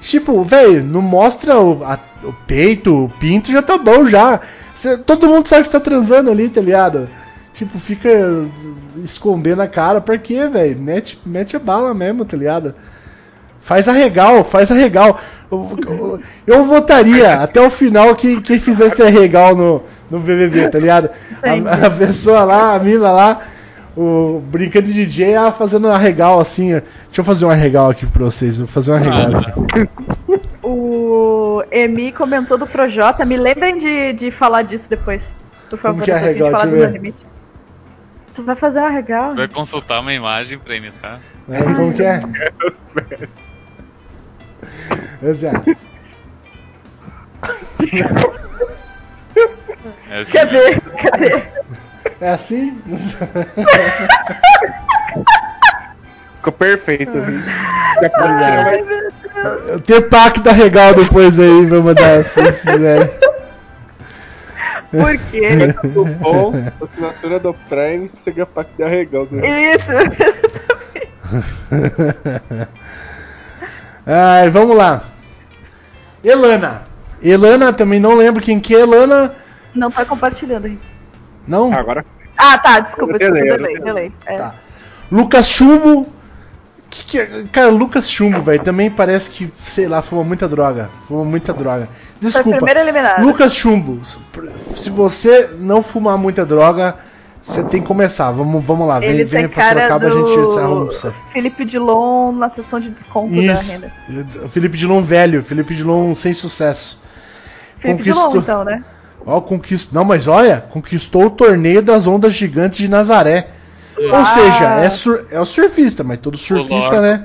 [0.00, 4.40] Tipo, velho, não mostra o, a- o peito, o pinto, já tá bom já.
[4.74, 7.08] Cê- todo mundo sabe que tá transando ali, tá ligado?
[7.52, 8.08] Tipo, fica
[9.02, 10.78] escondendo a cara, pra quê, velho?
[10.80, 12.74] Mete, mete a bala mesmo, tá ligado?
[13.64, 15.18] Faz arregal, faz arregal.
[15.50, 20.78] Eu, eu, eu votaria até o final que quem fizesse arregal no, no BBB, tá
[20.78, 21.08] ligado?
[21.42, 23.40] A, a pessoa lá, a mina lá,
[23.96, 26.72] o brincando de DJ, ela fazendo arregal assim.
[26.72, 29.88] Deixa eu fazer um arregal aqui pra vocês, vou fazer um arregal aqui.
[30.62, 33.24] O Emi comentou do Projota.
[33.24, 35.34] Me lembrem de, de falar disso depois.
[35.70, 36.60] Por favor, que é depois a gente arregal?
[36.60, 37.14] falar Deixa do eu ver.
[38.34, 39.34] Tu vai fazer um arregal?
[39.34, 41.18] Vai consultar uma imagem pra imitar.
[41.48, 42.20] É, como que é?
[45.22, 45.76] Exato.
[50.10, 50.80] É assim, Quer ver?
[50.80, 51.52] Quer ver?
[52.20, 52.82] É assim?
[56.36, 57.18] Ficou perfeito.
[57.18, 58.14] Rick.
[58.14, 59.70] Ai, meu Deus.
[59.70, 63.10] Eu tenho pack da Regal depois aí, vou mandar se quiserem.
[64.90, 65.48] Por quê?
[65.88, 69.26] Do bom, sua assinatura do Prime, você ganha pack de arregal.
[69.26, 69.44] Do...
[69.44, 69.90] Isso.
[74.06, 75.02] Ai, vamos lá.
[76.22, 76.82] Elana.
[77.22, 79.34] Elana, também não lembro quem que é Elana.
[79.74, 80.94] Não tá compartilhando, gente.
[81.46, 81.72] Não?
[81.72, 82.04] Agora,
[82.36, 84.12] Ah, tá, desculpa, desculpa, delay, delay.
[84.26, 84.36] É.
[84.36, 84.54] Tá.
[85.10, 86.12] Lucas Chumbo.
[86.90, 87.44] Que que é?
[87.50, 90.90] Cara, Lucas Chumbo, velho, também parece que, sei lá, fuma muita droga.
[91.08, 91.88] Fuma muita droga.
[92.20, 92.66] Foi Desculpa.
[93.20, 94.00] Lucas Chumbo,
[94.76, 96.96] se você não fumar muita droga,
[97.44, 98.30] você tem que começar.
[98.30, 100.94] Vamos, vamos lá, vem, Ele vem tem pra cara Sorocaba, a gente se arruma pra
[100.94, 101.12] você.
[101.32, 103.70] Felipe Dilon na sessão de desconto da Isso.
[103.72, 103.92] renda.
[104.48, 107.00] Felipe Dilon velho, Felipe Dilon sem sucesso.
[107.78, 108.82] Felipe Conquistou- Dilon, então, né?
[109.26, 109.92] Ó, conquist...
[109.92, 113.48] Não, mas olha, conquistou o torneio das ondas gigantes de Nazaré.
[113.96, 114.24] Ou Ah.
[114.24, 117.24] seja, é, sur- é o surfista, mas todo surfista, né?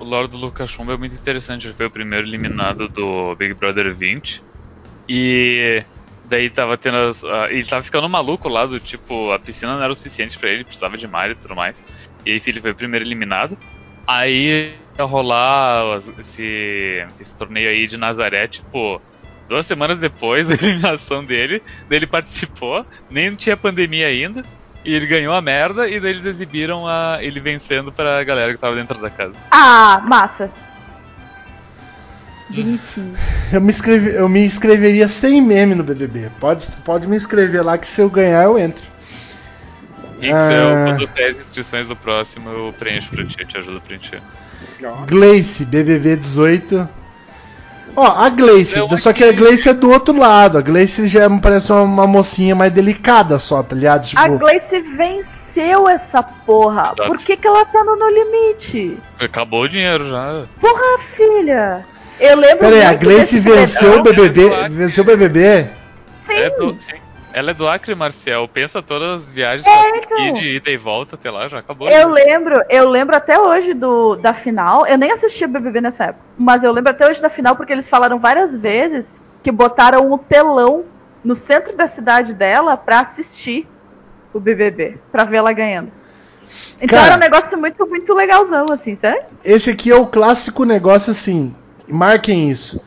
[0.00, 1.66] O lore do Lucas Chumbo é muito interessante.
[1.68, 4.42] Ele foi o primeiro eliminado do Big Brother 20.
[5.08, 5.84] E
[6.32, 6.96] daí tava tendo.
[6.96, 10.38] As, ah, ele tava ficando maluco lá do tipo, a piscina não era o suficiente
[10.38, 11.86] pra ele, precisava de mar e tudo mais.
[12.24, 13.56] E aí ele foi o primeiro eliminado.
[14.06, 19.00] Aí ia rolar esse, esse torneio aí de Nazaré, tipo,
[19.48, 21.62] duas semanas depois da eliminação dele.
[21.88, 24.42] Daí ele participou, nem tinha pandemia ainda.
[24.84, 28.58] E ele ganhou a merda, e daí eles exibiram a, ele vencendo pra galera que
[28.58, 29.36] tava dentro da casa.
[29.48, 30.50] Ah, massa.
[32.54, 33.14] Bonitinho.
[33.52, 36.30] Eu me, inscrevi, eu me inscreveria sem meme no BBB.
[36.40, 38.82] Pode, pode me inscrever lá que se eu ganhar eu entro.
[40.20, 40.52] Rix, Ah.
[40.52, 43.76] eu, quando eu fizer as inscrições do próximo, eu preencho pra ti, eu te ajudo
[43.76, 44.22] a preencher.
[45.06, 46.88] Gleice, BBB 18.
[47.94, 50.56] Ó, a Gleice, Eu só que a Gleice é do outro lado.
[50.56, 54.06] A Gleice já me parece uma, uma mocinha mais delicada só, tá ligado?
[54.06, 56.84] Tipo, A Gleice venceu essa porra.
[56.94, 57.02] Exato.
[57.04, 58.98] Por que, que ela tá no No Limite?
[59.20, 60.44] Acabou o dinheiro já.
[60.58, 61.84] Porra, filha.
[62.22, 64.02] Eu lembro Pera aí, a Gleice desse venceu o.
[64.02, 65.68] BBB, venceu o BBB?
[66.14, 66.32] Sim.
[66.34, 66.92] Ela é, do, sim,
[67.32, 68.46] ela é do Acre, Marcel.
[68.46, 70.32] Pensa todas as viagens É, então.
[70.34, 71.88] de ida e volta até lá, já acabou.
[71.88, 72.06] Eu já.
[72.06, 74.86] lembro, eu lembro até hoje do, da final.
[74.86, 77.88] Eu nem assistia BBB nessa época, mas eu lembro até hoje da final porque eles
[77.88, 79.12] falaram várias vezes
[79.42, 80.84] que botaram um telão
[81.24, 83.66] no centro da cidade dela pra assistir
[84.32, 85.90] o BBB, pra ver ela ganhando.
[86.80, 87.14] Então Cara.
[87.14, 89.18] era um negócio muito, muito legalzão, assim, sabe?
[89.44, 91.52] Esse aqui é o clássico negócio assim.
[91.92, 92.80] Marquem isso.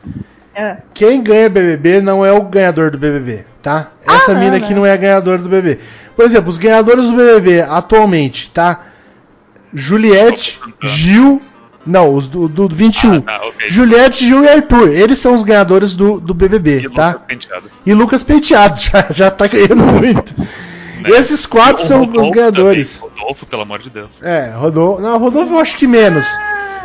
[0.54, 0.78] É.
[0.94, 3.92] Quem ganha BBB não é o ganhador do BBB, tá?
[4.08, 4.80] Essa não, mina aqui não.
[4.82, 5.80] não é a ganhadora do BBB.
[6.16, 8.82] Por exemplo, os ganhadores do BBB atualmente, tá?
[9.74, 11.42] Juliette, Gil.
[11.86, 13.18] Não, os do, do 21.
[13.18, 13.70] Ah, tá, ok.
[13.70, 14.90] Juliette, Gil e Arthur.
[14.92, 17.10] Eles são os ganhadores do, do BBB, E tá?
[17.10, 17.72] Lucas Penteado.
[17.86, 20.34] E Lucas Penteado, já, já tá ganhando muito.
[20.40, 21.10] Né?
[21.10, 23.00] Esses quatro O são os Rodolfo ganhadores.
[23.00, 23.16] também.
[23.20, 24.24] Rodolfo, pelo amor de Deus.
[24.24, 25.02] É, Rodolfo.
[25.02, 26.26] Não, Rodolfo eu acho que menos.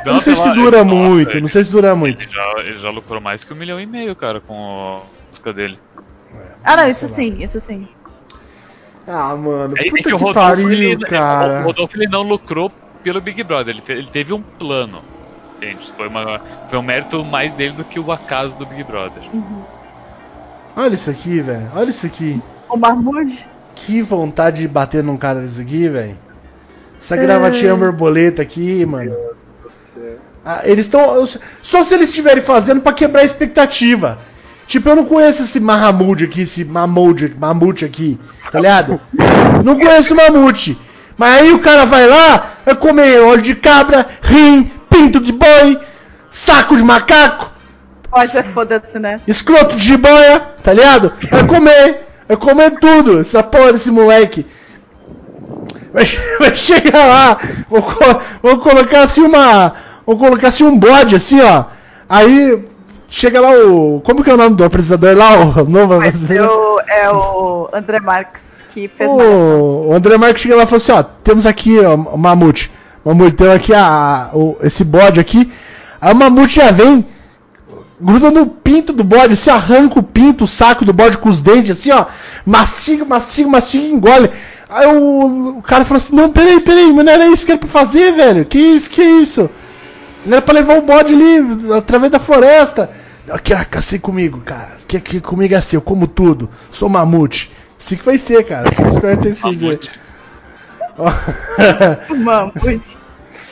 [0.04, 2.22] Não sei se dura muito, ele- não sei se dura muito.
[2.22, 5.52] Ele já, ele já lucrou mais que um milhão e meio, cara, com a música
[5.52, 5.78] dele.
[6.64, 7.88] Ah, não, isso sim, isso sim.
[9.06, 11.60] Ah, mano, É, é puta que que, o Rodolfo, pariu, ele, cara.
[11.60, 12.70] o Rodolfo ele não lucrou
[13.02, 15.02] pelo Big Brother, ele, te- ele teve um plano.
[15.56, 15.92] Entende?
[15.96, 19.22] Foi, uma, foi um mérito mais dele do que o acaso do Big Brother.
[20.76, 21.70] Olha isso aqui, velho.
[21.74, 22.40] Olha isso aqui.
[22.68, 23.46] O Marmude?
[23.74, 26.16] Que vontade de bater num cara desse aqui, velho.
[26.98, 27.18] Essa É.
[27.18, 29.14] gravatinha borboleta aqui, mano.
[30.44, 31.24] Ah, eles estão.
[31.62, 34.18] Só se eles estiverem fazendo pra quebrar a expectativa.
[34.66, 38.18] Tipo, eu não conheço esse Mahamud aqui, esse Mamute, Mamute aqui,
[38.52, 39.00] tá ligado?
[39.64, 40.78] Não conheço o Mamute.
[41.16, 45.78] Mas aí o cara vai lá, vai comer óleo de cabra, rim, pinto de boi,
[46.30, 47.52] saco de macaco,
[48.10, 49.20] Pode ser foda-se, né?
[49.26, 51.12] escroto de jiboia, tá ligado?
[51.30, 54.44] Vai comer, vai comer tudo, essa porra desse moleque.
[55.92, 56.04] Vai,
[56.40, 57.84] vai chegar lá, vou,
[58.42, 59.74] vou colocar assim uma.
[60.10, 61.64] Vou colocar assim um bode assim, ó.
[62.08, 62.64] Aí
[63.08, 64.00] chega lá o.
[64.04, 65.34] Como que é o nome do apresentador lá?
[65.62, 66.82] O novo apresentador?
[66.88, 69.08] é o André Marques que fez.
[69.10, 72.72] O, o André Marques chega lá e falou assim, ó, temos aqui ó, o Mamute.
[73.04, 75.50] Mamute, temos aqui a, a- o- esse bode aqui.
[76.00, 77.06] Aí o Mamute já vem,
[78.00, 81.40] gruda no pinto do bode, se arranca o pinto, o saco do bode com os
[81.40, 82.06] dentes, assim, ó.
[82.44, 84.30] Mastiga, mastiga, mastiga e engole.
[84.68, 87.60] Aí o, o cara falou assim, não, peraí, peraí, mas não era isso que era
[87.60, 88.44] pra fazer, velho.
[88.44, 89.48] Que isso, que isso?
[90.24, 92.90] Não era pra levar o bode ali, através da floresta.
[93.28, 94.72] Aqui, ah, cacei comigo, cara.
[94.86, 96.50] Que, que comigo é assim, eu como tudo.
[96.70, 97.50] Sou mamute.
[97.78, 98.70] Assim que vai ser, cara.
[98.70, 99.66] Fica esperto em fazer.
[99.66, 99.90] Mamute.
[102.24, 102.98] Mamute.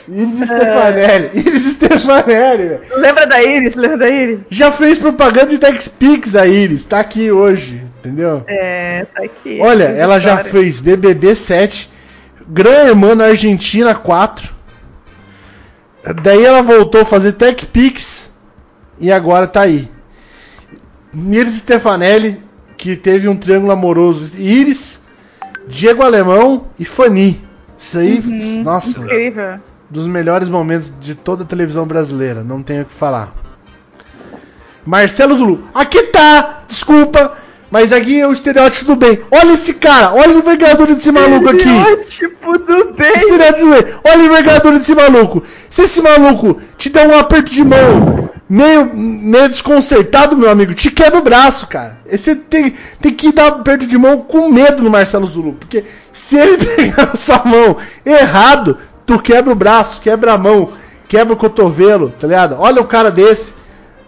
[0.07, 1.29] Iris Stefanelli.
[1.33, 2.81] Iris Stefanelli, velho.
[2.97, 3.75] Lembra da Iris?
[3.75, 4.45] Lembra da Iris?
[4.49, 6.83] Já fez propaganda de TechPix a Iris.
[6.83, 7.83] Tá aqui hoje.
[7.99, 8.43] Entendeu?
[8.47, 9.59] É, tá aqui.
[9.61, 10.51] Olha, ela já história.
[10.51, 11.89] fez BBB 7,
[12.47, 14.58] Gran Hermano Argentina 4.
[16.23, 18.31] Daí ela voltou a fazer Tech Pix
[18.99, 19.89] e agora tá aí.
[21.13, 22.41] Nils Stefanelli,
[22.77, 25.01] que teve um triângulo amoroso Iris,
[25.67, 27.41] Diego Alemão e Fanny.
[27.77, 29.59] Isso aí, Uhum, nossa, Incrível.
[29.89, 33.33] dos melhores momentos de toda a televisão brasileira, não tenho o que falar.
[34.85, 37.37] Marcelo Zulu, aqui tá, desculpa,
[37.71, 39.19] mas aqui é o estereótipo do bem.
[39.29, 41.57] Olha esse cara, olha a envergadura desse maluco aqui.
[41.59, 43.13] Estereótipo do bem.
[43.15, 43.93] Estereótipo do bem.
[44.03, 45.43] Olha a envergadura desse maluco.
[45.69, 50.89] Se esse maluco te der um aperto de mão meio, meio desconcertado, meu amigo, te
[50.89, 51.99] quebra o braço, cara.
[52.09, 55.83] Você tem, tem que dar um aperto de mão com medo no Marcelo Zulu, porque
[56.11, 60.71] se ele pegar a sua mão errado, tu quebra o braço, quebra a mão,
[61.07, 62.55] quebra o cotovelo, tá ligado?
[62.57, 63.53] Olha o cara desse.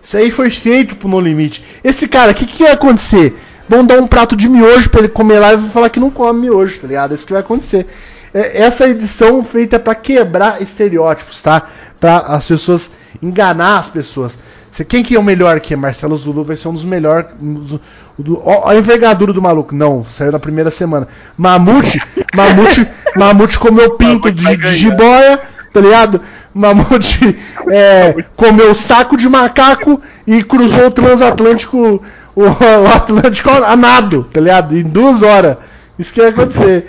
[0.02, 1.64] Isso aí foi feito pro No Limite.
[1.84, 3.36] Esse cara, o que, que vai acontecer?
[3.72, 6.12] Vão dar um prato de miojo pra ele comer lá e vai falar que não
[6.12, 7.14] come miojo, tá ligado?
[7.14, 7.88] É isso que vai acontecer.
[8.34, 11.64] É, essa edição feita pra quebrar estereótipos, tá?
[11.98, 12.92] Pra as pessoas
[13.24, 14.38] enganar as pessoas.
[14.90, 15.74] Quem que é o melhor aqui?
[15.74, 17.30] Marcelo Zulu vai ser um dos melhores.
[18.44, 19.74] ó, a envergadura do maluco.
[19.74, 21.08] Não, saiu na primeira semana.
[21.38, 21.98] Mamute,
[22.36, 22.86] Mamute,
[23.16, 25.40] Mamute comeu pinto de, de jiboia,
[25.72, 26.20] tá ligado?
[26.54, 27.38] Mamute
[27.72, 32.02] é, comeu saco de macaco e cruzou o transatlântico,
[32.36, 34.78] o, o Atlântico a nado, tá ligado?
[34.78, 35.58] Em duas horas.
[35.98, 36.88] Isso que vai acontecer.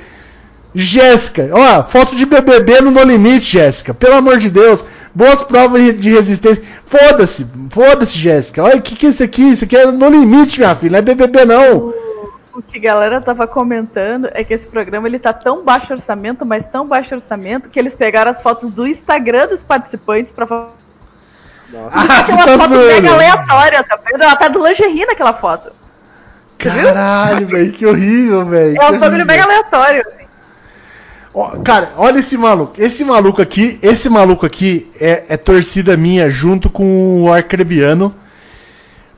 [0.75, 3.93] Jéssica, ó, foto de BBB no No Limite, Jéssica.
[3.93, 4.85] Pelo amor de Deus.
[5.15, 6.63] Boas provas de resistência.
[6.87, 8.63] Foda-se, foda-se, Jéssica.
[8.63, 9.51] Olha, o que, que é isso aqui?
[9.51, 10.93] Isso aqui é No Limite, minha filha.
[10.93, 11.93] Não é BBB, não.
[12.55, 16.45] O que a galera tava comentando é que esse programa ele tá tão baixo orçamento,
[16.45, 20.82] mas tão baixo orçamento, que eles pegaram as fotos do Instagram dos participantes fazer
[21.73, 22.87] Nossa, Ah, uma tá foto zoando.
[22.87, 24.23] mega aleatória, tá vendo?
[24.23, 25.73] Ela tá do lingerie naquela foto.
[26.59, 28.81] Caralho, velho, que horrível, velho.
[28.81, 30.23] É um bagulho mega aleatório, assim.
[31.35, 32.75] Ó, cara, olha esse maluco.
[32.79, 38.15] Esse maluco aqui, esse maluco aqui é, é torcida minha junto com o Arcrebiano.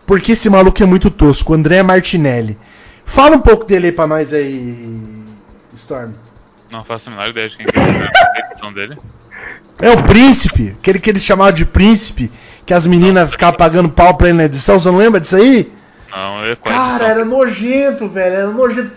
[0.06, 2.58] Porque esse maluco é muito tosco, o André Martinelli.
[3.04, 5.24] Fala um pouco dele aí pra nós aí,
[5.74, 6.12] Storm.
[6.70, 8.96] Não faço a menor ideia de quem que é a edição dele.
[9.80, 12.30] É o príncipe, aquele que eles chamavam de príncipe,
[12.66, 15.70] que as meninas ficavam pagando pau pra ele na edição, você não lembra disso aí?
[16.10, 18.90] Não, é qual Cara, era nojento, velho, era nojento.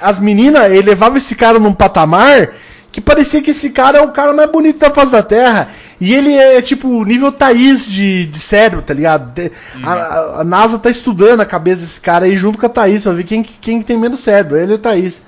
[0.00, 2.50] As meninas, ele levava esse cara num patamar
[2.90, 5.68] que parecia que esse cara é o cara mais bonito da face da Terra.
[6.00, 9.32] E ele é tipo nível Thaís de, de cérebro, tá ligado?
[9.34, 9.52] De-
[9.82, 13.02] a, a- a NASA tá estudando a cabeça desse cara aí junto com a Thaís,
[13.04, 15.22] pra ver quem, que- quem que tem menos cérebro, ele e o Thaís.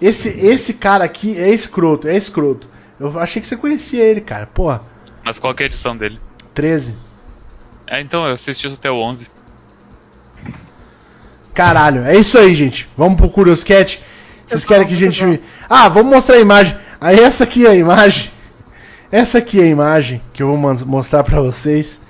[0.00, 2.66] Esse, esse cara aqui é escroto, é escroto.
[2.98, 4.46] Eu achei que você conhecia ele, cara.
[4.46, 4.82] Porra,
[5.24, 6.18] Mas qual que é a edição dele?
[6.52, 6.96] 13.
[7.92, 9.28] É, então, eu assisti isso até o 11.
[11.52, 12.88] Caralho, é isso aí, gente.
[12.96, 14.02] Vamos pro Curioscat.
[14.46, 15.42] Vocês Eu querem que a gente.
[15.68, 16.74] Ah, vamos mostrar a imagem.
[16.98, 18.30] Aí essa aqui é a imagem.
[19.10, 22.00] Essa aqui é a imagem que eu vou mostrar pra vocês.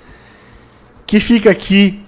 [1.05, 2.01] Que fica aqui.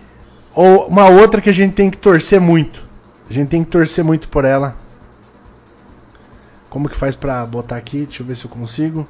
[0.53, 2.81] Ou uma outra que a gente tem que torcer muito.
[3.30, 4.77] A gente tem que torcer muito por ela.
[6.69, 8.06] Como que faz pra botar aqui?
[8.06, 9.06] Deixa eu ver se eu consigo.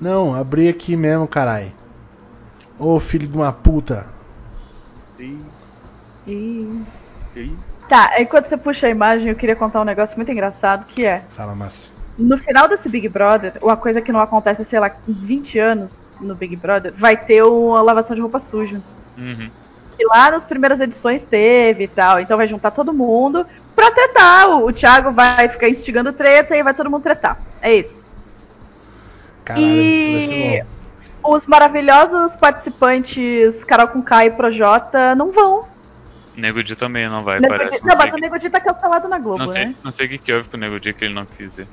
[0.00, 1.72] Não, abri aqui mesmo, carai.
[2.78, 4.08] Ô filho de uma puta.
[5.18, 5.40] ih,
[6.26, 6.82] E...
[7.34, 7.56] ih.
[7.88, 11.22] Tá, enquanto você puxa a imagem, eu queria contar um negócio muito engraçado, que é...
[11.30, 11.92] Fala, Márcio.
[12.18, 16.02] No final desse Big Brother, uma coisa que não acontece, sei lá, em 20 anos
[16.20, 18.80] no Big Brother, vai ter uma lavação de roupa suja.
[19.16, 19.50] Uhum.
[19.96, 22.18] Que lá nas primeiras edições teve e tal.
[22.18, 24.48] Então vai juntar todo mundo pra tretar.
[24.48, 27.38] O, o Thiago vai ficar instigando treta e vai todo mundo tretar.
[27.62, 28.05] É isso.
[29.46, 30.62] Caralho, isso vai ser e
[31.22, 31.34] bom.
[31.34, 35.64] os maravilhosos participantes Carol com K e Projota não vão.
[36.36, 37.80] Nego Di também não vai, Nego parece.
[37.80, 39.74] Di- não, mas sei o Nego Di tá cancelado na Globo, Não sei, né?
[39.82, 41.66] não sei o que, que houve com o Nego Di que ele não quis ir.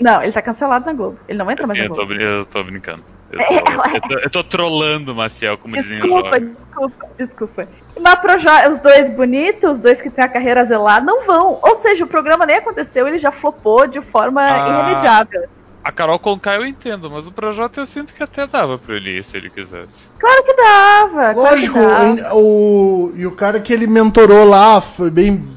[0.00, 1.18] Não, ele tá cancelado na Globo.
[1.28, 2.20] Ele não entra mais Assim, na eu, tô, Globo.
[2.22, 3.02] eu tô brincando.
[3.30, 6.56] Eu tô, eu tô, eu tô trollando o Maciel, como dizem os Desculpa, jovens.
[6.58, 7.68] desculpa, desculpa.
[8.00, 11.58] Mas Projota, os dois bonitos, os dois que têm a carreira zelada, não vão.
[11.62, 14.68] Ou seja, o programa nem aconteceu, ele já flopou de forma Ah.
[14.68, 15.44] irremediável.
[15.88, 19.20] A Carol Conká eu entendo, mas o Projota eu sinto que até dava pra ele
[19.20, 19.94] ir se ele quisesse.
[20.18, 21.32] Claro que dava.
[21.32, 22.34] Lógico, claro que dava.
[22.36, 25.48] o, e o cara que ele mentorou lá foi bem.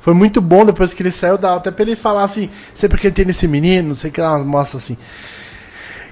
[0.00, 3.06] Foi muito bom depois que ele saiu da até pra ele falar assim, sempre que
[3.06, 4.98] ele tem nesse menino, não sei o que ela mostra assim.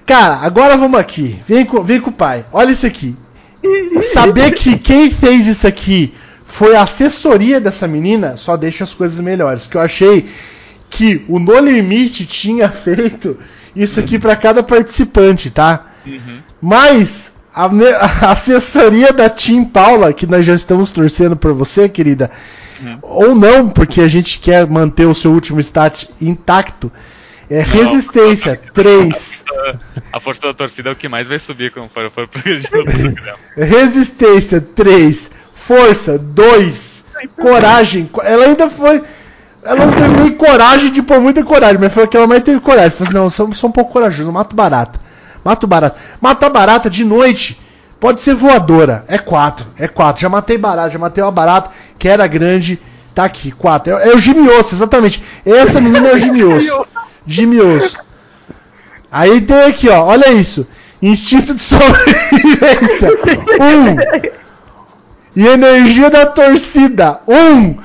[0.06, 1.42] Cara, agora vamos aqui.
[1.44, 2.44] Vem com, vem com o pai.
[2.52, 3.16] Olha isso aqui.
[4.12, 6.14] Saber que quem fez isso aqui
[6.44, 9.66] foi a assessoria dessa menina só deixa as coisas melhores.
[9.66, 10.28] Que eu achei
[10.88, 13.36] que o No Limite tinha feito
[13.74, 15.86] isso aqui pra cada participante, tá?
[16.60, 17.66] Mas A,
[18.26, 22.30] a assessoria da Team Paula, que nós já estamos torcendo por você, querida,
[22.82, 22.98] Uhum.
[23.02, 26.90] ou não, porque a gente quer manter o seu último stat intacto,
[27.48, 29.44] é resistência 3,
[30.12, 33.38] A força da torcida é o que mais vai subir conforme for progredindo o programa.
[33.56, 37.04] resistência 3, força 2,
[37.40, 38.10] coragem.
[38.24, 39.00] Ela ainda foi.
[39.64, 42.60] Ela não teve nem coragem de pôr muita coragem, mas foi que ela mais teve
[42.60, 42.90] coragem.
[42.90, 45.00] Falei assim, não, eu sou, sou um pouco corajoso, mato barata.
[45.42, 45.96] Mato barata.
[46.20, 47.58] Matar barata de noite
[47.98, 49.04] pode ser voadora.
[49.08, 50.20] É 4, é 4.
[50.20, 52.78] Já matei barata, já matei uma barata que era grande.
[53.14, 53.92] Tá aqui, 4.
[53.96, 55.22] É, é o Jimmy Osso, exatamente.
[55.46, 56.86] Essa menina é o Jimmy Osso.
[57.26, 57.98] Jimmy Osso.
[59.10, 60.66] Aí tem aqui, ó, olha isso.
[61.00, 63.10] Instinto de sobrevivência.
[63.60, 63.96] Um.
[65.36, 67.20] E energia da torcida.
[67.26, 67.76] Um.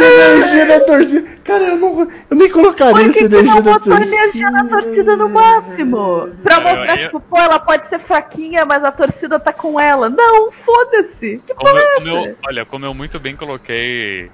[0.00, 1.28] Energia da torcida.
[1.44, 2.00] Cara, eu, não,
[2.30, 4.16] eu nem colocaria Por essa que, que energia não da botou torcida.
[4.16, 6.28] energia na torcida no máximo?
[6.42, 9.78] Pra Eu- mostrar, eu- tipo, pô, ela pode ser fraquinha, mas a torcida tá com
[9.80, 10.08] ela.
[10.08, 11.42] Não, foda-se.
[11.46, 12.28] Que Como porra eu, é como essa?
[12.28, 14.30] eu- olha, como eu muito bem coloquei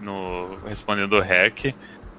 [0.00, 1.74] no respondendo o hack,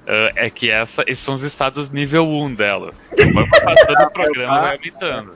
[0.06, 2.92] ah, é que essa, esses são os estados nível 1 dela.
[3.10, 5.32] Conforme passando o programa, vai aumentando.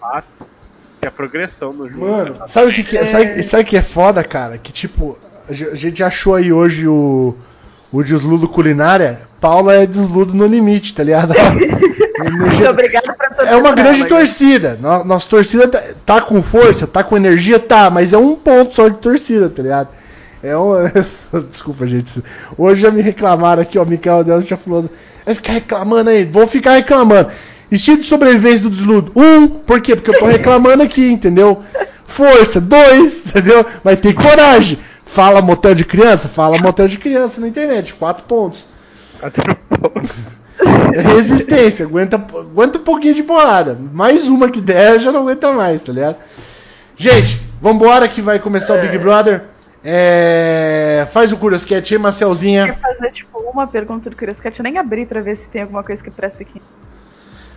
[1.01, 2.07] É a progressão no jogo.
[2.09, 3.07] Mano, sabe o que, que é?
[3.07, 4.59] Sabe, sabe que é foda, cara?
[4.59, 5.17] Que tipo,
[5.49, 7.37] a gente achou aí hoje o,
[7.93, 9.21] o desludo culinária.
[9.41, 11.33] Paula é desludo no limite, tá ligado?
[12.19, 14.79] Muito obrigada pra torcer É uma grande torcida.
[14.81, 18.75] No- Nossa torcida tá, tá com força, tá com energia, tá, mas é um ponto
[18.75, 19.89] só de torcida, tá ligado?
[20.43, 20.73] É um.
[21.49, 22.23] Desculpa, gente.
[22.57, 23.85] Hoje já me reclamaram aqui, ó.
[23.85, 24.91] Mikael Del já falou.
[25.25, 27.29] Vai ficar reclamando aí, vou ficar reclamando.
[27.71, 29.13] Estilo de sobrevivência do desludo.
[29.15, 29.95] Um, por quê?
[29.95, 31.63] Porque eu tô reclamando aqui, entendeu?
[32.07, 33.65] Força, dois, entendeu?
[33.85, 34.79] Vai ter coragem.
[35.19, 36.29] Fala motel de criança?
[36.29, 38.69] Fala motel de criança na internet, quatro pontos.
[39.19, 40.13] Quatro pontos.
[41.17, 43.77] Resistência, aguenta, aguenta um pouquinho de porrada.
[43.93, 46.19] Mais uma que der, já não aguenta mais, tá ligado?
[46.97, 49.47] Gente, vambora que vai começar o Big Brother.
[49.83, 52.67] É, Faz o Curiosquete aí, Marcelzinha.
[52.67, 54.57] Quer fazer, tipo, uma pergunta do Curious Cat?
[54.57, 56.63] Eu nem abri pra ver se tem alguma coisa que presta aqui.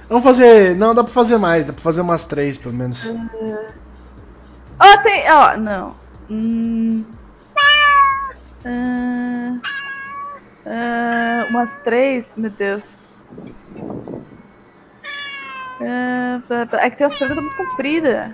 [0.09, 0.75] Vamos fazer.
[0.75, 3.07] Não, dá pra fazer mais, dá pra fazer umas três pelo menos.
[4.79, 5.31] Ó, tem.
[5.31, 5.93] Ó, não.
[6.27, 7.03] Hum.
[8.65, 9.59] Ah,
[10.65, 12.35] ah, umas três?
[12.35, 12.97] Meu Deus.
[16.47, 16.79] Pá.
[16.79, 18.31] é que tem umas perguntas muito compridas.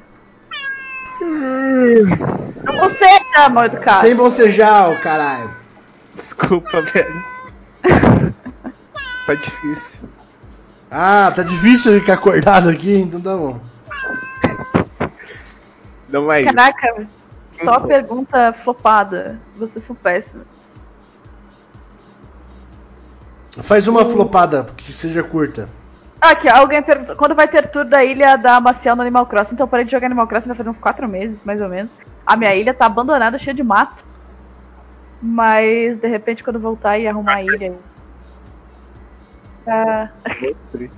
[2.63, 4.01] Não consegue, amor educado.
[4.01, 5.49] Sem bocejar, ô caralho.
[6.15, 7.23] Desculpa, velho.
[9.25, 10.09] Tá difícil.
[10.89, 13.59] Ah, tá difícil ficar acordado aqui, então tá bom.
[16.09, 16.53] Não é isso.
[17.63, 19.39] Só pergunta flopada.
[19.57, 20.77] Vocês são péssimos.
[23.63, 25.67] Faz uma flopada, que seja curta.
[26.21, 27.15] Aqui, alguém perguntou.
[27.15, 29.53] Quando vai ter tour da ilha da Maciel no Animal Crossing?
[29.53, 31.97] Então eu parei de jogar Animal Crossing vai fazer uns 4 meses, mais ou menos.
[32.25, 34.05] A minha ilha tá abandonada, cheia de mato.
[35.21, 37.73] Mas de repente quando voltar e arrumar a ilha.
[39.65, 40.11] tá-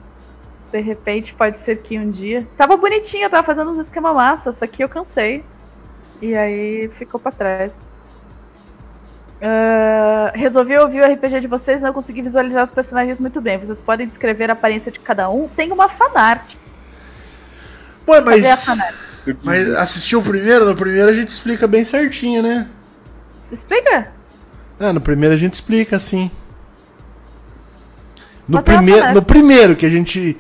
[0.72, 2.48] de repente pode ser que um dia.
[2.58, 5.44] Tava bonitinha, tava fazendo uns esquema massa, só que eu cansei.
[6.22, 7.88] E aí ficou pra trás.
[9.42, 13.58] Ah, resolvi ouvir o RPG de vocês e não consegui visualizar os personagens muito bem.
[13.58, 15.48] Vocês podem descrever a aparência de cada um.
[15.48, 16.56] Tem uma fanart.
[18.06, 18.42] Pô, mas.
[18.42, 18.96] Cadê a fanart?
[19.44, 20.66] Mas assistiu o primeiro?
[20.66, 22.68] No primeiro a gente explica bem certinho, né?
[23.52, 24.12] Explica?
[24.80, 26.30] Ah, no primeiro a gente explica, assim.
[28.48, 29.14] No, fanart.
[29.14, 30.36] no primeiro que a gente.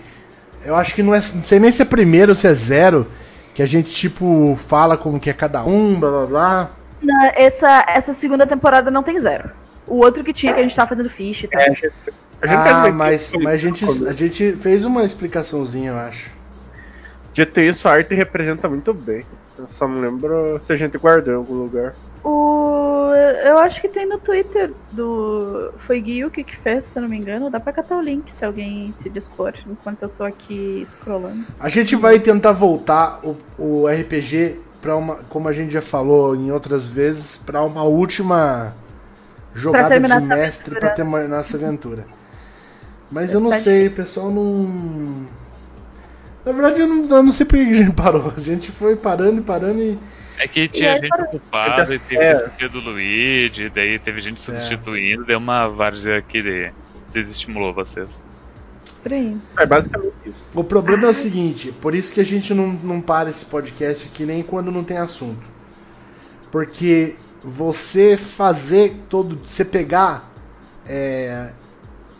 [0.65, 1.21] Eu acho que não é.
[1.33, 3.07] Não sei nem se é primeiro ou se é zero.
[3.59, 6.69] Que a gente, tipo, fala como que é cada um, blá blá blá.
[7.01, 9.51] Não, essa, essa segunda temporada não tem zero.
[9.85, 11.59] O outro que tinha, que a gente tava fazendo ficha e tal.
[11.59, 11.91] É, a gente,
[12.41, 16.31] Ah, uma mas, mas a, gente, a gente fez uma explicaçãozinha, eu acho.
[17.33, 19.25] Dito isso, a arte representa muito bem.
[19.57, 21.95] Eu só não lembro se a gente guardou em algum lugar.
[22.23, 23.11] O,
[23.45, 25.71] eu acho que tem no Twitter do.
[25.77, 27.49] Foi Guiuki que fez, se eu não me engano.
[27.49, 31.45] Dá pra catar o link se alguém se dispor, enquanto eu tô aqui scrollando.
[31.59, 36.35] A gente vai tentar voltar o, o RPG para uma, como a gente já falou
[36.35, 38.73] em outras vezes, para uma última
[39.53, 42.05] jogada de mestre para terminar essa aventura.
[43.11, 45.27] Mas eu não sei, o pessoal não.
[46.45, 48.33] Na verdade, eu não, eu não sei por que a gente parou.
[48.35, 49.99] A gente foi parando e parando e.
[50.39, 52.49] É que tinha aí, gente para- ocupada e teve É.
[52.57, 56.71] que do Luigi, daí teve gente substituindo, deu uma várzea aqui de
[57.13, 58.23] desestimulou vocês.
[59.57, 60.49] É basicamente isso.
[60.55, 64.07] O problema é o seguinte, por isso que a gente não, não para esse podcast
[64.07, 65.47] aqui nem quando não tem assunto.
[66.51, 69.39] Porque você fazer todo.
[69.45, 70.29] Você pegar
[70.87, 71.51] é,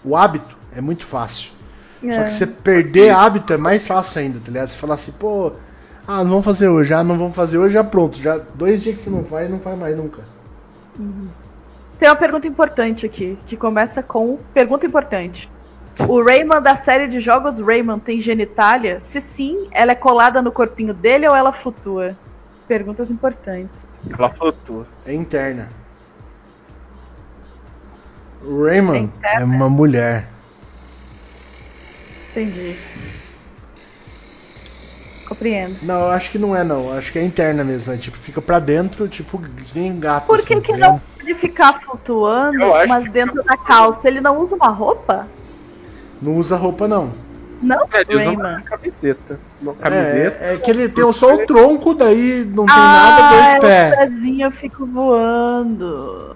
[0.04, 1.52] o hábito é muito fácil.
[2.02, 2.24] Só É.
[2.26, 4.70] que você perder hábito é mais fácil ainda, tá ligado?
[4.70, 5.54] Você falar assim, pô,
[6.12, 8.18] Ah, não vamos fazer hoje, ah, não vamos fazer hoje, já pronto.
[8.18, 10.24] Já dois dias que você não faz, não faz mais nunca.
[12.00, 15.52] Tem uma pergunta importante aqui, que começa com pergunta importante.
[16.08, 19.00] O Rayman da série de jogos Rayman tem genitália?
[19.00, 22.18] Se sim, ela é colada no corpinho dele ou ela flutua?
[22.68, 23.86] Perguntas importantes.
[24.10, 24.88] Ela flutua.
[25.06, 25.70] É interna.
[28.44, 29.42] O Rayman É interna?
[29.42, 30.28] é uma mulher.
[32.32, 32.76] Entendi.
[35.30, 35.78] Compreendo.
[35.84, 36.86] Não, eu acho que não é não.
[36.90, 37.94] Eu Acho que é interna mesmo.
[37.94, 39.40] É, tipo, fica pra dentro, tipo,
[39.76, 40.26] nem gato.
[40.26, 44.08] Por que, assim, que tá não pode ficar flutuando, Eu mas que dentro da calça
[44.08, 45.28] ele não usa uma roupa?
[46.20, 47.14] Não usa roupa, não.
[47.62, 49.40] Não, É, ele usa uma camiseta.
[49.62, 50.44] Uma camiseta.
[50.44, 53.60] É, é que ele tem só o tronco, daí não tem ah, nada, dois os
[53.60, 53.96] pés.
[53.98, 56.36] pezinhos ficam voando.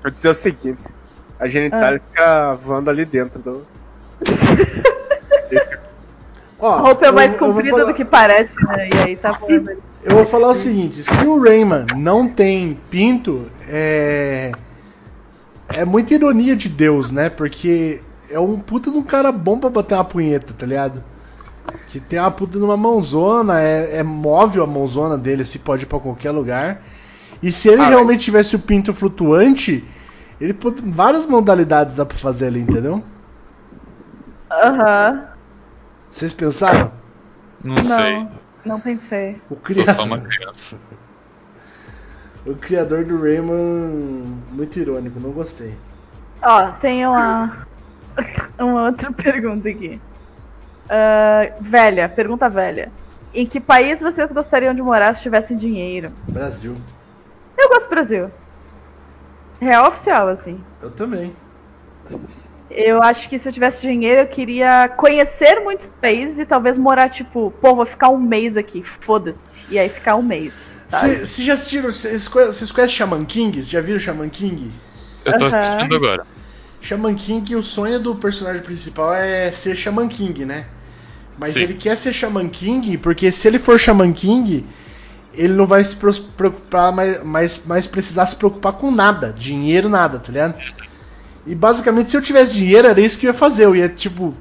[0.00, 0.78] Vou dizer o seguinte:
[1.40, 2.08] a genitália Ah.
[2.08, 3.66] fica voando ali dentro do.
[6.58, 8.88] Ó, A roupa é eu- mais eu comprida falar- do que parece, né?
[8.92, 9.70] E aí tá voando.
[9.70, 9.78] ali.
[10.02, 14.52] Eu vou falar o seguinte: se o Rayman não tem pinto, é.
[15.68, 17.28] É muita ironia de Deus, né?
[17.30, 18.00] Porque
[18.30, 21.02] é um puta de um cara bom pra bater uma punheta, tá ligado?
[21.88, 25.86] Que tem uma puta numa mãozona, é, é móvel a mãozona dele, se pode ir
[25.86, 26.82] pra qualquer lugar.
[27.42, 29.82] E se ele Ah, realmente tivesse o pinto flutuante,
[30.40, 33.02] ele pode, várias modalidades dá pra fazer ali, entendeu?
[34.50, 35.22] Aham.
[36.14, 36.92] Vocês pensaram?
[37.64, 38.14] Não, sei.
[38.14, 38.30] Não,
[38.64, 39.42] não pensei.
[39.50, 40.78] O Sou só uma criador, criança.
[42.46, 45.74] o criador do Rayman, muito irônico, não gostei.
[46.40, 47.66] Ó, tem uma,
[48.60, 50.00] uma outra pergunta aqui.
[50.88, 52.92] Ah, velha, pergunta velha.
[53.34, 56.12] Em que país vocês gostariam de morar se tivessem dinheiro?
[56.28, 56.76] Brasil.
[57.58, 58.30] Eu gosto do Brasil.
[59.60, 60.62] Real oficial, assim.
[60.80, 61.34] Eu também.
[62.70, 67.08] Eu acho que se eu tivesse dinheiro, eu queria conhecer muitos países e talvez morar,
[67.08, 69.64] tipo, pô, vou ficar um mês aqui, foda-se.
[69.70, 71.16] E aí ficar um mês, sabe?
[71.16, 71.92] Vocês já assistiram?
[71.92, 73.52] Vocês conhe- vocês conhecem Shaman King?
[73.58, 74.72] Vocês já viram Shaman King?
[75.24, 75.58] Eu tô Aham.
[75.60, 76.26] assistindo agora.
[76.80, 80.64] Shaman King, o sonho do personagem principal é ser Shaman King, né?
[81.38, 81.60] Mas Sim.
[81.62, 84.66] ele quer ser Shaman King porque se ele for Shaman King,
[85.32, 90.18] ele não vai se preocupar mais, mais, mais precisar se preocupar com nada, dinheiro, nada,
[90.18, 90.54] tá ligado?
[91.46, 93.64] E basicamente, se eu tivesse dinheiro, era isso que eu ia fazer.
[93.64, 94.34] Eu ia, tipo,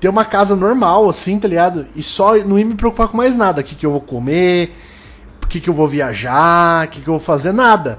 [0.00, 1.86] ter uma casa normal, assim, tá ligado?
[1.94, 3.60] E só não ia me preocupar com mais nada.
[3.60, 4.74] O que, que eu vou comer,
[5.42, 7.98] o que, que eu vou viajar, o que, que eu vou fazer, nada.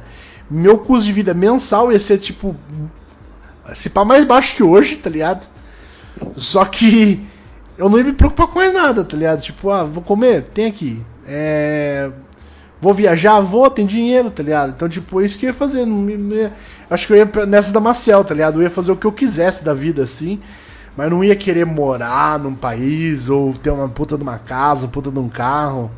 [0.50, 2.56] Meu custo de vida mensal ia ser, tipo,
[3.74, 5.48] se pá mais baixo que hoje, tá ligado?
[6.36, 7.26] Só que
[7.78, 9.42] eu não ia me preocupar com mais nada, tá ligado?
[9.42, 10.44] Tipo, ah, vou comer?
[10.54, 11.04] Tem aqui.
[11.26, 12.12] É.
[12.82, 13.40] Vou viajar?
[13.42, 14.72] Vou, tem dinheiro, tá ligado?
[14.72, 15.86] Então, tipo, é isso que eu ia fazer.
[15.86, 16.52] Não me- ia-
[16.90, 18.58] Acho que eu ia nessa da Maciel, tá ligado?
[18.60, 20.42] Eu ia fazer o que eu quisesse da vida, assim.
[20.98, 24.92] Mas não ia querer morar num país ou ter uma puta de uma casa, uma
[24.92, 25.92] puta de um carro.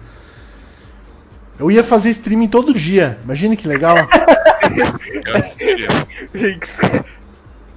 [1.60, 3.20] Eu ia fazer streaming todo dia.
[3.24, 3.96] Imagina que legal.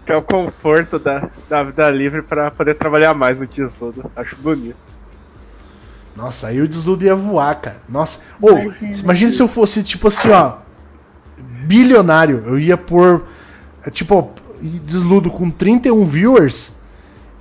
[0.05, 4.11] Que é o conforto da, da vida livre pra poder trabalhar mais no tesouro.
[4.15, 4.95] Acho bonito.
[6.16, 7.76] Nossa, aí o desludo ia voar, cara.
[7.88, 8.20] Nossa.
[8.40, 8.93] Ou, Imagina.
[9.02, 10.55] imagina se eu fosse, tipo assim, ó.
[11.66, 12.43] Bilionário.
[12.47, 13.24] Eu ia pôr.
[13.84, 14.30] é, Tipo,
[14.60, 16.74] desludo com 31 viewers.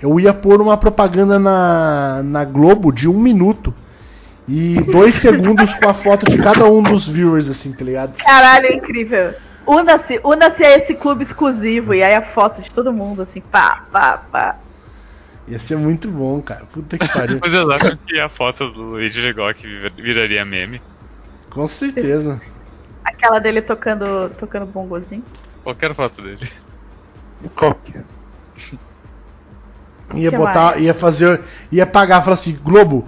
[0.02, 3.73] Eu ia pôr uma propaganda na, na Globo de um minuto.
[4.47, 8.18] E dois segundos com a foto de cada um dos viewers, assim, tá ligado?
[8.18, 9.34] Caralho, é incrível.
[9.65, 11.93] Una-se, una-se a esse clube exclusivo.
[11.93, 14.56] E aí a foto de todo mundo, assim, pá, pá, pá.
[15.47, 16.65] Ia ser muito bom, cara.
[16.65, 17.39] Puta que pariu.
[17.39, 20.81] Vocês acham que a foto do Luigi Legoc vir- viraria meme?
[21.51, 22.41] Com certeza.
[23.03, 25.23] Aquela dele tocando, tocando bongozinho.
[25.63, 26.49] Qualquer foto dele.
[27.55, 28.03] Qualquer.
[30.15, 30.81] Ia Que botar, mais?
[30.84, 31.41] ia fazer,
[31.72, 33.07] ia pagar, falar assim, Globo,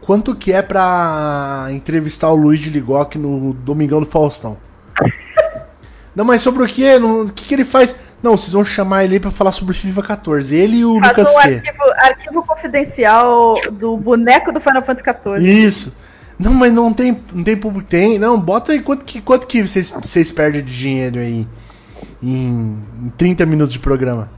[0.00, 4.56] quanto que é pra entrevistar o Luiz de Ligoc no Domingão do Faustão?
[6.14, 6.96] Não, mas sobre o que?
[6.96, 7.96] O que, que ele faz?
[8.24, 10.56] Não, vocês vão chamar ele pra falar sobre FIFA 14.
[10.56, 11.48] Ele e o Faz Lucas um Q.
[11.48, 15.64] arquivo, arquivo confidencial do boneco do Final Fantasy XIV.
[15.66, 15.94] Isso.
[16.38, 17.86] Não, mas não tem, não tem público.
[17.86, 21.46] Tem, não, bota aí quanto que, quanto que vocês, vocês perdem de dinheiro aí
[22.22, 24.30] em, em 30 minutos de programa.